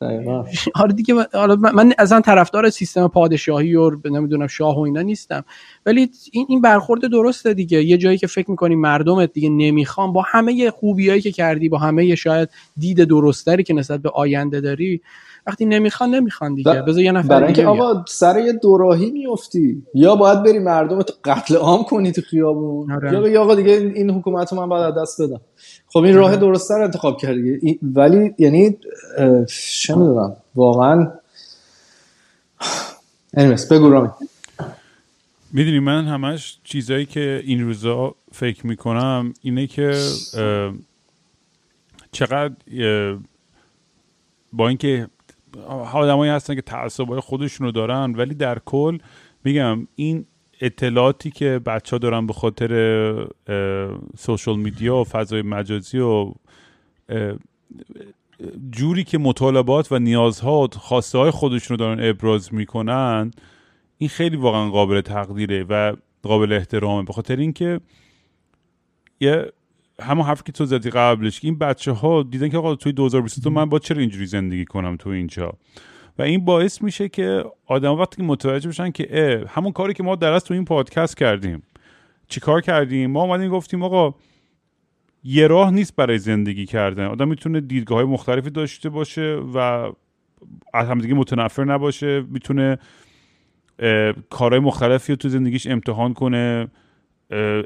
یعنی 0.00 0.26
رفت. 0.26 0.68
آره 0.82 0.92
دیگه 0.92 1.14
حالا 1.32 1.56
من 1.56 1.74
من 1.74 1.92
اصلا 1.98 2.20
طرفدار 2.20 2.70
سیستم 2.70 3.08
پادشاهی 3.08 3.74
و 3.74 3.90
نمی‌دونم 4.04 4.46
شاه 4.46 4.76
و 4.76 4.80
اینا 4.80 5.02
نیستم. 5.02 5.44
ولی 5.86 6.10
این 6.32 6.46
این 6.48 6.60
برخورد 6.60 7.10
درسته 7.10 7.54
دیگه. 7.54 7.82
یه 7.84 7.96
جایی 7.98 8.18
که 8.18 8.26
فکر 8.26 8.50
می‌کنی 8.50 8.74
مردمت 8.74 9.32
دیگه 9.32 9.48
نمی‌خوان 9.48 10.12
با 10.12 10.22
همه 10.26 10.70
خوبیایی 10.70 11.20
که 11.20 11.32
کردی 11.32 11.68
با 11.68 11.78
همه 11.78 12.14
شاید 12.14 12.48
دید 12.76 13.04
درستری 13.04 13.62
که 13.62 13.74
نسبت 13.74 14.02
به 14.02 14.10
آینده 14.14 14.60
داری 14.60 15.00
وقتی 15.46 15.64
نمی‌خوان 15.64 16.14
نمی‌خوان 16.14 16.54
دیگه. 16.54 16.72
ب- 16.72 16.86
بذار 16.88 17.02
یه 17.02 17.12
نفر 17.12 17.28
برای 17.28 17.44
اینکه 17.44 17.62
بیاد. 17.62 17.80
آقا 17.80 18.04
سر 18.08 18.38
یه 18.38 18.52
دوراهی 18.52 19.10
میفتی. 19.10 19.82
یا 19.94 20.16
باید 20.16 20.42
بری 20.42 20.58
مردم 20.58 21.02
تو 21.02 21.14
قتل 21.24 21.56
عام 21.56 21.84
کنی 21.84 22.12
تو 22.12 22.20
خیابون. 22.20 22.92
آره. 22.92 23.12
یا 23.12 23.20
بگی 23.20 23.36
آقا 23.36 23.54
دیگه 23.54 23.72
این 23.72 24.10
حکومت 24.10 24.52
رو 24.52 24.58
من 24.58 24.68
باید 24.68 24.96
از 24.96 25.02
دست 25.02 25.22
بدم. 25.22 25.40
خب 25.88 25.98
این 25.98 26.16
راه 26.16 26.30
آره. 26.30 26.36
درست 26.36 26.70
رو 26.70 26.84
انتخاب 26.84 27.18
کردی. 27.18 27.78
ولی 27.82 28.34
یعنی 28.38 28.76
اه، 29.18 29.44
چه 29.82 29.94
می‌دونم. 29.94 30.36
واقعا 30.54 31.12
anyways 33.36 33.68
بگو 33.70 33.90
رامی. 33.90 34.08
می‌دونی 35.52 35.78
من 35.78 36.04
همش 36.04 36.58
چیزایی 36.64 37.06
که 37.06 37.42
این 37.44 37.64
روزا 37.64 38.14
فکر 38.32 38.66
می‌کنم 38.66 39.34
اینه 39.42 39.66
که 39.66 39.94
چقدر 42.12 42.54
با 44.52 44.68
اینکه 44.68 45.08
آدمایی 45.92 46.32
هستن 46.32 46.54
که 46.54 46.62
تعصبای 46.62 47.20
خودشونو 47.20 47.70
دارن 47.70 48.14
ولی 48.14 48.34
در 48.34 48.58
کل 48.58 48.98
میگم 49.44 49.86
این 49.94 50.26
اطلاعاتی 50.60 51.30
که 51.30 51.58
بچه 51.58 51.90
ها 51.90 51.98
دارن 51.98 52.26
به 52.26 52.32
خاطر 52.32 53.26
سوشال 54.18 54.58
میدیا 54.58 54.96
و 54.96 55.04
فضای 55.04 55.42
مجازی 55.42 55.98
و 55.98 56.32
جوری 58.70 59.04
که 59.04 59.18
مطالبات 59.18 59.92
و 59.92 59.98
نیازها 59.98 60.60
و 60.60 60.68
خواسته 60.68 61.18
های 61.18 61.30
خودشون 61.30 61.78
رو 61.78 61.84
دارن 61.84 62.08
ابراز 62.10 62.54
می‌کنن 62.54 63.30
این 63.98 64.08
خیلی 64.08 64.36
واقعا 64.36 64.70
قابل 64.70 65.00
تقدیره 65.00 65.64
و 65.64 65.96
قابل 66.22 66.52
احترامه. 66.52 67.02
به 67.02 67.12
خاطر 67.12 67.36
اینکه 67.36 67.80
یه 69.20 69.52
همون 70.02 70.26
حرفی 70.26 70.42
که 70.46 70.52
تو 70.52 70.64
زدی 70.64 70.90
قبلش 70.90 71.40
این 71.42 71.58
بچه 71.58 71.92
ها 71.92 72.22
دیدن 72.22 72.48
که 72.48 72.58
آقا 72.58 72.74
توی 72.74 72.92
2022 72.92 73.50
من 73.50 73.68
با 73.68 73.78
چرا 73.78 74.00
اینجوری 74.00 74.26
زندگی 74.26 74.64
کنم 74.64 74.96
تو 74.96 75.10
اینجا؟ 75.10 75.52
و 76.18 76.22
این 76.22 76.44
باعث 76.44 76.82
میشه 76.82 77.08
که 77.08 77.44
آدم 77.66 77.92
وقتی 77.94 78.16
که 78.16 78.22
متوجه 78.22 78.68
بشن 78.68 78.90
که 78.90 79.44
همون 79.48 79.72
کاری 79.72 79.94
که 79.94 80.02
ما 80.02 80.16
درست 80.16 80.48
تو 80.48 80.54
این 80.54 80.64
پادکست 80.64 81.16
کردیم. 81.16 81.62
چیکار 82.28 82.60
کردیم؟ 82.60 83.10
ما 83.10 83.22
اومدیم 83.22 83.50
گفتیم 83.50 83.82
آقا 83.82 84.14
یه 85.24 85.46
راه 85.46 85.70
نیست 85.70 85.96
برای 85.96 86.18
زندگی 86.18 86.66
کردن. 86.66 87.04
آدم 87.04 87.28
می‌تونه 87.28 87.60
دیدگاه 87.60 87.98
های 87.98 88.06
مختلفی 88.06 88.50
داشته 88.50 88.88
باشه 88.88 89.40
و 89.54 89.58
از 90.74 90.88
همدیگه 90.88 91.14
متنفر 91.14 91.64
نباشه 91.64 92.20
می‌تونه 92.20 92.78
کارهای 94.30 94.60
مختلفی 94.60 95.12
رو 95.12 95.16
تو 95.16 95.28
زندگیش 95.28 95.66
امتحان 95.66 96.14
کنه. 96.14 96.68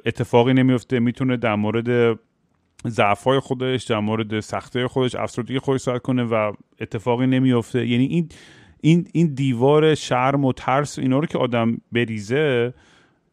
اتفاقی 0.07 0.53
نمیفته. 0.53 1.01
می‌تونه 1.01 1.37
در 1.37 1.55
مورد 1.55 2.19
ضعف‌های 2.87 3.41
خودش 3.41 3.85
در 3.85 3.99
مورد 3.99 4.41
سختی 4.41 4.87
خودش 4.87 5.15
افسردگی 5.15 5.59
خودش 5.59 5.81
صحبت 5.81 6.03
کنه 6.03 6.23
و 6.23 6.53
اتفاقی 6.81 7.27
نمیفته. 7.27 7.87
یعنی 7.87 8.05
این 8.05 8.29
این 8.81 9.09
این 9.13 9.35
دیوار 9.35 9.95
شرم 9.95 10.45
و 10.45 10.53
ترس 10.53 10.99
اینا 10.99 11.19
رو 11.19 11.27
که 11.27 11.39
آدم 11.39 11.81
بریزه 11.93 12.75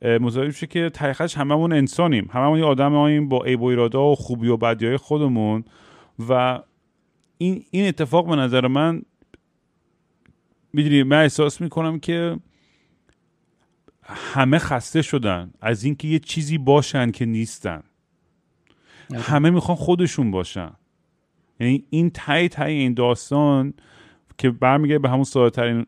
متوجه 0.01 0.47
میشه 0.47 0.67
که 0.67 0.89
تقیقش 0.89 1.37
هممون 1.37 1.73
انسانیم. 1.73 2.29
هممون 2.31 2.59
یه 2.59 2.65
آدم 2.65 3.29
با 3.29 3.43
عیب 3.43 3.61
و 3.61 3.69
ایرادا 3.69 4.03
و 4.03 4.15
خوبی 4.15 4.47
و 4.47 4.57
بدی 4.57 4.85
های 4.85 4.97
خودمون. 4.97 5.63
و 6.29 6.59
این 7.37 7.63
این 7.71 7.87
اتفاق 7.87 8.27
به 8.29 8.35
نظر 8.35 8.67
من 8.67 9.01
می‌دونی 10.73 11.03
من 11.03 11.21
احساس 11.21 11.61
می‌کنم 11.61 11.99
که 11.99 12.37
همه 14.07 14.57
خسته 14.59 15.01
شدن. 15.01 15.51
از 15.61 15.83
اینکه 15.83 16.07
یه 16.07 16.19
چیزی 16.19 16.57
باشن 16.57 17.11
که 17.11 17.25
نیستن. 17.25 17.83
همه 19.13 19.49
می‌خوان 19.49 19.77
خودشون 19.77 20.31
باشن. 20.31 20.71
یعنی 21.59 21.83
این 21.89 22.09
تای 22.09 22.49
تای 22.49 22.73
این 22.73 22.93
داستان 22.93 23.73
که 24.37 24.51
برمیگرده 24.51 24.99
به 24.99 25.09
همون 25.09 25.23
ساده 25.23 25.49
ترین 25.49 25.85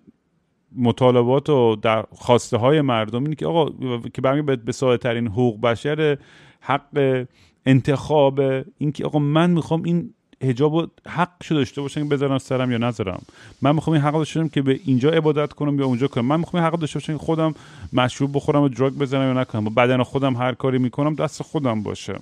مطالبات 0.75 1.49
و 1.49 1.75
در 1.75 2.05
خواسته 2.11 2.57
های 2.57 2.81
مردم 2.81 3.23
اینه 3.23 3.35
که 3.35 3.45
آقا 3.45 3.69
که 4.13 4.21
برمیگرده 4.21 4.55
به 4.55 4.71
ساده 4.71 4.97
ترین 4.97 5.27
حقوق 5.27 5.61
بشر 5.61 6.17
حق 6.59 7.25
انتخاب 7.65 8.41
اینکه 8.77 9.05
آقا 9.05 9.19
من 9.19 9.51
می‌خوام 9.51 9.83
این 9.83 10.13
حجاب 10.41 10.73
و 10.73 10.87
حقشو 11.07 11.55
داشته 11.55 11.81
باشم 11.81 12.03
که 12.03 12.09
بذارم 12.09 12.37
سرم 12.37 12.71
یا 12.71 12.77
نذارم. 12.77 13.21
من 13.61 13.75
می‌خوام 13.75 13.93
این 13.93 14.03
حق 14.03 14.13
داشته 14.13 14.39
باشم 14.39 14.49
که 14.49 14.61
به 14.61 14.79
اینجا 14.85 15.09
عبادت 15.09 15.53
کنم 15.53 15.79
یا 15.79 15.85
اونجا 15.85 16.07
کنم. 16.07 16.25
من 16.25 16.39
می‌خوام 16.39 16.63
این 16.63 16.71
حق 16.73 16.79
داشته 16.79 16.99
باشم 16.99 17.13
که 17.13 17.19
خودم 17.19 17.55
مشروب 17.93 18.31
بخورم 18.35 18.61
و 18.61 18.69
دراگ 18.69 18.93
بزنم 18.93 19.35
یا 19.35 19.41
نکنم. 19.41 19.63
با 19.63 19.69
بدن 19.83 20.03
خودم 20.03 20.35
هر 20.35 20.53
کاری 20.53 20.77
می‌کنم 20.77 21.15
دست 21.15 21.43
خودم 21.43 21.83
باشه. 21.83 22.15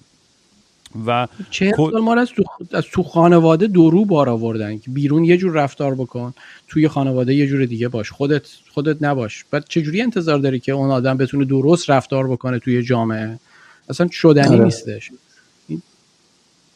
و 1.08 1.28
چه 1.50 1.72
کل- 1.72 1.92
سال 1.92 2.02
ما 2.02 2.14
رو 2.14 2.22
از 2.22 2.30
تو, 2.30 2.44
از 2.72 2.84
تو 2.92 3.04
خانواده 3.04 3.68
درو 3.68 4.06
بار 4.06 4.30
آوردن 4.30 4.78
که 4.78 4.92
بیرون 4.92 5.24
یه 5.24 5.38
جور 5.38 5.54
رفتار 5.54 5.96
بکن 5.96 6.34
توی 6.68 6.88
خانواده 6.88 7.34
یه 7.36 7.48
جور 7.48 7.66
دیگه 7.66 7.88
باش. 7.88 8.12
خودت 8.12 8.48
خودت 8.74 9.04
نباش. 9.04 9.46
بعد 9.52 9.66
چجوری 9.70 10.02
انتظار 10.02 10.40
داری 10.40 10.60
که 10.60 10.72
اون 10.72 10.92
آدم 10.92 11.18
بتونه 11.18 11.46
درست 11.46 11.90
رفتار 11.90 12.28
بکنه 12.28 12.60
توی 12.60 12.84
جامعه؟ 12.84 13.40
اصلا 13.90 14.08
شدنی 14.12 14.56
آره. 14.56 14.64
نیستش. 14.66 15.12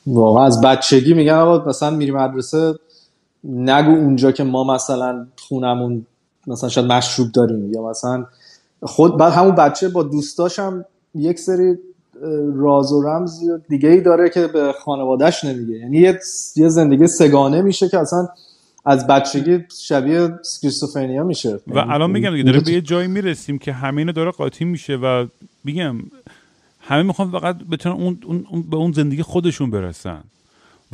واقعا 0.09 0.45
از 0.45 0.61
بچگی 0.61 1.13
میگن 1.13 1.33
آقا 1.33 1.69
مثلا 1.69 1.89
میری 1.89 2.11
مدرسه 2.11 2.73
نگو 3.43 3.91
اونجا 3.91 4.31
که 4.31 4.43
ما 4.43 4.63
مثلا 4.63 5.25
خونمون 5.37 6.05
مثلا 6.47 6.69
شاید 6.69 6.87
مشروب 6.87 7.31
داریم. 7.31 7.73
یا 7.73 7.89
مثلا 7.89 8.25
خود 8.81 9.17
بعد 9.17 9.33
همون 9.33 9.55
بچه 9.55 9.89
با 9.89 10.03
دوستاش 10.03 10.59
هم 10.59 10.85
یک 11.15 11.39
سری 11.39 11.77
راز 12.55 12.91
و 12.91 13.01
رمز 13.01 13.39
دیگه 13.69 13.89
ای 13.89 14.01
داره 14.01 14.29
که 14.29 14.47
به 14.47 14.73
خانوادهش 14.83 15.43
نمیگه. 15.43 15.73
یعنی 15.73 15.97
یه, 16.55 16.69
زندگی 16.69 17.07
سگانه 17.07 17.61
میشه 17.61 17.89
که 17.89 17.99
اصلا 17.99 18.27
از 18.85 19.07
بچگی 19.07 19.65
شبیه 19.81 20.19
اسکیزوفرنیا 20.39 21.23
میشه. 21.23 21.59
و 21.67 21.75
یعنی 21.75 21.91
الان 21.91 22.11
میگم 22.11 22.31
دیگه 22.31 22.43
داره 22.43 22.59
به 22.59 22.71
یه 22.71 22.81
جایی 22.81 23.07
می‌رسیم 23.07 23.57
که 23.57 23.73
همه 23.73 23.97
اینا 23.97 24.11
داره 24.11 24.31
قاطی 24.31 24.65
میشه 24.65 24.95
و 24.95 25.25
میگم 25.63 25.95
همه 26.89 27.03
می‌خوان 27.03 27.31
فقط 27.31 27.57
بتونن 27.57 27.95
اون, 27.95 28.19
اون, 28.25 28.45
اون 28.49 28.61
به 28.61 28.77
اون 28.77 28.91
زندگی 28.91 29.21
خودشون 29.21 29.71
برسن. 29.71 30.23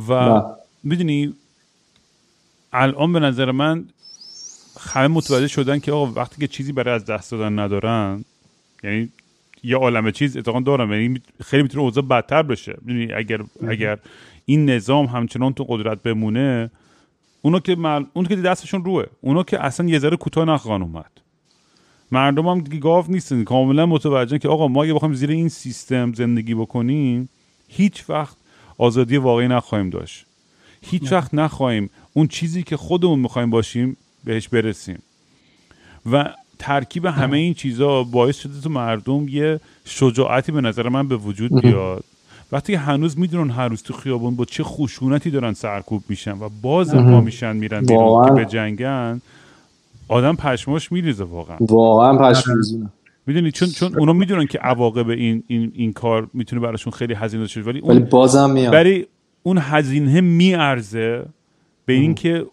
و. 0.08 0.42
می‌دونی 0.84 1.34
الان 2.72 3.12
به 3.12 3.20
نظر 3.20 3.50
من 3.50 3.84
همه 4.80 5.08
متوجه 5.08 5.46
شدن 5.48 5.78
که 5.78 5.92
آقا 5.92 6.12
وقتی 6.12 6.40
که 6.40 6.48
چیزی 6.48 6.72
برای 6.72 6.94
از 6.94 7.04
دست 7.04 7.30
دادن 7.30 7.58
ندارن 7.58 8.24
یعنی 8.82 9.08
یه 9.64 9.76
عالم 9.76 10.10
چیز 10.10 10.36
اتفاقا 10.36 10.60
دارم 10.60 10.92
یعنی 10.92 11.20
خیلی 11.44 11.62
می‌تونه 11.62 11.84
اوضاع 11.84 12.04
بدتر 12.04 12.42
بشه. 12.42 12.76
می‌دونی 12.82 13.12
اگر 13.12 13.40
اگر 13.68 13.98
این 14.44 14.70
نظام 14.70 15.06
همچنان 15.06 15.52
تو 15.52 15.64
قدرت 15.64 16.02
بمونه 16.02 16.70
اونا 17.42 17.60
که 17.60 17.76
مل... 17.76 18.04
اون 18.12 18.24
که 18.24 18.36
دستشون 18.36 18.84
روه. 18.84 19.04
اونا 19.20 19.42
که 19.42 19.64
اصلا 19.64 19.88
یه 19.88 19.98
ذره 19.98 20.16
کوتاه 20.16 20.44
نخواهن 20.44 20.82
اومد. 20.82 21.10
مردم 22.12 22.48
هم 22.48 22.60
دیگه 22.60 22.78
گاو 22.78 23.04
نیستن. 23.08 23.44
کاملا 23.44 23.86
متوجه 23.86 24.38
که 24.38 24.48
آقا 24.48 24.68
ما 24.68 24.82
اگه 24.82 24.94
بخوایم 24.94 25.14
زیر 25.14 25.30
این 25.30 25.48
سیستم 25.48 26.12
زندگی 26.12 26.54
بکنیم 26.54 27.28
هیچ 27.68 28.10
وقت 28.10 28.36
آزادی 28.78 29.16
واقعی 29.16 29.48
نخواهیم 29.48 29.90
داشت. 29.90 30.26
هیچ 30.82 31.12
وقت 31.12 31.34
نخواهیم 31.34 31.90
اون 32.12 32.26
چیزی 32.26 32.62
که 32.62 32.76
خودمون 32.76 33.18
می‌خوایم 33.18 33.50
باشیم 33.50 33.96
بهش 34.24 34.48
برسیم. 34.48 34.98
و 36.12 36.34
ترکیب 36.58 37.04
همه 37.04 37.36
این 37.36 37.54
چیزا 37.54 38.02
باعث 38.02 38.38
شده 38.38 38.60
تو 38.60 38.70
مردم 38.70 39.28
یه 39.28 39.60
شجاعتی 39.84 40.52
به 40.52 40.60
نظر 40.60 40.88
من 40.88 41.08
به 41.08 41.16
وجود 41.16 41.60
بیاد. 41.62 42.04
وقتی 42.52 42.74
هنوز 42.74 43.18
می‌دونن 43.18 43.50
هر 43.50 43.68
روز 43.68 43.82
تو 43.82 43.94
خیابون 43.94 44.36
با 44.36 44.44
چه 44.44 44.64
خشونتی 44.64 45.30
دارن 45.30 45.52
سرکوب 45.52 46.02
میشن 46.08 46.32
و 46.32 46.48
باز 46.62 46.94
پا 46.94 47.20
میشن 47.20 47.56
میرن 47.56 47.80
بیرون. 47.80 48.34
به 48.34 48.44
جنگن 48.44 49.20
آدم 50.08 50.36
پشماش 50.36 50.92
میریزه 50.92 51.24
واقعا. 51.24 51.56
واقعا 51.60 52.18
پشمریزونه 52.18 52.90
می‌دونی؟ 53.26 53.50
چون 53.50 53.68
چون 53.68 53.98
اونا 53.98 54.12
می‌دونن 54.12 54.46
که 54.46 54.58
عواقب 54.58 55.08
این 55.08 55.42
این 55.46 55.72
این 55.74 55.92
کار 55.92 56.28
می‌تونه 56.34 56.62
براشون 56.62 56.92
خیلی 56.92 57.14
هزینه 57.14 57.46
شد 57.46 57.66
ولی 57.66 57.80
ولی 57.80 57.98
اون 57.98 58.04
بازم 58.04 58.50
میاد. 58.50 58.72
برای 58.72 59.06
اون 59.42 59.58
هزینه 59.60 60.20
میارزه 60.20 61.26
به 61.86 61.92
اینکه 61.92 62.46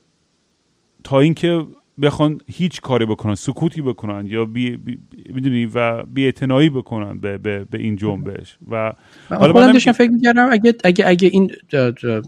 تا 1.03 1.19
اینکه 1.19 1.65
بخوان 2.01 2.41
هیچ 2.47 2.81
کاری 2.81 3.05
بکنن 3.05 3.35
سکوتی 3.35 3.81
بکنن 3.81 4.25
یا 4.27 4.45
بی, 4.45 4.77
بی 4.77 4.99
می‌دونی 5.33 5.65
و 5.65 6.03
بی 6.03 6.31
بکنن 6.69 7.19
به, 7.19 7.37
به, 7.37 7.65
به 7.71 7.77
این 7.77 7.95
جنبش 7.95 8.57
و 8.71 8.93
حالا 9.29 9.53
خودم 9.53 9.71
داشتم 9.71 9.91
فکر 9.91 10.11
می‌کردم 10.11 10.49
اگه 10.51 10.75
اگه 10.83 11.07
اگه 11.07 11.27
این 11.27 11.51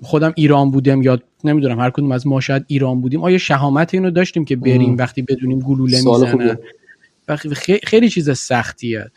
خودم 0.02 0.34
ایران 0.36 0.72
بودم 0.72 1.02
یا 1.02 1.20
نمی‌دونم 1.44 1.80
هر 1.80 1.90
کدوم 1.90 2.12
از 2.12 2.28
ما 2.28 2.40
شاید 2.40 2.64
ایران 2.68 3.02
بودیم 3.02 3.24
آیا 3.24 3.38
شهامت 3.38 3.94
اینو 3.94 4.12
داشتیم 4.12 4.46
که 4.46 4.56
بریم 4.56 4.90
ام. 4.90 4.98
وقتی 4.98 5.22
بدونیم 5.22 5.60
گلوله 5.60 5.98
می‌زنه 5.98 6.32
خوبیه. 6.32 6.60
وقتی 7.28 7.56
خیلی, 7.56 7.80
خیلی 7.84 8.10
چیز 8.10 8.38
سختیه 8.38 9.12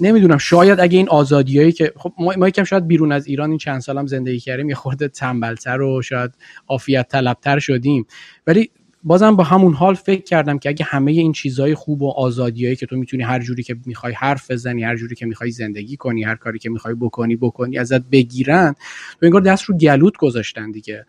نمی‌دونم 0.00 0.38
شاید 0.38 0.80
اگه 0.80 0.98
این 0.98 1.08
آزادیایی 1.08 1.72
که 1.72 1.92
خب 1.96 2.12
ما, 2.18 2.32
ما 2.38 2.48
یکم 2.48 2.64
شاید 2.64 2.86
بیرون 2.86 3.12
از 3.12 3.26
ایران 3.26 3.50
این 3.50 3.58
چند 3.58 3.80
سالم 3.80 4.06
زندگی 4.06 4.40
کردیم 4.40 4.68
یه 4.68 4.74
خورده 4.74 5.08
تنبلتر 5.08 5.80
و 5.80 6.02
شاید 6.02 6.30
عافیت 6.68 7.08
طلبتر 7.08 7.58
شدیم 7.58 8.06
ولی 8.46 8.70
بازم 9.06 9.36
با 9.36 9.44
همون 9.44 9.74
حال 9.74 9.94
فکر 9.94 10.22
کردم 10.22 10.58
که 10.58 10.68
اگه 10.68 10.84
همه 10.84 11.12
این 11.12 11.32
چیزهای 11.32 11.74
خوب 11.74 12.02
و 12.02 12.10
آزادیایی 12.10 12.76
که 12.76 12.86
تو 12.86 12.96
می‌تونی 12.96 13.22
هر 13.22 13.38
جوری 13.38 13.62
که 13.62 13.76
می‌خوای 13.86 14.12
حرف 14.12 14.50
بزنی 14.50 14.82
هر 14.82 14.96
جوری 14.96 15.14
که 15.14 15.26
می‌خوای 15.26 15.50
زندگی 15.50 15.96
کنی 15.96 16.24
هر 16.24 16.34
کاری 16.34 16.58
که 16.58 16.70
می‌خوای 16.70 16.94
بکنی 16.94 17.36
بکنی 17.36 17.78
ازت 17.78 18.02
بگیرن 18.02 18.74
تو 19.20 19.26
انگار 19.26 19.40
دست 19.40 19.64
رو 19.64 19.76
گلوت 19.76 20.16
گذاشتن 20.16 20.70
دیگه. 20.70 21.06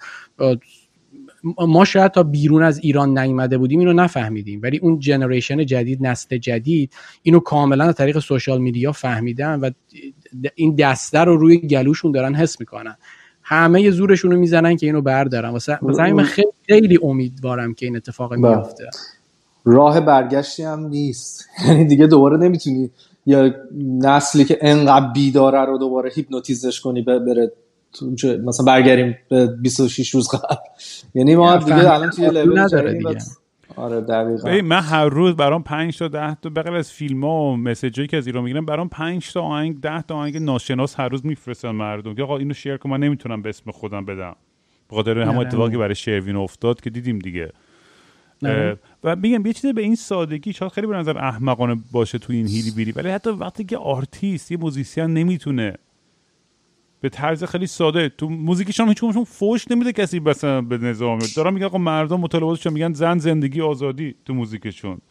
ما 1.67 1.85
شاید 1.85 2.11
تا 2.11 2.23
بیرون 2.23 2.63
از 2.63 2.79
ایران 2.79 3.17
نیومده 3.17 3.57
بودیم 3.57 3.79
اینو 3.79 3.93
نفهمیدیم 3.93 4.59
ولی 4.63 4.77
اون 4.77 4.99
جنریشن 4.99 5.65
جدید 5.65 6.07
نسل 6.07 6.37
جدید 6.37 6.93
اینو 7.23 7.39
کاملا 7.39 7.83
از 7.83 7.95
طریق 7.95 8.19
سوشال 8.19 8.61
میدیا 8.61 8.91
فهمیدن 8.91 9.59
و 9.59 9.71
این 10.55 10.75
دسته 10.75 11.19
رو 11.19 11.37
روی 11.37 11.57
گلوشون 11.57 12.11
دارن 12.11 12.35
حس 12.35 12.59
می‌کنن. 12.59 12.97
همه 13.49 13.91
زورشون 13.91 14.31
رو 14.31 14.39
می‌زنن 14.39 14.75
که 14.75 14.85
اینو 14.85 15.01
بردارن. 15.01 15.49
واسه 15.49 15.79
واسه 15.81 16.13
من 16.13 16.23
خیلی 16.23 16.47
خیلی 16.67 16.99
امیدوارم 17.03 17.73
که 17.73 17.85
این 17.85 17.95
اتفاق 17.95 18.33
میفته 18.33 18.89
راه 19.65 19.99
برگشتی 19.99 20.63
هم 20.63 20.79
نیست. 20.87 21.45
یعنی 21.67 21.85
دیگه 21.85 22.07
دوباره 22.07 22.37
نمی‌تونی 22.37 22.89
یا 23.25 23.53
نسلی 24.01 24.45
که 24.45 24.57
انقدر 24.61 25.07
بیداره 25.13 25.65
رو 25.65 25.77
دوباره 25.77 26.11
هیپنوتیزش 26.15 26.81
کنی 26.81 27.01
بره 27.01 27.51
مثلا 28.45 28.65
برگردیم 28.65 29.17
به 29.29 29.47
26 29.47 30.09
روز 30.09 30.27
قبل. 30.27 30.55
یعنی 31.15 31.35
ما 31.35 31.57
دیگه 31.57 31.93
الان 31.93 32.09
توی 32.09 32.29
لول 32.29 32.59
نداره 32.59 32.93
دیگه. 32.93 33.17
آره 33.77 34.01
دقیقاً. 34.01 34.61
من 34.61 34.81
هر 34.81 35.05
روز 35.05 35.35
برام 35.35 35.63
5 35.63 35.97
تا 35.97 36.07
10 36.07 36.35
تا 36.35 36.49
بغیر 36.49 36.73
از 36.73 36.91
فیلم 36.91 37.23
ها 37.23 37.43
و 37.43 37.57
مسیجایی 37.57 38.07
که 38.07 38.17
از 38.17 38.27
ایران 38.27 38.43
می‌گیرم 38.43 38.65
برام 38.65 38.89
5 38.89 39.31
تا 39.33 39.41
آهنگ 39.41 39.81
10 39.81 40.01
تا 40.01 40.15
آهنگ 40.15 40.37
ناشناس 40.37 40.99
هر 40.99 41.09
روز 41.09 41.25
میفرستن 41.25 41.71
مردم 41.71 42.15
که 42.15 42.23
آقا 42.23 42.37
اینو 42.37 42.53
شیر 42.53 42.77
کن 42.77 42.89
من 42.89 42.99
نمی‌تونم 42.99 43.41
به 43.41 43.49
اسم 43.49 43.71
خودم 43.71 44.05
بدم. 44.05 44.35
به 44.89 44.95
خاطر 44.95 45.19
همون 45.19 45.47
اتفاقی 45.47 45.77
برای 45.77 45.95
شروین 45.95 46.35
افتاد 46.35 46.81
که 46.81 46.89
دیدیم 46.89 47.19
دیگه. 47.19 47.51
و 49.03 49.15
میگم 49.15 49.45
یه 49.45 49.53
چیزی 49.53 49.73
به 49.73 49.81
این 49.81 49.95
سادگی 49.95 50.53
شاید 50.53 50.71
خیلی 50.71 50.87
به 50.87 50.95
نظر 50.95 51.17
احمقانه 51.17 51.75
باشه 51.91 52.17
تو 52.17 52.33
این 52.33 52.47
hillbilly 52.47 52.91
ولی 52.91 53.09
حتی 53.09 53.29
وقتی 53.29 53.63
که 53.63 53.77
آرتیست 53.77 54.51
یه 54.51 54.57
musician 54.57 55.05
نمی‌تونه 55.05 55.73
به 57.01 57.09
طرز 57.09 57.43
خیلی 57.43 57.67
ساده. 57.67 58.09
تو 58.09 58.29
هیچ 58.57 58.81
کدومشون 58.81 59.23
فوش 59.23 59.71
نمیده 59.71 59.91
کسی 59.91 60.19
مثلا 60.19 60.61
به 60.61 60.77
نظام. 60.77 61.19
دارم 61.35 61.53
میگن 61.53 61.65
آقا 61.65 61.77
مردم 61.77 62.19
مطالباتشون 62.19 62.73
میگن 62.73 62.93
زن 62.93 63.17
زندگی 63.17 63.61
آزادی 63.61 64.15
تو 64.25 64.33
موزیکشون. 64.33 65.01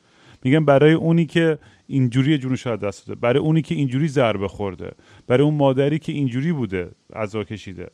میگن 0.45 0.65
برای 0.65 0.93
اونی 0.93 1.27
که 1.27 1.59
اینجوری 1.87 2.39
جونش 2.39 2.56
رو 2.56 2.63
شاید 2.63 2.81
دست 2.81 3.07
داده. 3.07 3.21
برای 3.21 3.39
اونی 3.39 3.63
که 3.63 3.75
اینجوری 3.75 4.09
ضربه 4.09 4.49
خورده. 4.49 4.93
برای 5.27 5.45
اون 5.45 5.55
مادری 5.55 5.99
که 5.99 6.13
اینجوری 6.13 6.53
بوده 6.53 6.91
عزا 7.13 7.45
کشیده. 7.45 7.91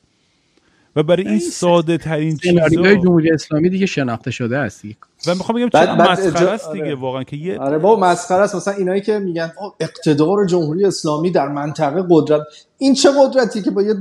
و 0.97 1.03
برای 1.03 1.29
این 1.29 1.39
ساده 1.39 1.99
ترین 1.99 2.37
چیزا 2.37 2.69
جمهوری 2.95 3.31
اسلامی 3.31 3.71
دیگه 3.71 3.87
شناخته 3.87 4.31
شده 4.31 4.59
است 4.59 4.85
و 5.27 5.35
می‌خوام 5.35 5.59
بگم 5.59 5.69
چه 5.69 5.95
مسخره 5.95 6.51
است 6.51 6.73
دیگه 6.73 6.95
واقعا 6.95 7.23
که 7.23 7.37
یه 7.37 7.59
آره 7.59 7.79
بابا 7.79 8.01
مسخره 8.07 8.43
است. 8.43 8.55
مثلا 8.55 8.75
اینایی 8.75 9.01
که 9.01 9.19
میگن 9.19 9.53
اقتدار 9.81 10.47
جمهوری 10.47 10.85
اسلامی 10.85 11.31
در 11.31 11.49
منطقه 11.49 12.05
قدرت 12.11 12.41
این 12.79 12.95
چه 12.95 13.11
قدرتی 13.21 13.63
که 13.63 13.71
با 13.71 13.83
یه 13.83 13.95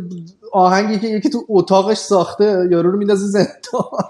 آهنگی 0.51 0.99
که 0.99 1.07
یکی 1.07 1.29
تو 1.29 1.45
اتاقش 1.49 1.97
ساخته 1.97 2.67
یارو 2.71 2.91
رو 2.91 2.97
میندازه 2.97 3.25
زندان. 3.25 4.01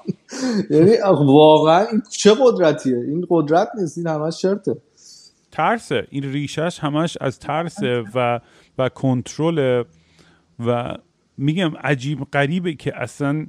یعنی 0.69 0.91
واقعا 1.25 1.86
این 1.86 2.01
چه 2.09 2.36
قدرتیه؟ 2.41 2.97
این 2.97 3.25
قدرت 3.29 3.69
نیست 3.77 3.97
این 3.97 4.07
همش 4.07 4.41
شرطه. 4.41 4.75
ترسه. 5.51 6.07
این 6.09 6.23
ریشش 6.23 6.79
همش 6.79 7.17
از 7.21 7.39
ترسه 7.39 8.03
و 8.15 8.39
و 8.77 8.89
کنترل 8.89 9.84
و 10.65 10.97
میگم 11.41 11.71
عجیب 11.83 12.23
غریبه 12.33 12.73
که 12.73 13.01
اصلا 13.01 13.47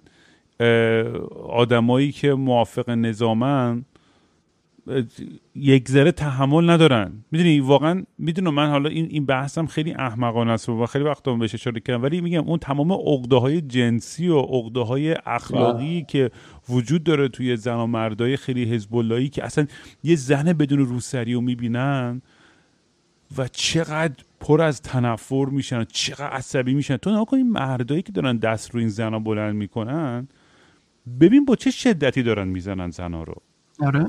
آدمایی 1.48 2.12
که 2.12 2.34
موافق 2.34 2.90
نظامن 2.90 3.84
یک 5.54 5.88
ذره 5.88 6.12
تحمل 6.12 6.70
ندارن. 6.70 7.12
می‌دونی 7.30 7.60
واقعا 7.60 8.04
می‌دونم 8.18 8.54
من 8.54 8.70
حالا 8.70 8.88
این 8.90 9.06
این 9.10 9.26
بحثم 9.26 9.66
خیلی 9.66 9.92
احمقانه 9.92 10.52
است 10.52 10.68
و 10.68 10.86
خیلی 10.86 11.04
وقتا 11.04 11.34
بهش 11.34 11.54
اشاره 11.54 11.80
کردم. 11.80 12.02
ولی 12.02 12.20
میگم 12.20 12.44
اون 12.44 12.58
تمام 12.58 12.92
عقده 12.92 13.36
های 13.36 13.60
جنسی 13.60 14.28
و 14.28 14.38
عقده 14.38 14.80
های 14.80 15.16
اخلاقی 15.26 16.04
که 16.08 16.30
وجود 16.68 17.04
داره 17.04 17.28
توی 17.28 17.56
زن 17.56 17.76
و 17.76 17.86
مردای 17.86 18.36
خیلی 18.36 18.64
حزب 18.64 19.28
که 19.32 19.44
اصلا 19.44 19.66
یه 20.04 20.16
زن 20.16 20.52
بدون 20.52 20.78
روسری 20.78 21.34
رو 21.34 21.40
می‌بینن 21.40 22.22
و 23.38 23.48
چقدر 23.48 24.24
پر 24.42 24.62
از 24.62 24.82
تنفر 24.82 25.44
میشن 25.44 25.84
چقدر 25.84 26.26
عصبی 26.26 26.74
میشن. 26.74 26.96
تو 26.96 27.10
نگاه 27.10 27.34
این 27.34 27.50
مردایی 27.50 28.02
که 28.02 28.12
دارن 28.12 28.36
دست 28.36 28.70
رو 28.70 28.80
این 28.80 28.88
زنا 28.88 29.18
بلند 29.18 29.54
می‌کنن 29.54 30.28
ببین 31.20 31.44
با 31.44 31.56
چه 31.56 31.70
شدتی 31.70 32.22
دارن 32.22 32.48
می‌زنن 32.48 32.90
زنا 32.90 33.22
رو. 33.22 33.34
آره. 33.80 34.06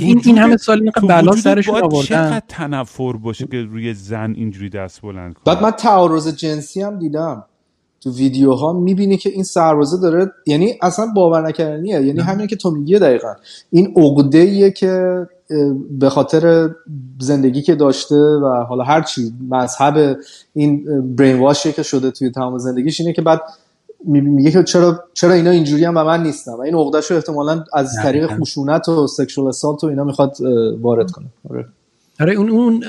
این 0.00 0.20
این 0.24 0.38
همه 0.38 0.56
سال 0.56 0.80
اینقدر 0.82 1.22
بلا 1.22 1.32
سرشون 1.32 1.74
آوردن. 1.74 2.02
چقدر 2.02 2.42
تنفر 2.48 3.12
باشه 3.12 3.46
که 3.46 3.62
روی 3.62 3.94
زن 3.94 4.34
اینجوری 4.36 4.68
دست 4.68 5.02
بلند 5.02 5.34
کنه. 5.34 5.54
بعد 5.54 5.62
من 5.62 5.70
تعارض 5.70 6.36
جنسی 6.36 6.82
هم 6.82 6.98
دیدم. 6.98 7.44
تو 8.00 8.12
ویدیوها 8.12 8.72
می‌بینی 8.72 9.16
که 9.16 9.30
این 9.30 9.44
سربازه 9.44 10.00
داره 10.00 10.32
یعنی 10.46 10.78
اصلا 10.82 11.06
باور 11.14 11.48
نکردنیه. 11.48 12.00
یعنی 12.00 12.20
همین 12.20 12.46
که 12.46 12.56
تو 12.56 12.70
میگی 12.70 12.98
دقیقا. 12.98 13.34
این 13.70 13.94
عقده 13.96 14.70
که 14.70 15.26
به 15.90 16.08
خاطر 16.08 16.70
زندگی 17.20 17.62
که 17.62 17.74
داشته 17.74 18.16
و 18.16 18.64
حالا 18.68 18.84
هر 18.84 19.02
چی 19.02 19.32
مذهب 19.50 20.16
این 20.52 20.84
برین 21.16 21.40
واشی 21.40 21.72
که 21.72 21.82
شده 21.82 22.10
توی 22.10 22.30
تمام 22.30 22.58
زندگیش 22.58 23.00
اینه 23.00 23.12
که 23.12 23.22
بعد 23.22 23.42
میگه 24.04 24.50
که 24.50 24.62
چرا 24.62 25.04
چرا 25.14 25.32
اینا 25.32 25.50
اینجوری 25.50 25.84
هم 25.84 25.96
و 25.96 26.04
من 26.04 26.22
نیستم 26.22 26.52
و 26.52 26.60
این 26.60 26.74
عقدهشو 26.74 27.14
احتمالا 27.14 27.64
از 27.72 27.94
طریق 28.02 28.40
خشونت 28.40 28.88
و 28.88 29.06
سکشوال 29.06 29.48
اسالت 29.48 29.84
و 29.84 29.86
اینا 29.86 30.04
می‌خواد 30.04 30.36
وارد 30.80 31.10
کنه. 31.10 31.26
آره 32.20 32.32
اون 32.32 32.50
اون 32.50 32.84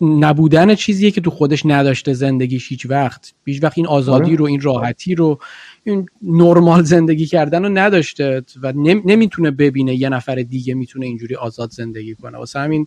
نبودن 0.00 0.74
چیزیه 0.74 1.10
که 1.10 1.20
تو 1.20 1.30
خودش 1.30 1.66
نداشته 1.66 2.12
زندگیش 2.12 2.68
هیچ 2.68 2.86
وقت 2.86 3.34
هیچ 3.44 3.62
وقت 3.62 3.78
این 3.78 3.86
آزادی 3.86 4.24
آره. 4.24 4.36
رو 4.36 4.44
این 4.44 4.60
راحتی 4.60 5.14
رو 5.14 5.38
این 5.84 6.06
نرمال 6.22 6.82
زندگی 6.82 7.26
کردن 7.26 7.62
رو 7.62 7.68
نداشته 7.68 8.42
و 8.62 8.72
نمی‌تونه 9.04 9.50
ببینه 9.50 9.94
یه 9.94 10.08
نفر 10.08 10.34
دیگه 10.34 10.74
می‌تونه 10.74 11.06
اینجوری 11.06 11.34
آزاد 11.34 11.70
زندگی 11.70 12.14
کنه 12.14 12.38
واسه 12.38 12.58
همین 12.58 12.86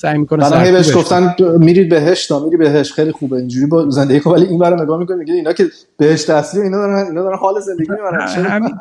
سعی 0.00 0.18
می‌کنه 0.18 0.50
من 0.50 0.72
بهش 0.72 0.96
گفتن 0.96 1.34
میرید 1.58 1.88
بهشت 1.88 2.32
میری 2.32 2.56
بهش 2.56 2.92
خیلی 2.92 3.12
خوبه 3.12 3.36
اینجوری 3.36 3.66
با 3.66 3.90
زندگی 3.90 4.30
ولی 4.30 4.46
این 4.46 4.58
برای 4.58 4.82
نگاه 4.82 4.98
می‌کنه 4.98 5.16
میگه 5.16 5.34
اینا 5.34 5.52
که 5.52 5.66
بهشت 5.96 6.30
اصلی 6.30 6.60
اینا 6.60 6.76
دارن 6.76 7.06
اینا 7.06 7.22
دارن 7.22 7.38
حال 7.38 7.60
زندگی 7.60 7.90
می‌برن. 7.90 8.78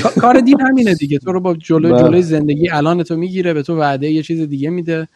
کار 0.20 0.40
دین 0.40 0.60
همینه 0.60 0.94
دیگه. 0.94 1.18
تو 1.18 1.32
رو 1.32 1.40
با 1.40 1.54
جلوی 1.54 1.92
جلوی 2.00 2.22
زندگی 2.22 2.70
الان 2.70 3.02
تو 3.02 3.16
می‌گیره 3.16 3.54
به 3.54 3.62
تو 3.62 3.78
وعده 3.78 4.10
یه 4.10 4.22
چیز 4.22 4.40
دیگه 4.40 4.70
میده 4.70 5.08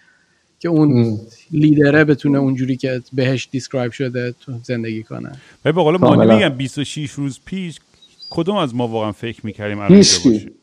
که 0.59 0.69
اون 0.69 1.19
لیدره 1.51 2.05
بتونه 2.05 2.39
اونجوری 2.39 2.77
که 2.77 3.03
بهش 3.13 3.49
دیسکرایب 3.51 3.93
شده 3.93 4.35
تو 4.41 4.53
زندگی 4.63 5.03
کنه. 5.03 5.33
به 5.63 5.73
قول 5.73 5.97
مانی 5.97 6.35
میگم 6.35 6.49
26 6.49 7.11
روز 7.11 7.41
پیش 7.45 7.81
کدوم 8.31 8.57
از 8.57 8.75
ما 8.75 8.89
واقعا 8.89 9.13
فکر 9.13 9.47
می‌کردیم 9.47 9.79
الان 9.79 10.03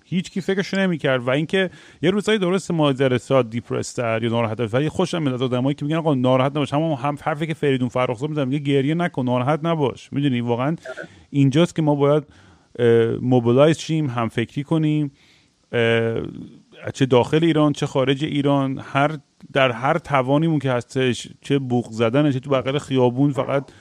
هیچ 0.09 0.31
کی 0.31 0.41
فکرش 0.41 0.73
نمی‌کرد 0.73 1.23
و 1.27 1.29
اینکه 1.29 1.69
یه 2.01 2.09
روزایی 2.09 2.39
درست 2.39 2.71
ما 2.71 3.17
ساد 3.17 3.49
دیپرستر 3.49 4.23
یا 4.23 4.29
ناراحت 4.29 4.73
ولی 4.73 4.89
خوشم 4.89 5.21
میاد 5.21 5.43
آدمایی 5.43 5.75
که 5.75 5.85
میگن 5.85 5.97
آقا 5.97 6.13
ناراحت 6.13 6.51
نباش. 6.51 6.73
همون 6.73 6.97
هم 6.97 7.17
حرفی 7.21 7.47
که 7.47 7.53
فریدون 7.53 7.89
فرخزاد 7.89 8.29
می‌زنه 8.29 8.45
میگه 8.45 8.59
گریه 8.73 8.95
نکن 8.95 9.25
ناراحت 9.25 9.59
نباش. 9.63 10.13
می‌دونی؟ 10.13 10.41
واقعا 10.41 10.75
اینجاست 11.29 11.75
که 11.75 11.81
ما 11.81 11.95
باید 11.95 12.23
موبیلایز 13.21 13.77
شیم 13.77 14.09
هم 14.09 14.29
فکری 14.29 14.63
کنیم 14.63 15.11
چه 16.93 17.05
داخل 17.09 17.43
ایران 17.43 17.73
چه 17.73 17.85
خارج 17.85 18.23
ایران 18.23 18.79
هر 18.83 19.17
در 19.53 19.71
هر 19.71 19.97
توانیمون 19.97 20.59
که 20.59 20.71
هستش 20.71 21.27
چه 21.41 21.59
بوق 21.59 21.91
زدن 21.91 22.31
چه 22.31 22.39
تو 22.39 22.49
بغل 22.49 22.77
خیابون 22.77 23.31
فقط 23.31 23.71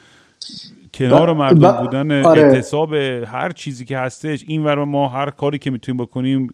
کنار 0.96 1.32
مردم 1.32 1.72
بودن 1.72 2.24
آره. 2.24 2.42
اعتصاب 2.42 2.94
هر 3.24 3.52
چیزی 3.52 3.84
که 3.84 3.98
هستش 3.98 4.44
این 4.48 4.64
ور 4.64 4.84
ما 4.84 5.08
هر 5.08 5.30
کاری 5.30 5.58
که 5.58 5.70
می‌تونیم 5.70 6.04
بکنیم 6.04 6.48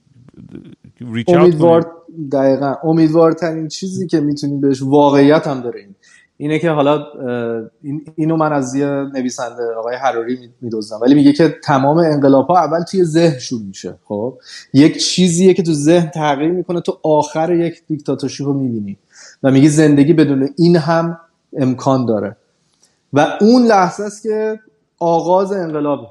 ریچ 1.12 1.28
امیدوار 1.28 1.86
دقیقا. 2.32 2.74
امیدوارترین 2.84 3.68
چیزی 3.68 4.07
که 4.07 4.20
می‌تونیم 4.20 4.61
بهش 4.61 4.82
واقعیت 4.82 5.47
هم 5.47 5.61
داره 5.61 5.80
این. 5.80 5.95
اینه 6.36 6.59
که 6.59 6.70
حالا 6.70 7.05
این 7.82 8.05
اینو 8.16 8.36
من 8.36 8.53
از 8.53 8.74
یه 8.74 8.86
نویسنده 8.86 9.62
آقای 9.78 9.97
حراری 9.97 10.38
میدوزم 10.61 10.99
ولی 11.03 11.14
میگه 11.14 11.32
که 11.32 11.57
تمام 11.64 11.99
انقلاب 11.99 12.47
ها 12.47 12.59
اول 12.59 12.82
توی 12.82 13.05
ذهن 13.05 13.38
شروع 13.38 13.62
میشه 13.62 13.95
خب؟ 14.05 14.38
یک 14.74 14.97
چیزیه 14.97 15.55
که 15.55 15.62
تو 15.62 15.72
ذهن 15.72 16.11
تغییر 16.11 16.51
می‌کنه 16.51 16.80
تو 16.80 16.99
آخر 17.03 17.53
یک 17.53 17.82
دیکتاتورشی 17.88 18.45
رو 18.45 18.53
می‌بینی. 18.53 18.97
و 19.43 19.51
میگه 19.51 19.68
زندگی 19.68 20.12
بدون 20.12 20.49
این 20.59 20.76
هم 20.76 21.18
امکان 21.59 22.07
داره. 22.07 22.36
و 23.13 23.39
اون 23.41 23.67
لحظه 23.67 24.03
است 24.03 24.23
که 24.23 24.61
آغاز 24.99 25.53
انقلابه. 25.53 26.07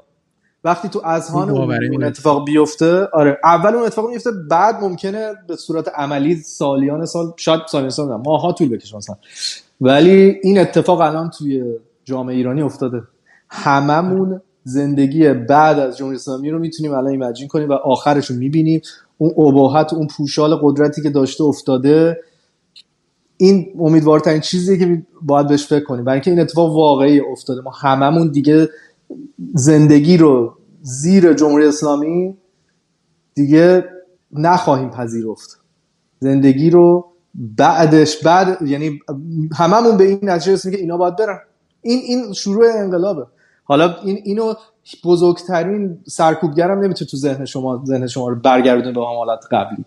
وقتی 0.64 0.88
تو 0.88 1.02
اذهان 1.04 1.50
اون 1.50 2.04
اتفاق 2.04 2.44
بیفته 2.44 3.08
آره 3.12 3.38
اول 3.44 3.74
اون 3.74 3.84
اتفاق 3.86 4.10
میفته 4.10 4.30
بعد 4.50 4.80
ممکنه 4.80 5.32
به 5.48 5.56
صورت 5.56 5.88
عملی 5.94 6.36
سالیان 6.36 7.06
سال 7.06 7.32
شاید 7.36 7.60
سالیان 7.68 7.90
سال 7.90 8.22
ماها 8.26 8.52
طول 8.52 8.68
بکشه 8.68 8.96
مثلا. 8.96 9.16
ولی 9.80 10.40
این 10.42 10.58
اتفاق 10.58 11.00
الان 11.00 11.30
توی 11.30 11.64
جامعه 12.04 12.36
ایرانی 12.36 12.62
افتاده. 12.62 13.02
هممون 13.50 14.40
زندگی 14.64 15.32
بعد 15.32 15.78
از 15.78 15.96
جمهوری 15.96 16.16
اسلامی 16.16 16.50
رو 16.50 16.58
می‌تونیم 16.58 16.92
الان 16.92 17.06
ایمجین 17.06 17.48
کنیم 17.48 17.68
و 17.68 17.72
آخرش 17.72 18.26
رو 18.26 18.36
می‌بینیم. 18.36 18.80
اون 19.18 19.48
اباحت 19.48 19.92
اون 19.92 20.06
پوشال 20.06 20.58
قدرتی 20.62 21.02
که 21.02 21.10
داشته 21.10 21.44
افتاده 21.44 22.20
این 23.42 23.66
امیدوارترین 23.80 24.40
چیزیه 24.40 24.78
که 24.78 25.02
باید 25.22 25.46
بهش 25.48 25.66
فکر 25.66 25.84
کنیم. 25.84 26.04
برای 26.04 26.14
اینکه 26.16 26.30
این 26.30 26.40
اتفاق 26.40 26.76
واقعی 26.76 27.20
افتاده. 27.20 27.60
ما 27.60 27.70
هممون 27.70 28.30
دیگه 28.30 28.68
زندگی 29.54 30.16
رو 30.16 30.54
زیر 30.82 31.32
جمهوری 31.32 31.66
اسلامی 31.66 32.36
دیگه 33.34 33.84
نخواهیم 34.32 34.90
پذیرفت. 34.90 35.60
زندگی 36.20 36.70
رو 36.70 37.06
بعدش 37.34 38.22
بعد 38.22 38.62
یعنی 38.62 39.00
هممون 39.56 39.96
به 39.96 40.04
این 40.04 40.18
نتیجه 40.22 40.52
رسیدیم 40.52 40.76
که 40.76 40.82
اینا 40.82 40.96
باید 40.96 41.16
برن. 41.16 41.38
این 41.82 41.98
این 41.98 42.32
شروع 42.32 42.66
انقلابه. 42.74 43.26
حالا 43.64 43.96
این 44.04 44.18
اینو 44.24 44.54
بزرگترین 45.04 45.98
سرکوبگرم 46.06 46.78
نمی‌تونه 46.78 47.10
تو 47.10 47.16
ذهن 47.16 47.44
شما 47.44 47.82
ذهن 47.86 48.06
شما 48.06 48.28
رو 48.28 48.40
برگردونه 48.40 48.92
به 48.92 49.00
حالت 49.00 49.44
قبلی. 49.50 49.84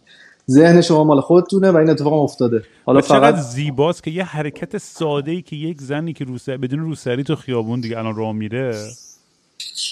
ذهن 0.50 0.82
شما 0.82 1.04
مال 1.04 1.22
خودتونه 1.22 1.72
و 1.72 1.78
این 1.78 1.90
اتفاق 1.90 2.14
افتاده 2.14 2.64
حالا 2.86 3.02
فقط 3.02 3.36
زیباست 3.36 4.04
که 4.04 4.12
یه 4.12 4.24
حرکت 4.24 4.78
ساده 4.78 5.32
ای 5.32 5.42
که 5.42 5.56
یک 5.56 5.82
زنی 5.82 6.14
که 6.14 6.26
روسری 6.26 6.58
بدون 6.58 6.80
روسری 6.80 7.24
تو 7.24 7.36
خیابون 7.36 7.80
دیگه 7.80 7.98
الان 7.98 8.16
راه 8.16 8.34
میره 8.34 8.88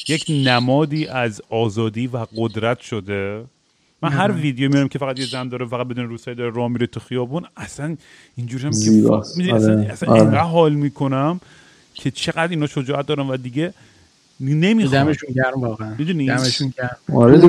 یک 0.09 0.25
نمادی 0.29 1.07
از 1.07 1.41
آزادی 1.49 2.07
و 2.07 2.25
قدرت 2.37 2.79
شده 2.79 3.43
من 4.01 4.09
هر 4.09 4.31
ویدیو 4.31 4.69
میرم 4.69 4.87
که 4.87 4.99
فقط 4.99 5.19
یه 5.19 5.25
زن 5.25 5.49
داره 5.49 5.65
فقط 5.65 5.87
بدون 5.87 6.09
روسری 6.09 6.35
داره 6.35 6.51
راه 6.55 6.67
میره 6.67 6.87
تو 6.87 6.99
خیابون 6.99 7.45
اصلا 7.57 7.97
اینجوری 8.35 8.63
هم 8.63 8.71
که 8.71 9.13
اصلا, 9.13 9.53
آره. 9.53 9.87
اصلا 9.91 10.13
آره. 10.13 10.37
حال 10.37 10.73
می‌کنم 10.73 11.39
که 11.93 12.11
چقدر 12.11 12.47
اینا 12.47 12.67
شجاعت 12.67 13.07
دارن 13.07 13.27
و 13.27 13.37
دیگه 13.37 13.73
نمی‌خوام. 14.39 15.03
دمشون 15.03 15.29
گرم 15.33 15.61
واقعا. 15.61 15.95
دمشون 16.27 16.73
گرم. 16.77 16.97
آره 17.13 17.41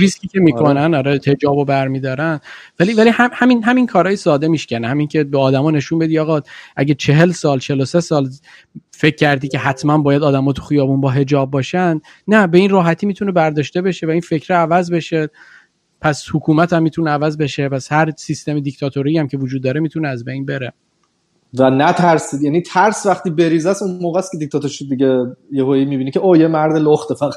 ریسکی 0.00 0.28
که 0.28 0.40
می‌کنن 0.40 0.94
آره. 0.94 1.20
حجابو 1.26 1.64
برمیدارن. 1.64 2.40
ولی 2.80 2.94
ولی 2.94 3.10
هم 3.10 3.30
همین 3.32 3.64
همین 3.64 3.86
کارهای 3.86 4.16
ساده 4.16 4.48
میشکنه. 4.48 4.88
همین 4.88 5.08
که 5.08 5.24
به 5.24 5.38
آدما 5.38 5.70
نشون 5.70 5.98
بدی 5.98 6.18
آقا 6.18 6.40
اگه 6.76 6.94
چهل 6.94 7.32
سال 7.32 7.58
43 7.58 8.00
سال 8.00 8.30
فکر 8.90 9.16
کردی 9.16 9.48
که 9.48 9.58
حتما 9.58 9.98
باید 9.98 10.22
آدما 10.22 10.52
تو 10.52 10.62
خیابون 10.62 11.00
با 11.00 11.10
حجاب 11.10 11.50
باشن 11.50 12.00
نه 12.28 12.46
به 12.46 12.58
این 12.58 12.70
راحتی 12.70 13.06
می‌تونه 13.06 13.32
برداشته 13.32 13.82
بشه 13.82 14.06
و 14.06 14.10
این 14.10 14.20
فکر 14.20 14.54
عوض 14.54 14.90
بشه. 14.90 15.28
پس 16.00 16.26
حکومت 16.32 16.72
هم 16.72 16.82
می‌تونه 16.82 17.10
عوض 17.10 17.36
بشه. 17.36 17.68
پس 17.68 17.92
هر 17.92 18.12
سیستم 18.16 18.60
دیکتاتوری 18.60 19.18
هم 19.18 19.28
که 19.28 19.36
وجود 19.36 19.62
داره 19.62 19.80
می‌تونه 19.80 20.08
از 20.08 20.24
بین 20.24 20.46
بره. 20.46 20.72
و 21.58 21.70
نترسید. 21.70 22.42
یعنی 22.42 22.60
ترس 22.60 23.06
وقتی 23.06 23.30
بریزه 23.30 23.70
است 23.70 23.82
اون 23.82 23.98
موقع 24.00 24.18
است 24.18 24.32
که 24.32 24.38
دیکتاتورشیپ 24.38 24.88
دیگه. 24.88 25.36
یه 25.52 25.64
هایی 25.64 25.84
می‌بینی 25.84 26.10
که 26.10 26.20
او 26.20 26.36
یه 26.36 26.48
مرد 26.48 26.76
لخته 26.76 27.14
فقط. 27.14 27.32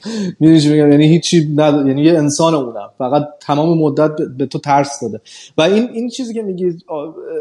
می‌دونی 0.40 0.68
میگم؟ 0.68 0.90
یعنی 0.90 1.08
هیچی 1.08 1.54
ند... 1.56 1.86
یعنی 1.86 2.02
یه 2.02 2.18
انسان 2.18 2.54
اونم. 2.54 2.90
فقط 2.98 3.22
تمام 3.40 3.78
مدت 3.78 4.10
به 4.38 4.46
تو 4.46 4.58
ترس 4.58 5.00
داده. 5.02 5.20
و 5.58 5.62
این 5.62 5.88
این 5.92 6.08
چیزی 6.08 6.34
که 6.34 6.42
میگی 6.42 6.72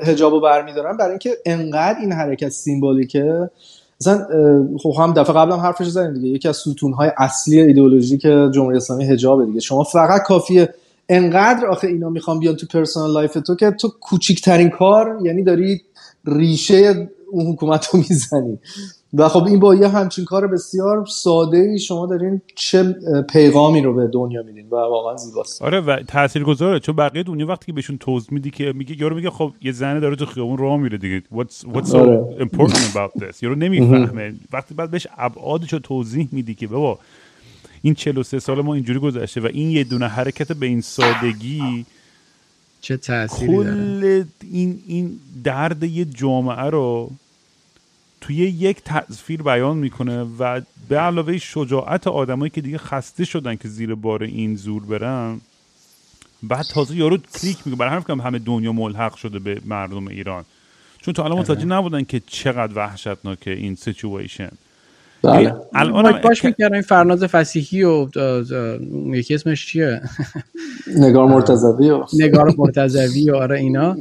حجابو 0.04 0.42
برمیدارن 0.42 0.98
برای 0.98 1.10
اینکه 1.10 1.30
انقدر 1.46 2.00
این 2.00 2.12
حرکت 2.12 2.50
symbolic 2.50 3.30
ه. 3.30 3.50
مثلا 4.02 4.26
خب 4.84 4.94
هم 5.00 5.14
دفعه 5.14 5.36
قبلم 5.36 5.60
حرفش 5.60 5.88
زدیم 5.88 6.14
دیگه. 6.14 6.28
یکی 6.28 6.48
از 6.48 6.58
ستونهای 6.58 7.12
اصلی 7.18 7.62
ایدئولوژی 7.62 8.18
که 8.18 8.50
جمهوری 8.54 8.78
اسلامی 8.78 9.06
حجابه 9.06 9.46
دیگه. 9.46 9.60
شما 9.60 9.84
فقط 9.84 10.22
کافیه 10.22 10.74
انقدر 11.10 11.66
آخه 11.66 11.88
اینا 11.88 12.10
می‌خوان 12.10 12.40
بیان 12.40 12.56
تو 12.56 12.68
personal 12.68 13.14
life 13.14 13.34
تو 13.34 13.56
که 13.56 13.72
تو 13.72 13.92
کوچیکترین 14.02 14.70
کار 14.70 15.20
یعنی 15.24 15.44
داری 15.44 15.82
ریشه 16.28 17.10
اون 17.32 17.46
حکومت 17.54 17.88
رو 17.94 18.00
می‌زنی. 18.00 18.60
و 19.14 19.30
خب 19.30 19.44
این 19.44 19.60
با 19.60 19.76
یه 19.76 19.88
همچین 19.88 20.26
کار 20.26 20.48
بسیار 20.48 21.06
ساده 21.06 21.58
ای 21.58 21.80
شما 21.80 22.06
دارین 22.06 22.42
چه 22.56 22.96
پیغامی 23.30 23.82
رو 23.82 23.94
به 23.94 24.08
دنیا 24.08 24.44
میدین 24.44 24.70
و 24.70 24.76
واقعا 24.76 25.16
زیباست. 25.16 25.62
آره 25.62 25.80
و 25.80 26.04
تاثیرگذاره 26.08 26.80
چون 26.80 26.96
بقیه 26.96 27.24
دنیا 27.24 27.48
وقتی 27.48 27.66
که 27.66 27.74
بهشون 27.74 27.98
توضیح 27.98 28.34
میدی 28.34 28.52
که 28.52 28.74
میگه 28.76 29.02
یارو 29.02 29.16
میگه 29.16 29.30
خب 29.30 29.52
یه 29.62 29.72
زنه 29.72 30.00
داره 30.00 30.16
تو 30.16 30.26
خیابون 30.26 30.58
راه 30.58 30.78
میره 30.78 30.98
دیگه. 30.98 31.24
What's 31.34 31.76
what's 31.76 31.90
so 31.90 31.96
آره. 31.96 32.36
important 32.40 32.94
about 32.94 33.22
this? 33.22 33.44
یارو 33.44 33.56
نمی‌فهمه. 33.56 34.34
وقتی 34.54 34.74
بعد 34.74 34.92
بهش 34.92 35.08
ابعادش 35.18 35.74
رو 35.74 35.80
توضیح 35.80 36.28
میدی 36.32 36.56
که 36.56 36.68
بابا 36.68 37.00
این 37.82 37.94
43 37.94 38.40
سال 38.40 38.62
ما 38.62 38.74
اینجوری 38.74 39.00
گذشته 39.00 39.42
و 39.42 39.50
این 39.54 39.72
یه 39.72 39.84
دونه 39.84 40.08
حرکت 40.08 40.52
به 40.52 40.66
این 40.66 40.82
سادگی 40.82 41.86
چه 42.88 42.98
تأثیری 42.98 43.54
کل 43.58 44.24
این 44.52 44.84
این 44.88 45.20
درد 45.44 45.84
یه 45.84 46.06
جامعه 46.06 46.70
رو 46.70 47.12
توی 48.22 48.36
یک 48.36 48.78
تصویر 48.86 49.42
بیان 49.42 49.78
می‌کنه 49.78 50.24
و 50.40 50.62
به 50.90 51.00
علاوه 51.00 51.38
شجاعت 51.38 52.08
آدمایی 52.08 52.50
که 52.50 52.62
دیگه 52.62 52.78
خسته 52.78 53.26
شدن 53.26 53.56
که 53.56 53.68
زیر 53.68 53.96
بار 53.96 54.24
این 54.24 54.56
زور 54.56 54.86
برن 54.86 55.42
بعد 56.44 56.66
تازه 56.66 56.96
یارو 56.96 57.18
کلیک 57.18 57.58
می‌کنه. 57.58 57.76
برای 57.76 58.02
همین 58.08 58.20
همه 58.20 58.40
دنیا 58.40 58.72
ملحق 58.72 59.16
شده 59.16 59.40
به 59.40 59.62
مردم 59.66 60.08
ایران. 60.08 60.46
چون 61.02 61.14
تا 61.14 61.24
الان 61.24 61.40
متوجه 61.40 61.66
نبودن 61.66 62.04
که 62.04 62.22
چقدر 62.28 62.74
وحشتناکه 62.76 63.52
این 63.52 63.76
سیچویشن 63.76 64.52
بله. 65.24 65.54
الان 65.76 66.22
باش 66.22 66.46
می‌کردم 66.46 66.74
این 66.74 66.82
فرناز 66.82 67.24
فسیحی 67.24 67.84
و 67.84 68.08
یکی 69.08 69.36
اسمش 69.36 69.66
چیه؟ 69.66 70.02
نگار 70.96 71.28
مرتضوی 71.28 71.90
و 71.90 72.06
نگار 72.14 72.54
مرتضوی 72.58 73.30
و 73.30 73.36
آره 73.36 73.60
اینا. 73.60 73.98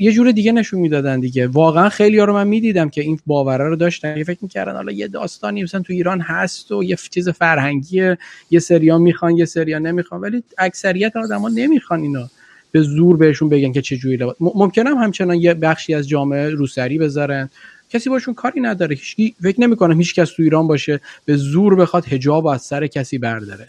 یه 0.00 0.12
جور 0.12 0.32
دیگه 0.32 0.52
نشون 0.52 0.80
می‌دادن 0.80 1.20
دیگه. 1.20 1.46
واقعا 1.46 1.88
خیلی 1.88 2.18
ها 2.18 2.24
رو 2.24 2.32
من 2.32 2.48
می‌دیدم 2.48 2.88
که 2.88 3.00
این 3.00 3.18
باوره 3.26 3.68
رو 3.68 3.76
داشتن. 3.76 4.16
یه 4.16 4.24
فکر 4.24 4.38
می‌کردن 4.42 4.72
حالا 4.72 4.92
یه 4.92 5.08
داستانی 5.08 5.62
مثلا 5.62 5.80
تو 5.80 5.92
ایران 5.92 6.20
هست 6.20 6.72
و 6.72 6.84
یه 6.84 6.96
چیز 7.10 7.28
فرهنگیه. 7.28 8.18
یه 8.50 8.58
سریا 8.58 8.98
می‌خوان 8.98 9.36
یه 9.36 9.44
سریا 9.44 9.78
نمی‌خوان. 9.78 10.20
ولی 10.20 10.42
اکثریت 10.58 11.16
آدما 11.16 11.48
نمی‌خوان 11.48 12.00
اینا 12.00 12.30
به 12.72 12.82
زور 12.82 13.16
بهشون 13.16 13.48
بگن 13.48 13.72
که 13.72 13.82
چه 13.82 13.96
جوری 13.96 14.18
ممکنه 14.40 14.90
هم 14.90 14.96
همچنان 14.96 15.36
یه 15.36 15.54
بخشی 15.54 15.94
از 15.94 16.08
جامعه 16.08 16.50
روسری 16.50 16.98
بذارن. 16.98 17.50
کسی 17.92 18.10
باشون 18.10 18.34
کاری 18.34 18.60
نداره. 18.60 18.96
هیچ 18.96 19.34
فکر 19.42 19.60
نمی‌کنم 19.60 19.98
هیچ 19.98 20.14
کس 20.14 20.30
تو 20.30 20.42
ایران 20.42 20.66
باشه 20.66 21.00
به 21.24 21.36
زور 21.36 21.74
بخواد 21.74 22.04
حجاب 22.04 22.46
از 22.46 22.62
سر 22.62 22.86
کسی 22.86 23.18
برداره. 23.18 23.68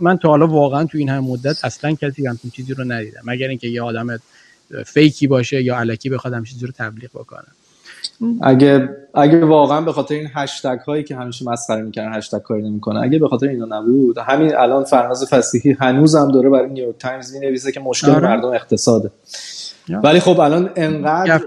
من 0.00 0.18
تا 0.18 0.28
حالا 0.28 0.46
واقعا 0.46 0.84
تو 0.84 0.98
این 0.98 1.08
همه 1.08 1.24
مدت 1.24 1.64
اصلا 1.64 1.94
کسی 1.94 2.26
همچین 2.26 2.50
چیزی 2.50 2.74
رو 2.74 2.84
ندیدم. 2.84 3.20
مگر 3.24 3.48
اینکه 3.48 3.68
یه 3.68 3.82
آدم 3.82 4.18
fake 4.86 5.18
ی 5.18 5.26
باشه 5.26 5.62
یا 5.62 5.78
الکی 5.78 6.10
بخواد 6.10 6.34
همچین 6.34 6.54
چیزی 6.54 6.66
رو 6.66 6.72
تبلیغ 6.72 7.10
بکنه. 7.10 7.46
اگه 8.42 8.88
اگه 9.14 9.44
واقعا 9.44 9.80
به 9.80 9.92
خاطر 9.92 10.14
این 10.14 10.28
هشتگ 10.34 10.78
هایی 10.86 11.04
که 11.04 11.16
همیشه 11.16 11.44
مسخره 11.44 11.82
می‌کنن 11.82 12.14
هشتگ 12.14 12.38
کاری 12.38 12.62
نمی‌کنه 12.62 13.00
اگه 13.00 13.18
به 13.18 13.28
خاطر 13.28 13.48
اینا 13.48 13.80
نبود 13.80 14.18
همین 14.18 14.56
الان 14.56 14.84
فرناز 14.84 15.24
فسیحی 15.24 15.76
هنوزم 15.80 16.30
داره 16.32 16.50
برای 16.50 16.70
نیویورک 16.70 16.98
تایمز 16.98 17.34
می‌نویسه 17.34 17.72
که 17.72 17.80
مشکل 17.80 18.10
آره. 18.10 18.28
مردم 18.28 18.48
اقتصاده. 18.48 19.10
ولی 19.88 20.20
خب 20.20 20.40
الان 20.40 20.70
انقدر 20.76 21.40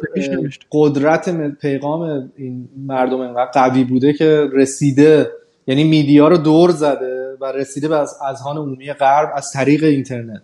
قدرت 0.72 1.52
پیغام 1.52 2.32
این 2.38 2.70
مردم 2.88 3.20
انقدر 3.20 3.52
قوی 3.54 3.84
بوده 3.84 4.14
که 4.14 4.48
رسیده. 4.54 5.32
یعنی 5.68 5.84
media 5.84 6.28
رو 6.28 6.38
دور 6.38 6.70
زده 6.70 7.38
و 7.42 7.46
رسیده 7.46 7.88
به 7.88 7.96
از 7.96 8.16
اذهان 8.30 8.58
عمومی 8.58 8.94
غرب 8.94 9.30
از 9.36 9.52
طریق 9.52 9.84
اینترنت. 9.84 10.42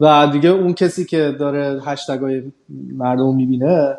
و 0.00 0.28
دیگه 0.32 0.48
اون 0.48 0.74
کسی 0.74 1.04
که 1.04 1.36
داره 1.38 1.80
هشتگ 1.84 2.18
های 2.18 2.42
مردم 2.96 3.34
می‌بینه 3.34 3.96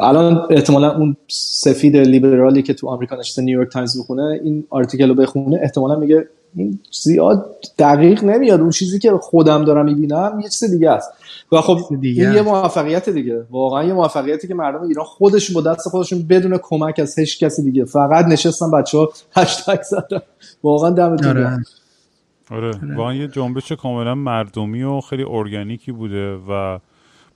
الان 0.00 0.46
احتمالا 0.50 0.96
اون 0.96 1.16
سفید 1.28 1.96
لیبرالی 1.96 2.62
که 2.62 2.74
تو 2.74 2.88
آمریکا 2.88 3.16
نشسته 3.16 3.42
نیویورک 3.42 3.72
تایمز 3.72 4.00
بخونه 4.00 4.40
این 4.44 4.64
article 4.70 5.08
رو 5.08 5.14
بخونه 5.14 5.58
احتمالا 5.62 5.96
میگه 5.96 6.28
این 6.56 6.78
زیاد 7.02 7.56
دقیق 7.78 8.24
نمیاد. 8.24 8.60
اون 8.60 8.70
چیزی 8.70 8.98
که 8.98 9.12
خودم 9.22 9.64
دارم 9.64 9.84
می‌بینم 9.84 10.40
یه 10.42 10.48
چیز 10.48 10.70
دیگه 10.70 10.90
است. 10.90 11.10
و 11.52 11.60
خب 11.60 11.78
این 11.90 12.32
یه 12.34 12.42
موفقیت 12.42 13.08
دیگه. 13.08 13.44
واقعا 13.50 13.84
یه 13.84 13.92
موفقیتی 13.92 14.48
که 14.48 14.54
مردم 14.54 14.82
ایران 14.82 15.04
خودشون 15.04 15.54
با 15.54 15.60
دست 15.60 15.88
خودشون 15.88 16.26
بدون 16.26 16.58
کمک 16.62 16.98
از 16.98 17.18
هیچ 17.18 17.44
کسی 17.44 17.62
دیگه. 17.62 17.84
فقط 17.84 18.24
نشستن 18.24 18.70
بچه 18.70 18.98
ها 18.98 19.12
هشتگ 19.36 19.82
زدن 19.82 20.20
واقعا 20.62 20.90
دمتون 20.90 21.28
آره. 21.28 21.64
آره. 22.50 22.96
واقعا 22.96 23.14
یه 23.14 23.28
جنبش 23.28 23.72
کاملا 23.72 24.14
مردمی 24.14 24.82
و 24.82 25.00
خیلی 25.00 25.24
ارگانیکی 25.30 25.92
بوده 25.92 26.34
و 26.34 26.78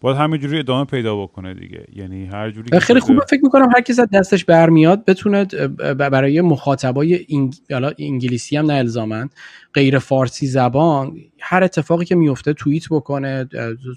باید 0.01 0.17
همینجوری 0.17 0.59
ادامه 0.59 0.85
پیدا 0.85 1.17
بکنه 1.23 1.55
دیگه. 1.55 1.85
یعنی 1.93 2.27
هر 2.27 2.51
جوری 2.51 2.81
خیلی 2.81 3.01
خوبه. 3.01 3.21
فکر 3.31 3.41
می‌کنم 3.43 3.69
هر 3.75 3.81
کس 3.81 3.99
از 3.99 4.09
دستش 4.15 4.45
برمیاد 4.45 5.05
بتونه 5.05 5.45
برای 5.95 6.41
مخاطبای 6.41 7.27
انگ... 7.29 7.55
انگلیسی 7.99 8.57
هم 8.57 8.67
نه 8.67 8.75
الزامن 8.75 9.29
غیر 9.75 9.99
فارسی 9.99 10.47
زبان 10.47 11.17
هر 11.41 11.65
اتفاقی 11.65 12.05
که 12.05 12.15
میفته 12.15 12.53
توییت 12.53 12.85
بکنه 12.91 13.49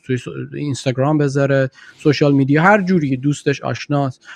توی 0.06 0.18
اینستاگرام 0.54 1.18
بذاره 1.18 1.70
سوشال 1.98 2.34
میدیا 2.34 2.62
هر 2.62 2.82
جوری 2.82 3.18
دوستش 3.18 3.62
آشناست 3.62 4.28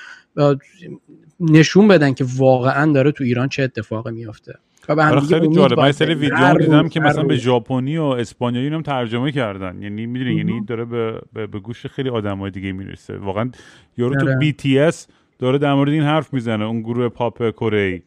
نشون 1.40 1.88
بدن 1.88 2.14
که 2.14 2.26
واقعا 2.36 2.92
داره 2.92 3.12
تو 3.12 3.24
ایران 3.24 3.50
چه 3.50 3.64
اتفاقی 3.64 4.12
میفته 4.12 4.54
و 4.90 4.96
به 4.96 5.04
هم 5.04 5.12
آره 5.12 5.22
خیلی 5.22 5.56
جالب 5.56 5.80
من 5.80 5.92
سری. 5.92 6.14
ویدیو 6.14 6.54
دیدم 6.54 6.90
که 6.90 7.00
مثلا 7.00 7.24
به. 7.24 7.36
ژاپنی 7.36 7.98
و 7.98 8.04
اسپانیایی 8.04 8.68
هم 8.68 8.82
ترجمه 8.82 9.32
کردن 9.32 9.82
یعنی 9.82 10.06
می‌دونی 10.06 10.36
یعنی 10.36 10.66
داره 10.66 10.86
به, 10.86 11.22
به, 11.34 11.48
به 11.48 11.60
گوش 11.60 11.86
خیلی 11.86 12.10
آدمای 12.10 12.52
دیگه 12.52 12.72
می‌رسه 12.72 13.18
واقعا 13.18 13.52
یارو 13.98 14.16
تو 14.16 14.28
آره. 14.28 14.52
BTS 14.52 14.96
داره 15.40 15.58
در 15.58 15.74
مورد 15.74 15.90
این 15.90 16.04
حرف 16.04 16.34
می‌زنه 16.34 16.66
اون 16.66 16.82
گروه 16.82 17.10
پاپ 17.10 17.50
کره 17.50 17.80
ای 17.80 18.02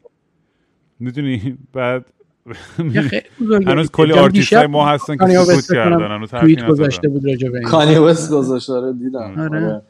می‌دونی 1.00 1.58
بعد. 1.72 2.04
هنوز 3.66 3.90
کلی 3.90 4.12
آرتیست 4.12 4.54
ما 4.54 4.86
هستن 4.86 5.16
که 5.16 5.26
سکوت 5.26 5.76
کردن 5.76 6.10
هنوز 6.10 6.34
حرفی 6.34 6.46
توییت 6.46 6.66
گذاشته 6.66 7.08
بود 7.08 7.26
راجع 7.26 7.48
به 7.48 7.58
این 7.58 7.68
کانی 7.68 7.94
وست 7.94 8.32
گذاشته 8.32 8.72
دیدم 8.92 9.40
آره. 9.40 9.66
آره. 9.66 9.82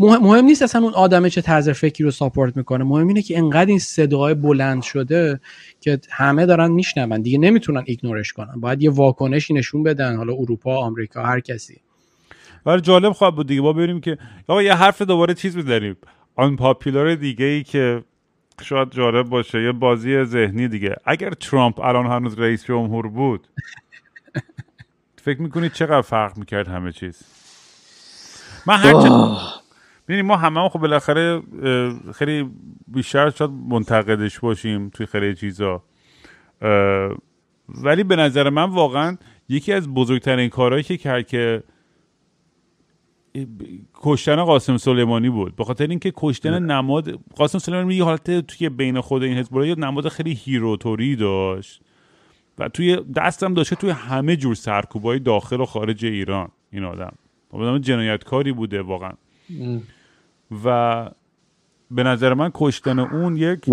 مهم, 0.00 0.44
نیست 0.44 0.62
اصلا 0.62 0.82
اون 0.82 0.94
آدمه 0.94 1.30
چه 1.30 1.40
طرز 1.40 1.68
فکری 1.68 2.04
رو 2.04 2.10
ساپورت 2.10 2.56
می‌کنه. 2.56 2.84
مهم 2.84 3.08
اینه 3.08 3.22
که 3.22 3.38
انقدر 3.38 3.66
این 3.66 3.78
صداهای 3.78 4.34
بلند 4.34 4.82
شده 4.82 5.40
که 5.80 6.00
همه 6.10 6.46
دارن 6.46 6.70
میشنون. 6.70 7.22
دیگه 7.22 7.38
نمی‌تونن 7.38 7.82
ایگنورش 7.86 8.32
کنن. 8.32 8.60
باید 8.60 8.82
یه 8.82 8.90
واکنشی 8.90 9.54
نشون 9.54 9.82
بدن. 9.82 10.16
حالا 10.16 10.32
اروپا 10.32 10.76
آمریکا 10.76 11.22
هر 11.22 11.40
کسی. 11.40 11.80
ولی 12.66 12.80
جالب 12.80 13.12
خواهد 13.12 13.34
بود 13.34 13.46
دیگه. 13.46 13.60
با 13.60 13.72
بریم 13.72 14.00
که 14.00 14.18
آقا 14.48 14.62
یه 14.62 14.74
حرف 14.74 15.02
دوباره 15.02 15.34
چیز 15.34 15.58
بزنیم 15.58 15.96
آن 16.34 16.56
پاپیلار 16.56 17.14
دیگه 17.14 17.44
ای 17.44 17.62
که 17.62 18.02
شاید 18.62 18.90
جالب 18.90 19.28
باشه. 19.28 19.62
یه 19.62 19.72
بازی 19.72 20.24
ذهنی 20.24 20.68
دیگه. 20.68 20.96
اگر 21.04 21.30
ترامپ 21.30 21.80
الان 21.80 22.06
هنوز 22.06 22.38
رئیس 22.38 22.64
جمهور 22.64 23.08
بود 23.08 23.46
فکر 25.16 25.42
می‌کنید 25.42 25.72
چقدر 25.72 26.02
فرق 26.02 26.38
می‌کرد 26.38 26.68
همه 26.68 26.92
چیز؟ 26.92 27.22
من 28.66 28.76
هر. 28.76 28.92
ببینید 30.08 30.24
ما 30.24 30.36
همه 30.36 30.68
خب 30.68 30.78
بالاخره 30.78 31.42
خیلی 32.14 32.50
بیشتر 32.88 33.30
شاید 33.30 33.50
منتقدش 33.50 34.38
باشیم 34.38 34.88
توی 34.88 35.06
خیلی 35.06 35.34
چیزا. 35.34 35.82
ولی 37.68 38.04
به 38.04 38.16
نظر 38.16 38.50
من 38.50 38.70
واقعا 38.70 39.16
یکی 39.48 39.72
از 39.72 39.88
بزرگترین 39.88 40.48
کارهایی 40.48 40.82
که 40.82 40.96
کرد 40.96 41.26
که 41.26 41.62
کشتن 43.94 44.44
قاسم 44.44 44.76
سلیمانی 44.76 45.30
بود. 45.30 45.56
به 45.56 45.64
خاطر 45.64 45.86
اینکه 45.86 46.12
کشتن 46.16 46.62
نماد 46.62 47.10
قاسم 47.10 47.58
سلیمانی 47.58 47.94
یه 47.94 48.04
حالت 48.04 48.46
توی 48.46 48.68
بین 48.68 49.00
خود 49.00 49.22
این 49.22 49.38
حزب 49.38 49.56
یه 49.56 49.74
نماد 49.74 50.08
خیلی 50.08 50.34
هیروتوری 50.34 51.16
داشت 51.16 51.82
و 52.58 52.68
توی 52.68 52.96
دستم 53.16 53.54
داشته 53.54 53.76
توی 53.76 53.90
همه 53.90 54.36
جور 54.36 54.54
سرکوبای 54.54 55.18
داخل 55.18 55.60
و 55.60 55.64
خارج 55.66 56.04
ایران 56.04 56.48
این 56.70 56.84
آدم. 56.84 57.12
آدم 57.62 57.78
جنایتکاری 57.78 58.52
بوده 58.52 58.82
واقعا. 58.82 59.12
و 60.64 61.10
به 61.90 62.02
نظر 62.02 62.34
من 62.34 62.50
کشتن 62.54 62.98
اون 62.98 63.36
یک 63.36 63.68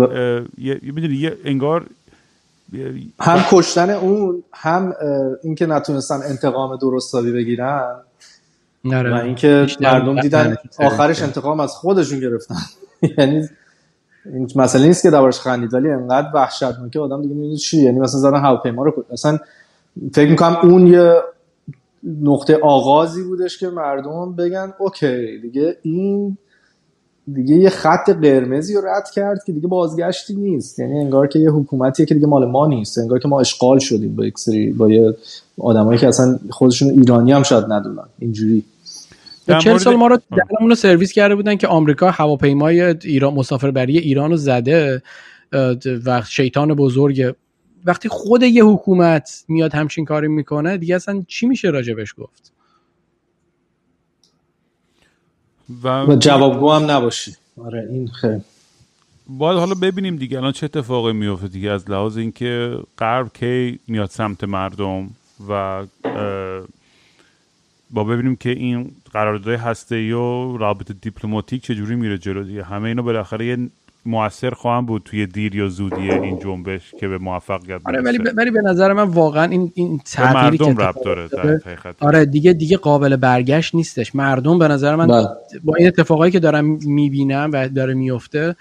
می‌دونی، 0.82 1.14
یه 1.14 1.36
انگار 1.44 1.86
هم 3.20 3.44
کشتن 3.50 3.90
اون 3.90 4.42
هم 4.52 4.92
اینکه 5.44 5.66
نتونستن 5.66 6.14
انتقام 6.14 6.76
درستابی 6.76 7.32
بگیرن 7.32 7.94
نره. 8.84 9.14
و 9.14 9.22
اینکه 9.22 9.66
مردم 9.80 10.20
دیدن. 10.20 10.56
آخرش 10.78 11.22
انتقام 11.22 11.60
از 11.60 11.72
خودشون 11.72 12.20
گرفتن. 12.20 12.56
یعنی 13.18 13.48
این 14.24 14.48
مسئله 14.56 14.86
نیست 14.86 15.02
که 15.02 15.10
دربارش 15.10 15.40
خندید 15.40 15.74
ولی 15.74 15.90
انقدر 15.90 16.28
وحشتناکه 16.34 17.00
آدم 17.00 17.22
دیگه 17.22 17.34
نمی‌دونه 17.34 17.56
چی. 17.56 17.82
یعنی 17.82 18.00
مثلا 18.00 18.20
زدن 18.20 18.40
هواپیما 18.40 18.84
رو 18.84 19.04
مثلا 19.12 19.38
فکر 20.12 20.30
می‌کنم 20.30 20.56
اون 20.62 20.86
یه 20.86 21.14
نقطه 22.22 22.56
آغازی 22.62 23.22
بودش 23.22 23.58
که 23.58 23.68
مردم 23.68 24.36
بگن 24.36 24.74
اوکی 24.78 25.38
دیگه 25.42 25.76
این 25.82 26.38
دیگه 27.32 27.54
یه 27.54 27.70
خط 27.70 28.10
قرمزی 28.10 28.74
رو 28.74 28.80
رد 28.86 29.10
کرد 29.14 29.44
که 29.46 29.52
دیگه 29.52 29.68
بازگشتی 29.68 30.34
نیست. 30.34 30.78
یعنی 30.78 30.98
انگار 31.00 31.26
که 31.26 31.38
یه 31.38 31.50
حکومتیه 31.50 32.06
که 32.06 32.14
دیگه 32.14 32.26
مال 32.26 32.50
ما 32.50 32.66
نیست. 32.66 32.98
انگار 32.98 33.18
که 33.18 33.28
ما 33.28 33.40
اشغال 33.40 33.78
شدیم 33.78 34.16
با 34.16 34.26
یک 34.26 34.38
سری 34.38 34.72
با 34.72 34.90
یه 34.90 35.14
آدمایی 35.58 35.98
که 35.98 36.08
اصلا 36.08 36.38
خودشون 36.50 36.90
ایرانی 36.90 37.32
هم 37.32 37.42
شاید 37.42 37.64
ندونن. 37.68 38.04
اینجوری. 38.18 38.64
مورد- 39.48 39.78
سال 39.78 39.96
ما 39.96 40.06
رو 40.06 40.18
درمون 40.30 40.70
رو 40.70 40.74
سرویس 40.74 41.12
کرده 41.12 41.34
بودن 41.34 41.56
که 41.56 41.66
آمریکا 41.66 42.10
هواپیمای 42.10 42.80
ایران 42.82 43.34
مسافربری 43.34 43.98
ایران 43.98 44.30
رو 44.30 44.36
زده 44.36 45.02
و 46.06 46.22
شیطان 46.28 46.74
بزرگ 46.74 47.34
وقتی 47.84 48.08
خود 48.08 48.42
یه 48.42 48.64
حکومت 48.64 49.44
میاد 49.48 49.74
همچین 49.74 50.04
کاری 50.04 50.28
می‌کنه 50.28 50.76
دیگه 50.76 50.94
اصلا 50.96 51.24
چی 51.28 51.46
میشه 51.46 51.68
راجبش 51.68 52.14
گفت؟ 52.18 52.52
و 55.82 56.06
و 56.06 56.16
جوابگو 56.16 56.72
هم 56.72 56.90
نباشی. 56.90 57.36
آره 57.64 57.88
این 57.90 58.08
خیلی. 58.08 58.40
باید 59.28 59.58
حالا 59.58 59.74
ببینیم 59.74 60.16
دیگه 60.16 60.38
الان 60.38 60.52
چه 60.52 60.64
اتفاقی 60.64 61.12
میفته 61.12 61.48
دیگه 61.48 61.70
از 61.70 61.90
لحاظ 61.90 62.16
اینکه 62.16 62.78
غرب 62.98 63.32
کی 63.34 63.78
میاد 63.88 64.10
سمت 64.10 64.44
مردم 64.44 65.10
و 65.48 65.86
با 67.90 68.04
ببینیم 68.04 68.36
که 68.36 68.50
این 68.50 68.92
قراردادهای 69.12 69.56
هسته‌ای 69.56 70.12
و 70.12 70.56
رابط 70.56 70.92
دیپلماتیک 71.00 71.62
چجوری 71.62 71.96
میره 71.96 72.18
جلو 72.18 72.44
دیگه. 72.44 72.64
همه 72.64 72.88
اینا 72.88 73.02
بالاخره 73.02 73.46
یه 73.46 73.70
مؤثر 74.06 74.50
خواهم 74.50 74.86
بود 74.86 75.02
توی 75.04 75.26
دیر 75.26 75.56
یا 75.56 75.68
زودی 75.68 76.10
این 76.10 76.38
جنبش 76.38 76.94
که 77.00 77.08
به 77.08 77.18
موفقیت 77.18 77.80
آره 77.84 78.00
ولی 78.00 78.18
ولی 78.18 78.50
به 78.50 78.60
نظر 78.60 78.92
من 78.92 79.02
واقعا 79.02 79.44
این 79.44 79.72
این 79.74 80.00
تغییری 80.04 80.58
که 80.58 80.64
اتفاق 80.64 81.04
داره 81.04 81.28
در 81.28 81.60
آره 82.00 82.24
دیگه 82.24 82.52
دیگه 82.52 82.76
قابل 82.76 83.16
برگشت 83.16 83.74
نیستش. 83.74 84.14
مردم 84.14 84.58
به 84.58 84.68
نظر 84.68 84.96
من 84.96 85.06
بله. 85.06 85.26
با 85.64 85.74
این 85.78 85.86
اتفاقایی 85.86 86.32
که 86.32 86.40
دارم 86.40 86.64
می‌بینم 86.84 87.50
و 87.52 87.68
داره 87.68 87.94
میفته 87.94 88.56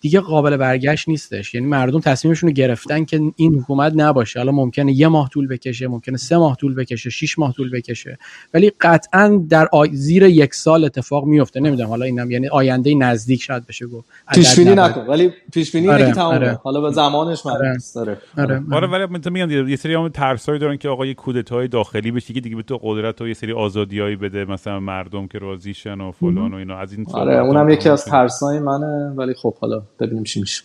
دیگه 0.00 0.20
قابل 0.20 0.56
برگشت 0.56 1.08
نیستش 1.08 1.54
یعنی 1.54 1.66
مردم 1.66 2.00
تصمیمشون 2.00 2.48
رو 2.48 2.54
گرفتن 2.54 3.04
که 3.04 3.20
این 3.36 3.54
حکومت 3.54 3.92
نباشه 3.96 4.38
حالا 4.38 4.52
ممکنه 4.52 4.92
یه 4.92 5.08
ماه 5.08 5.28
طول 5.28 5.48
بکشه 5.48 5.88
ممکنه 5.88 6.16
سه 6.16 6.36
ماه 6.36 6.56
طول 6.56 6.74
بکشه 6.74 7.10
شش 7.10 7.38
ماه 7.38 7.52
طول 7.52 7.70
بکشه 7.70 8.18
ولی 8.54 8.72
قطعا 8.80 9.44
در 9.48 9.68
آی... 9.72 9.88
زیر 9.92 10.22
یک 10.22 10.54
سال 10.54 10.84
اتفاق 10.84 11.24
میفته 11.24 11.60
نمی‌دونم 11.60 11.88
حالا 11.88 12.04
اینم 12.04 12.30
یعنی 12.30 12.48
آینده 12.48 12.94
نزدیک 12.94 13.42
شاید 13.42 13.66
بشه 13.66 13.86
گفت 13.86 14.08
پیش 14.34 14.58
بینی. 14.58 14.74
نکن 14.74 15.00
ولی 15.00 15.32
پیش 15.52 15.72
بینی 15.72 15.88
آره، 15.88 16.12
تمامه 16.12 16.34
آره. 16.34 16.58
حالا 16.64 16.80
به 16.80 16.90
زمانش 16.90 17.46
آره. 17.46 17.78
آره. 17.96 18.18
آره. 18.38 18.62
آره 18.72 18.86
ولی 18.86 19.06
مثلا 19.06 19.32
میگم 19.32 19.68
یه 19.68 19.76
سری 19.76 19.94
هم 19.94 20.08
ترسایی 20.08 20.58
دارن 20.58 20.76
که 20.76 20.88
آقا 20.88 21.06
یه 21.06 21.14
کودتای 21.14 21.68
داخلی 21.68 22.10
بشه 22.10 22.34
که 22.34 22.40
دیگه 22.40 22.56
به 22.56 22.62
تو 22.62 22.80
قدرت 22.82 23.20
و 23.20 23.28
یه 23.28 23.34
سری 23.34 23.52
آزادیایی 23.52 24.16
بده 24.16 24.44
مثلا 24.44 24.80
مردم 24.80 25.26
که 25.26 25.38
راضیشن 25.38 26.00
و 26.00 26.12
فلان 26.12 26.54
و 26.54 26.56
اینا 26.56 26.78
از 26.78 26.92
این 26.92 27.06
آره 27.12 27.38
اونم 27.38 27.68
یکی 27.68 27.88
از. 27.88 28.06
ترسای 28.06 28.58
منه 28.58 29.12
ولی 29.16 29.34
خب 29.34 29.54
حالا 29.60 29.82
ببینیم 30.00 30.24
چی 30.24 30.40
میشه. 30.40 30.62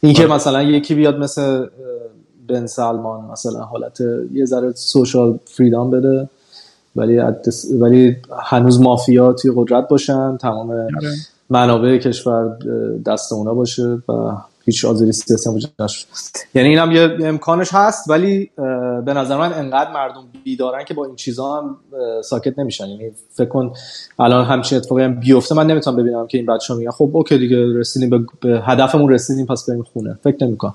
این 0.00 0.14
که 0.14 0.26
مثلا 0.26 0.62
یکی 0.62 0.94
بیاد 0.94 1.18
مثل 1.18 1.66
بن 2.48 2.66
سلمان 2.66 3.30
مثلا 3.30 3.60
حالت 3.60 4.00
یه 4.32 4.44
ذره 4.44 4.72
سوشال 4.72 5.38
فریدام 5.44 5.90
بده 5.90 6.28
ولی 6.96 7.20
ولی 7.80 8.16
هنوز 8.42 8.80
مافیا 8.80 9.32
توی 9.32 9.52
قدرت 9.56 9.88
باشن 9.88 10.36
تمام 10.36 10.70
آره. 10.70 11.12
منابع 11.50 11.98
کشور 11.98 12.58
دست 13.06 13.32
اونا 13.32 13.54
باشه 13.54 13.98
و 14.08 14.32
هیچ 14.64 14.84
آزادی 14.84 15.12
سیاسی 15.12 15.48
هم 15.48 15.54
وجود 15.54 15.70
یعنی 16.54 16.68
اینم 16.68 16.92
یه 16.92 17.16
امکانش 17.28 17.68
هست 17.72 18.10
ولی 18.10 18.50
به 19.04 19.14
نظر 19.14 19.36
من 19.36 19.52
انقدر 19.52 19.92
مردم 19.92 20.24
بیدارن 20.44 20.84
که 20.84 20.94
با 20.94 21.04
این 21.04 21.16
چیزا 21.16 21.56
هم 21.56 21.76
ساکت 22.22 22.58
نمیشن. 22.58 22.88
یعنی 22.88 23.10
فکر 23.30 23.48
کن 23.48 23.72
الان 24.18 24.44
همچین 24.44 24.78
اتفاقی 24.78 25.02
هم 25.02 25.14
بیفته 25.14 25.54
من 25.54 25.66
نمی‌تونم 25.66 25.96
ببینم 25.96 26.26
که 26.26 26.38
این 26.38 26.46
بچه‌ها 26.46 26.78
میگن 26.78 26.90
خب 26.90 27.10
اوکی 27.12 27.38
دیگه 27.38 27.78
رسیدیم 27.78 28.10
به, 28.10 28.26
به 28.40 28.62
هدفمون 28.66 29.12
رسیدیم 29.12 29.46
پس 29.46 29.70
بریم 29.70 29.82
خونه. 29.82 30.18
فکر 30.24 30.44
نمی‌کنم. 30.46 30.74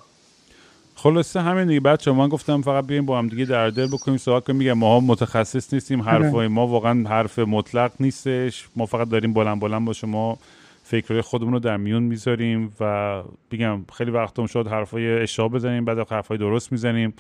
خلاصه 0.96 1.42
همین 1.42 1.68
دیگه 1.68 1.80
بچه 1.80 2.12
من 2.12 2.28
گفتم 2.30 2.62
فقط 2.62 2.88
بیایم 2.88 3.06
با 3.06 3.18
هم 3.18 3.28
دیگه 3.28 3.46
در 3.46 3.70
دل 3.70 3.88
بکنیم 3.88 4.18
صحبت 4.18 4.44
کنیم 4.44 4.60
میگم 4.60 4.74
ما 4.74 5.00
متخصص 5.00 5.74
نیستیم 5.74 6.02
حرفای 6.02 6.48
ما 6.48 6.68
واقعا 6.68 7.10
حرف 7.10 7.40
مطلق 7.40 7.92
نیستش. 8.00 8.68
ما 8.76 8.86
فقط 8.86 9.10
داریم 9.10 9.34
بلند 9.34 9.60
بلند 9.60 9.86
با 9.86 9.94
شما 9.94 10.38
فکرهای 10.84 11.22
خودمون 11.22 11.54
رو 11.54 11.60
در 11.60 11.78
میون 11.78 12.04
می‌ذاریم 12.04 12.74
و 12.80 13.24
بگم 13.52 13.80
خیلی 13.94 14.12
وقت 14.12 14.40
هم 14.40 14.46
شد 14.46 14.68
حرفای 14.68 15.22
اشتباه 15.22 15.50
بزنیم 15.50 15.86
بعد 15.86 16.12
حرفای 16.12 16.38
درست 16.38 16.72
می‌زنیم. 16.72 17.14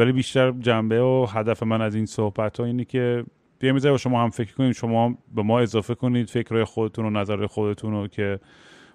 ولی 0.00 0.12
بیشتر 0.12 0.50
جنبه 0.50 1.02
و 1.02 1.26
هدف 1.30 1.62
من 1.62 1.80
از 1.82 1.94
این 1.94 2.06
صحبت 2.06 2.60
ها 2.60 2.66
اینه 2.66 2.84
که 2.84 3.24
بیایم 3.58 3.78
با 3.78 3.96
شما 3.96 4.22
هم 4.22 4.30
فکر 4.30 4.54
کنیم. 4.54 4.72
شما 4.72 5.18
به 5.34 5.42
ما 5.42 5.60
اضافه 5.60 5.94
کنید 5.94 6.30
فکرهای 6.30 6.64
خودتون 6.64 7.04
و 7.04 7.10
نظر 7.10 7.46
خودتون 7.46 7.92
رو 7.92 8.08
که 8.08 8.40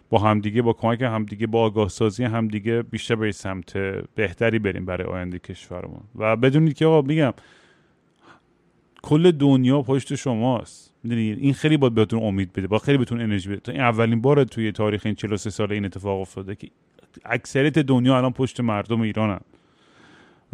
با 0.10 0.20
همدیگه 0.20 0.62
با 0.62 0.74
کمک 0.74 1.01
همدیگه 1.01 1.47
با 1.47 1.62
آگاه 1.62 1.89
سازی 1.89 2.24
همدیگه 2.24 2.82
بیشتر 2.82 3.16
به 3.16 3.32
سمت 3.32 3.78
بهتری 4.16 4.60
بریم 4.60 4.86
برای 4.86 5.08
آینده 5.08 5.39
کشورمون. 5.39 6.01
و 6.16 6.36
بدونید 6.36 6.74
که 6.74 6.86
آقا 6.86 7.08
میگم 7.08 7.34
کل 9.01 9.32
دنیا 9.32 9.82
پشت 9.82 10.16
شماست. 10.16 10.93
می‌دونید 11.03 11.39
این 11.39 11.53
خیلی 11.53 11.78
باید 11.78 11.93
بهتون 11.93 12.24
امید 12.24 12.53
بده 12.53 12.68
با 12.68 12.80
خیلی 12.80 12.97
بهتون 12.97 13.22
انرژی 13.22 13.49
بده. 13.49 13.72
این 13.72 13.82
اولین 13.82 14.22
بار 14.22 14.43
توی 14.43 14.72
تاریخ 14.72 15.01
این 15.06 15.16
43 15.16 15.49
سال 15.49 15.72
این 15.72 15.86
اتفاق 15.86 16.22
افتاده 16.22 16.56
که 16.56 16.68
اکثریت 17.26 17.80
دنیا 17.80 18.18
الان 18.18 18.34
پشت 18.34 18.60
مردم 18.60 19.01
ایرانن. 19.01 19.39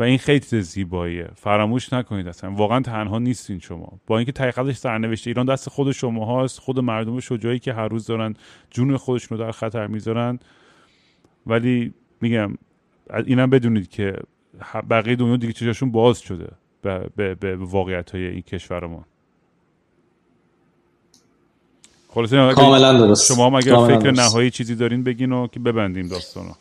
و 0.01 0.03
این 0.03 0.17
خیلی 0.17 0.61
زیباییه. 0.61 1.29
فراموش 1.35 1.93
نکنید 1.93 2.27
اصلا. 2.27 2.51
واقعا 2.51 2.79
تنها 2.79 3.19
نیستین 3.19 3.59
شما. 3.59 3.99
با 4.07 4.17
اینکه 4.17 4.31
تحقیقش 4.31 4.75
سرنوشت 4.75 5.27
ایران 5.27 5.45
دست 5.45 5.69
خود 5.69 5.91
شما 5.91 6.25
هاست. 6.25 6.59
خود 6.59 6.79
مردم 6.79 7.19
شجاعی 7.19 7.59
که 7.59 7.73
هر 7.73 7.87
روز 7.87 8.05
دارن 8.05 8.35
جون 8.71 8.97
خودشون 8.97 9.37
رو 9.37 9.43
در 9.43 9.51
خطر 9.51 9.87
می‌ذارن. 9.87 10.39
ولی 11.47 11.93
میگم 12.21 12.57
اینم 13.25 13.49
بدونید 13.49 13.89
که 13.89 14.15
بقیه 14.89 15.15
دنیا 15.15 15.37
دیگه 15.37 15.53
چشاشون 15.53 15.91
باز 15.91 16.19
شده 16.19 16.51
به, 16.81 17.09
به, 17.15 17.35
به 17.35 17.55
واقعیت 17.55 18.11
های 18.11 18.25
این 18.25 18.41
کشورمون 18.41 19.03
خلاصه 22.09 22.53
کاملا 22.53 22.93
درست. 22.99 23.33
شما 23.33 23.45
هم 23.45 23.55
اگر 23.55 23.87
فکر 23.87 24.11
نهایی 24.11 24.51
چیزی 24.51 24.75
دارین 24.75 25.03
بگین 25.03 25.31
و 25.31 25.47
که 25.47 25.59
ببندیم 25.59 26.07
داستانو. 26.07 26.51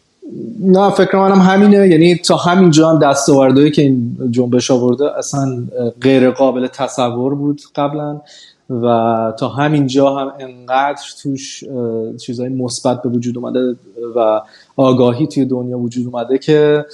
نه 0.60 0.90
فکر 0.90 1.16
منم 1.16 1.40
همینه. 1.40 1.88
یعنی 1.88 2.16
تا 2.16 2.36
همینجا 2.36 2.90
هم 2.90 2.98
دستاوردهایی 2.98 3.70
که 3.70 3.82
این 3.82 4.16
جنبش 4.30 4.70
آورده 4.70 5.18
اصلا 5.18 5.64
غیر 6.00 6.30
قابل 6.30 6.66
تصور 6.66 7.34
بود 7.34 7.60
قبلا 7.74 8.20
و 8.70 8.86
تا 9.38 9.48
همینجا 9.48 10.16
هم 10.16 10.32
انقدر 10.38 11.02
توش 11.22 11.64
چیزهای 12.20 12.48
مثبت 12.48 13.02
به 13.02 13.08
وجود 13.08 13.38
اومده 13.38 13.76
و 14.16 14.40
آگاهی 14.76 15.26
توی 15.26 15.44
دنیا 15.44 15.78
وجود 15.78 16.06
اومده 16.06 16.38
که 16.38 16.84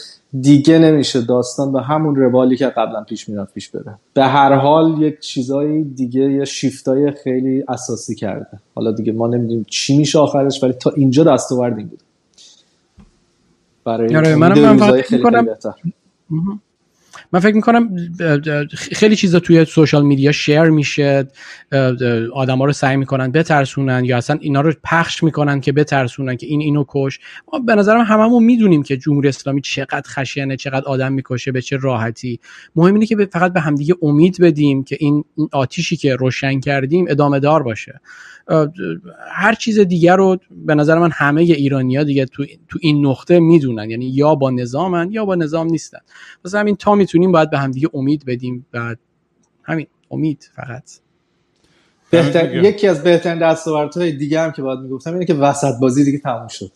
دیگه 0.40 0.78
نمیشه 0.78 1.20
داستان 1.20 1.72
به 1.72 1.82
همون 1.82 2.16
روالی 2.16 2.56
که 2.56 2.66
قبلا 2.66 3.04
پیش 3.04 3.28
می‌رفت 3.28 3.54
پیش 3.54 3.68
بره. 3.68 3.98
به 4.14 4.24
هر 4.24 4.52
حال 4.52 5.02
یک 5.02 5.20
چیزای 5.20 5.82
دیگه 5.82 6.20
یه 6.20 6.44
شیفتای 6.44 7.10
خیلی 7.10 7.64
اساسی 7.68 8.14
کرده. 8.14 8.60
حالا 8.74 8.92
دیگه 8.92 9.12
ما 9.12 9.26
نمی‌دونیم 9.26 9.66
چی 9.70 9.96
میشه 9.96 10.18
آخرش 10.18 10.62
ولی 10.62 10.72
تا 10.72 10.90
اینجا 10.90 11.24
دستاورد 11.24 11.78
این 11.78 11.86
بود. 11.86 12.02
برای 13.86 14.16
آره 14.16 14.36
منم 14.36 14.76
من 14.76 15.02
خیلی 15.02 15.24
بهتر. 15.42 15.74
من 17.32 17.40
فکر 17.40 17.54
می‌کنم 17.54 17.96
خیلی 18.74 19.16
چیزا 19.16 19.40
توی 19.40 19.64
سوشال 19.64 20.04
میدیا 20.04 20.32
شیر 20.32 20.62
میشه 20.62 21.28
آدما 22.34 22.64
رو 22.64 22.72
سعی 22.72 22.96
می‌کنن 22.96 23.32
بترسونن 23.32 24.04
یا 24.04 24.16
اصلا 24.16 24.38
اینا 24.40 24.60
رو 24.60 24.72
پخش 24.84 25.22
می‌کنن 25.22 25.60
که 25.60 25.72
بترسونن 25.72 26.36
که 26.36 26.46
این 26.46 26.60
اینو 26.60 26.84
کش. 26.88 27.20
ما 27.52 27.58
به 27.58 27.74
نظرم 27.74 28.00
هممون 28.00 28.44
می‌دونیم 28.44 28.82
که 28.82 28.96
جمهوری 28.96 29.28
اسلامی 29.28 29.60
چقدر 29.60 30.04
خشنه 30.06 30.56
چقدر 30.56 30.84
آدم 30.84 31.12
می‌کشه 31.12 31.52
به 31.52 31.62
چه 31.62 31.76
راحتی. 31.76 32.40
مهم 32.76 32.94
اینه 32.94 33.06
که 33.06 33.28
فقط 33.32 33.52
به 33.52 33.60
همدیگه 33.60 33.94
امید 34.02 34.40
بدیم 34.40 34.84
که 34.84 34.96
این 35.00 35.24
آتیشی 35.52 35.96
که 35.96 36.16
روشن 36.16 36.60
کردیم 36.60 37.04
ادامه 37.08 37.40
دار 37.40 37.62
باشه. 37.62 38.00
هر 39.30 39.54
چیز 39.54 39.78
دیگر 39.78 40.16
رو 40.16 40.36
به 40.50 40.74
نظر 40.74 40.98
من 40.98 41.10
همه 41.12 41.42
ایرانیا 41.42 42.04
دیگه 42.04 42.24
تو, 42.24 42.44
این 42.80 43.06
نقطه 43.06 43.40
می‌دونن. 43.40 43.90
یعنی 43.90 44.06
یا 44.06 44.34
با 44.34 44.50
نظامن 44.50 45.10
یا 45.10 45.24
با 45.24 45.34
نظام 45.34 45.66
نیستن. 45.66 45.98
واسه 46.44 46.58
همین 46.58 46.76
تا 46.76 46.94
می‌تونیم 47.16 47.32
باید 47.32 47.50
به 47.50 47.58
همدیگه 47.58 47.88
امید 47.94 48.24
بدیم 48.26 48.66
بعد 48.72 48.98
همین 49.62 49.86
امید 50.10 50.50
فقط. 50.56 50.90
بهتر... 52.10 52.64
یکی 52.64 52.88
از 52.88 53.02
بهترین 53.02 53.38
دستاوردهای 53.38 54.12
دیگه 54.12 54.40
هم 54.40 54.52
که 54.52 54.62
باید 54.62 54.80
می‌گفتم 54.80 55.12
اینه 55.12 55.24
که 55.24 55.34
وسط 55.34 55.74
بازی 55.80 56.04
دیگه 56.04 56.18
تموم 56.18 56.48
شد. 56.48 56.70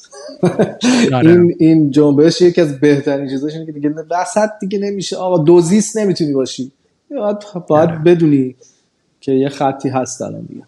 آره. 1.14 1.30
این 1.30 1.56
این 1.58 1.90
جنبش 1.90 2.40
یکی 2.40 2.60
از 2.60 2.80
بهترین 2.80 3.28
چیزاش 3.28 3.52
اینه 3.52 3.66
که 3.66 3.72
دیگه 3.72 3.94
وسط 4.10 4.48
دیگه 4.60 4.78
نمیشه. 4.78 5.16
آقا 5.16 5.38
دوزیست 5.38 5.96
نمی‌تونی 5.96 6.32
باشی. 6.32 6.72
باید, 7.10 7.36
باید 7.68 7.90
آره. 7.90 7.98
بدونی 7.98 8.56
که 9.20 9.32
یه 9.32 9.48
خطی 9.48 9.88
هست 9.88 10.22
الان 10.22 10.40
دیگه. 10.40 10.62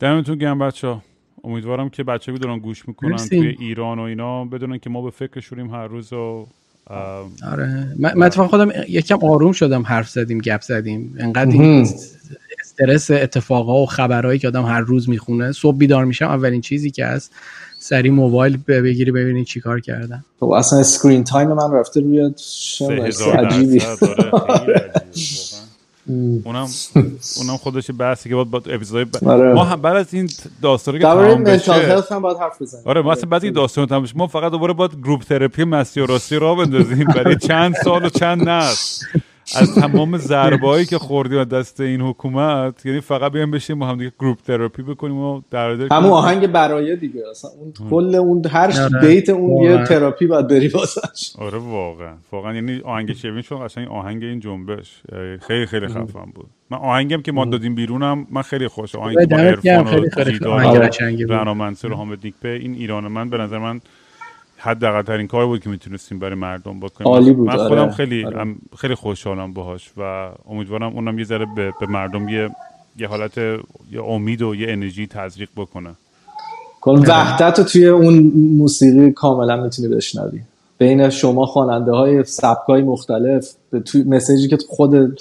دمتون 0.00 0.38
گرم 0.38 0.58
بچه 0.58 0.88
ها 0.88 1.02
امیدوارم 1.44 1.88
که 1.90 2.04
بچه 2.04 2.32
دارن 2.32 2.58
گوش 2.58 2.88
می‌کنن 2.88 3.16
توی 3.16 3.56
ایران 3.60 3.98
و 3.98 4.02
اینا. 4.02 4.44
بدونن 4.44 4.78
که 4.78 4.90
ما 4.90 5.02
به 5.02 5.10
فکرشونیم 5.10 5.74
هر 5.74 5.86
روز 5.86 6.12
و 6.12 6.46
آره. 7.52 7.94
من 7.98 8.22
اتفاق 8.22 8.50
خودم 8.50 8.70
یکم 8.88 9.18
آروم 9.22 9.52
شدم 9.52 9.82
حرف 9.82 10.08
زدیم 10.08 10.38
گپ 10.38 10.62
زدیم. 10.62 11.16
انقدر 11.18 11.84
استرس 12.60 13.10
اتفاقا 13.10 13.82
و 13.82 13.86
خبرهایی 13.86 14.38
که 14.38 14.48
آدم 14.48 14.64
هر 14.64 14.80
روز 14.80 15.08
می‌خونه 15.08 15.52
صبح 15.52 15.76
بیدار 15.76 16.04
میشم 16.04 16.26
اولین 16.26 16.60
چیزی 16.60 16.90
که 16.90 17.06
هست 17.06 17.32
سری 17.78 18.10
موبایل 18.10 18.56
بگیری 18.56 19.12
ببینی 19.12 19.44
چیکار 19.44 19.80
کردن. 19.80 20.24
خب 20.40 20.50
اصلا 20.50 20.78
screen 20.78 21.24
time 21.24 21.52
من 21.52 21.72
رفته 21.72 22.00
روی 22.00 22.30
عجیبی. 23.38 23.82
اونم 26.44 26.68
اونم 27.38 27.56
خودش 27.56 27.90
بحثی 27.98 28.28
که 28.28 28.34
باید 28.34 28.50
با 28.50 28.58
اپیزود 28.58 29.24
آره. 29.24 29.54
ما 29.54 29.64
هم 29.64 29.80
بعد 29.80 29.96
از 29.96 30.14
این 30.14 30.28
داستان 30.62 30.94
که 30.94 31.00
تمام 31.00 31.44
بشه 31.44 31.72
هم 32.10 32.22
باید 32.22 32.36
حرف 32.36 32.62
بزنیم 32.62 32.82
آره 32.86 33.02
ما 33.02 33.14
بعد 33.14 33.44
این 33.44 33.52
داستان 33.52 33.86
تمام 33.86 34.02
بشه 34.02 34.16
ما 34.16 34.26
فقط 34.26 34.52
دوباره 34.52 34.72
باید 34.72 34.96
group 35.02 35.22
therapy 35.22 35.64
مستی 35.64 36.00
و 36.00 36.06
راستی 36.06 36.36
را 36.36 36.54
بندازیم 36.54 37.04
برای 37.04 37.36
چند 37.36 37.74
سال 37.84 38.04
و 38.04 38.08
چند 38.08 38.48
نسل 38.48 39.06
از 39.56 39.74
تمام 39.74 40.16
ضربایی 40.18 40.86
که 40.86 40.98
خوردیم 40.98 41.44
دست 41.44 41.80
این 41.80 42.00
حکومت 42.00 42.86
یعنی 42.86 43.00
فقط 43.00 43.32
بیایم 43.32 43.50
بشیم 43.50 43.78
ما 43.78 43.86
هم 43.86 43.98
دیگه 43.98 44.12
group 44.18 44.38
therapy 44.38 44.82
بکنیم 44.82 45.16
و 45.16 45.40
در 45.50 45.70
همون 45.70 46.10
آهنگ 46.10 46.46
برای 46.46 46.96
دیگه. 46.96 47.22
اصلا 47.30 47.50
اون 47.50 47.72
کل 47.90 48.14
اون 48.14 48.46
هر 48.46 48.72
آره. 48.80 49.08
بیت 49.08 49.28
اون 49.28 49.64
یه 49.64 49.84
تراپی 49.84 50.26
باید 50.26 50.48
بری 50.48 50.68
واسش. 50.68 51.32
آره 51.38 51.58
واقعا. 51.58 52.14
واقعا 52.32 52.54
یعنی 52.54 52.80
آهنگ 52.80 53.12
شروین 53.12 53.42
چون 53.42 53.66
قشنگ 53.66 53.88
آهنگ 53.88 54.24
این 54.24 54.40
جنبش. 54.40 55.02
خیلی 55.46 55.66
خیلی 55.66 55.88
خفن 55.88 56.32
بود. 56.34 56.46
من 56.70 56.78
آهنگم 56.78 57.22
که 57.22 57.32
ما 57.32 57.44
دادیم 57.44 57.74
بیرونم 57.74 58.26
من 58.30 58.42
خیلی 58.42 58.68
خوش 58.68 58.94
آهنگ 58.94 59.28
با 59.30 59.36
عرفان 59.36 59.86
و 61.28 61.32
رنا 61.32 61.54
منصور 61.54 61.92
و 61.92 61.96
حامد 61.96 62.18
نیکپه 62.24 62.48
این 62.48 62.74
ایران 62.74 63.08
من. 63.08 63.30
به 63.30 63.38
نظر 63.38 63.58
من 63.58 63.80
حداقل 64.58 65.02
ترین 65.02 65.26
کار 65.26 65.46
بود 65.46 65.60
که 65.60 65.70
می‌تونستیم 65.70 66.18
برای 66.18 66.34
مردم 66.34 66.80
بکنیم 66.80 67.12
عالی 67.12 67.32
بود 67.32 67.46
من 67.46 67.56
خودم 67.56 67.80
آره. 67.80 67.92
خیلی 67.92 68.24
آره. 68.24 68.54
خیلی 68.78 68.94
خوشحالم 68.94 69.52
باهاش 69.52 69.90
و 69.96 70.30
امیدوارم 70.48 70.92
اونم 70.94 71.18
یه 71.18 71.24
ذره 71.24 71.46
به, 71.56 71.72
به 71.80 71.86
مردم 71.86 72.28
یه 72.28 72.50
یه 72.98 73.08
حالت 73.08 73.38
یه 73.38 74.04
امید 74.04 74.42
و 74.42 74.54
یه 74.54 74.72
انرژی 74.72 75.06
تزریق 75.06 75.48
بکنه 75.56 75.90
کن 76.80 76.98
وحدت 76.98 77.58
رو 77.58 77.64
توی 77.64 77.86
اون 77.86 78.32
موسیقی 78.58 79.12
کاملا 79.12 79.56
می‌تونی 79.56 79.88
بشنوی 79.88 80.40
بین 80.78 81.10
شما 81.10 81.46
خواننده 81.46 81.92
های 81.92 82.24
سبک 82.24 82.66
های 82.68 82.82
مختلف 82.82 83.54
به 83.70 83.80
توی 83.80 84.02
message 84.02 84.42
ی 84.42 84.48
که 84.48 84.58
خود 84.68 85.20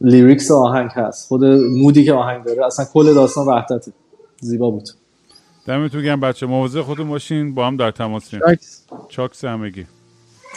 lyrics 0.00 0.50
آهنگ 0.50 0.90
هست 0.94 1.28
خود 1.28 1.44
mood 1.44 1.92
ی 1.92 2.04
که 2.04 2.12
آهنگ 2.12 2.44
داره 2.44 2.66
اصلا 2.66 2.86
کل 2.92 3.14
داستان 3.14 3.46
وحدت 3.46 3.84
زیبا 4.40 4.70
بود 4.70 4.88
دمتون 5.66 6.02
گرم 6.02 6.20
بچه 6.20 6.46
مواظب 6.46 6.82
خودتون 6.82 7.08
باشین 7.08 7.54
با 7.54 7.66
هم 7.66 7.76
در 7.76 7.90
تماسیم 7.90 8.40
چاکس. 8.40 8.86
چاکس 9.08 9.44
همگی. 9.44 9.86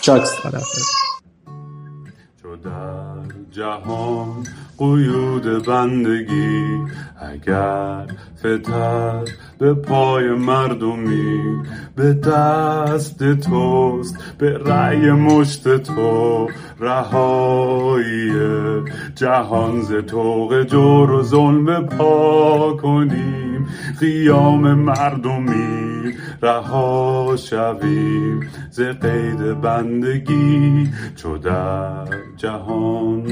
چاکس. 0.01 0.41
تو 2.41 2.55
در 2.55 3.38
جهان 3.51 4.43
قیود 4.77 5.65
بندگی 5.65 6.77
اگر 7.21 8.07
فتر 8.39 9.25
به 9.59 9.73
پای 9.73 10.29
مردمی 10.29 11.63
به 11.95 12.13
دست 12.13 13.33
توست 13.33 14.17
به 14.37 14.57
رأی 14.57 15.11
مشت 15.11 15.77
تو 15.77 16.47
رهایی. 16.79 18.31
جهان 19.15 19.81
ز 19.81 19.93
توق 19.93 20.63
جور 20.63 21.11
و 21.11 21.23
ظلم 21.23 21.85
پا 21.85 22.77
کنیم 22.81 23.67
قیام 23.99 24.73
مردمی 24.73 26.13
رها 26.41 27.35
شویم. 27.37 28.39
ز 28.71 28.81
قید 28.81 29.61
بندگی 29.61 30.89
چو 31.15 31.37
در 31.37 32.07
جهان 32.37 33.25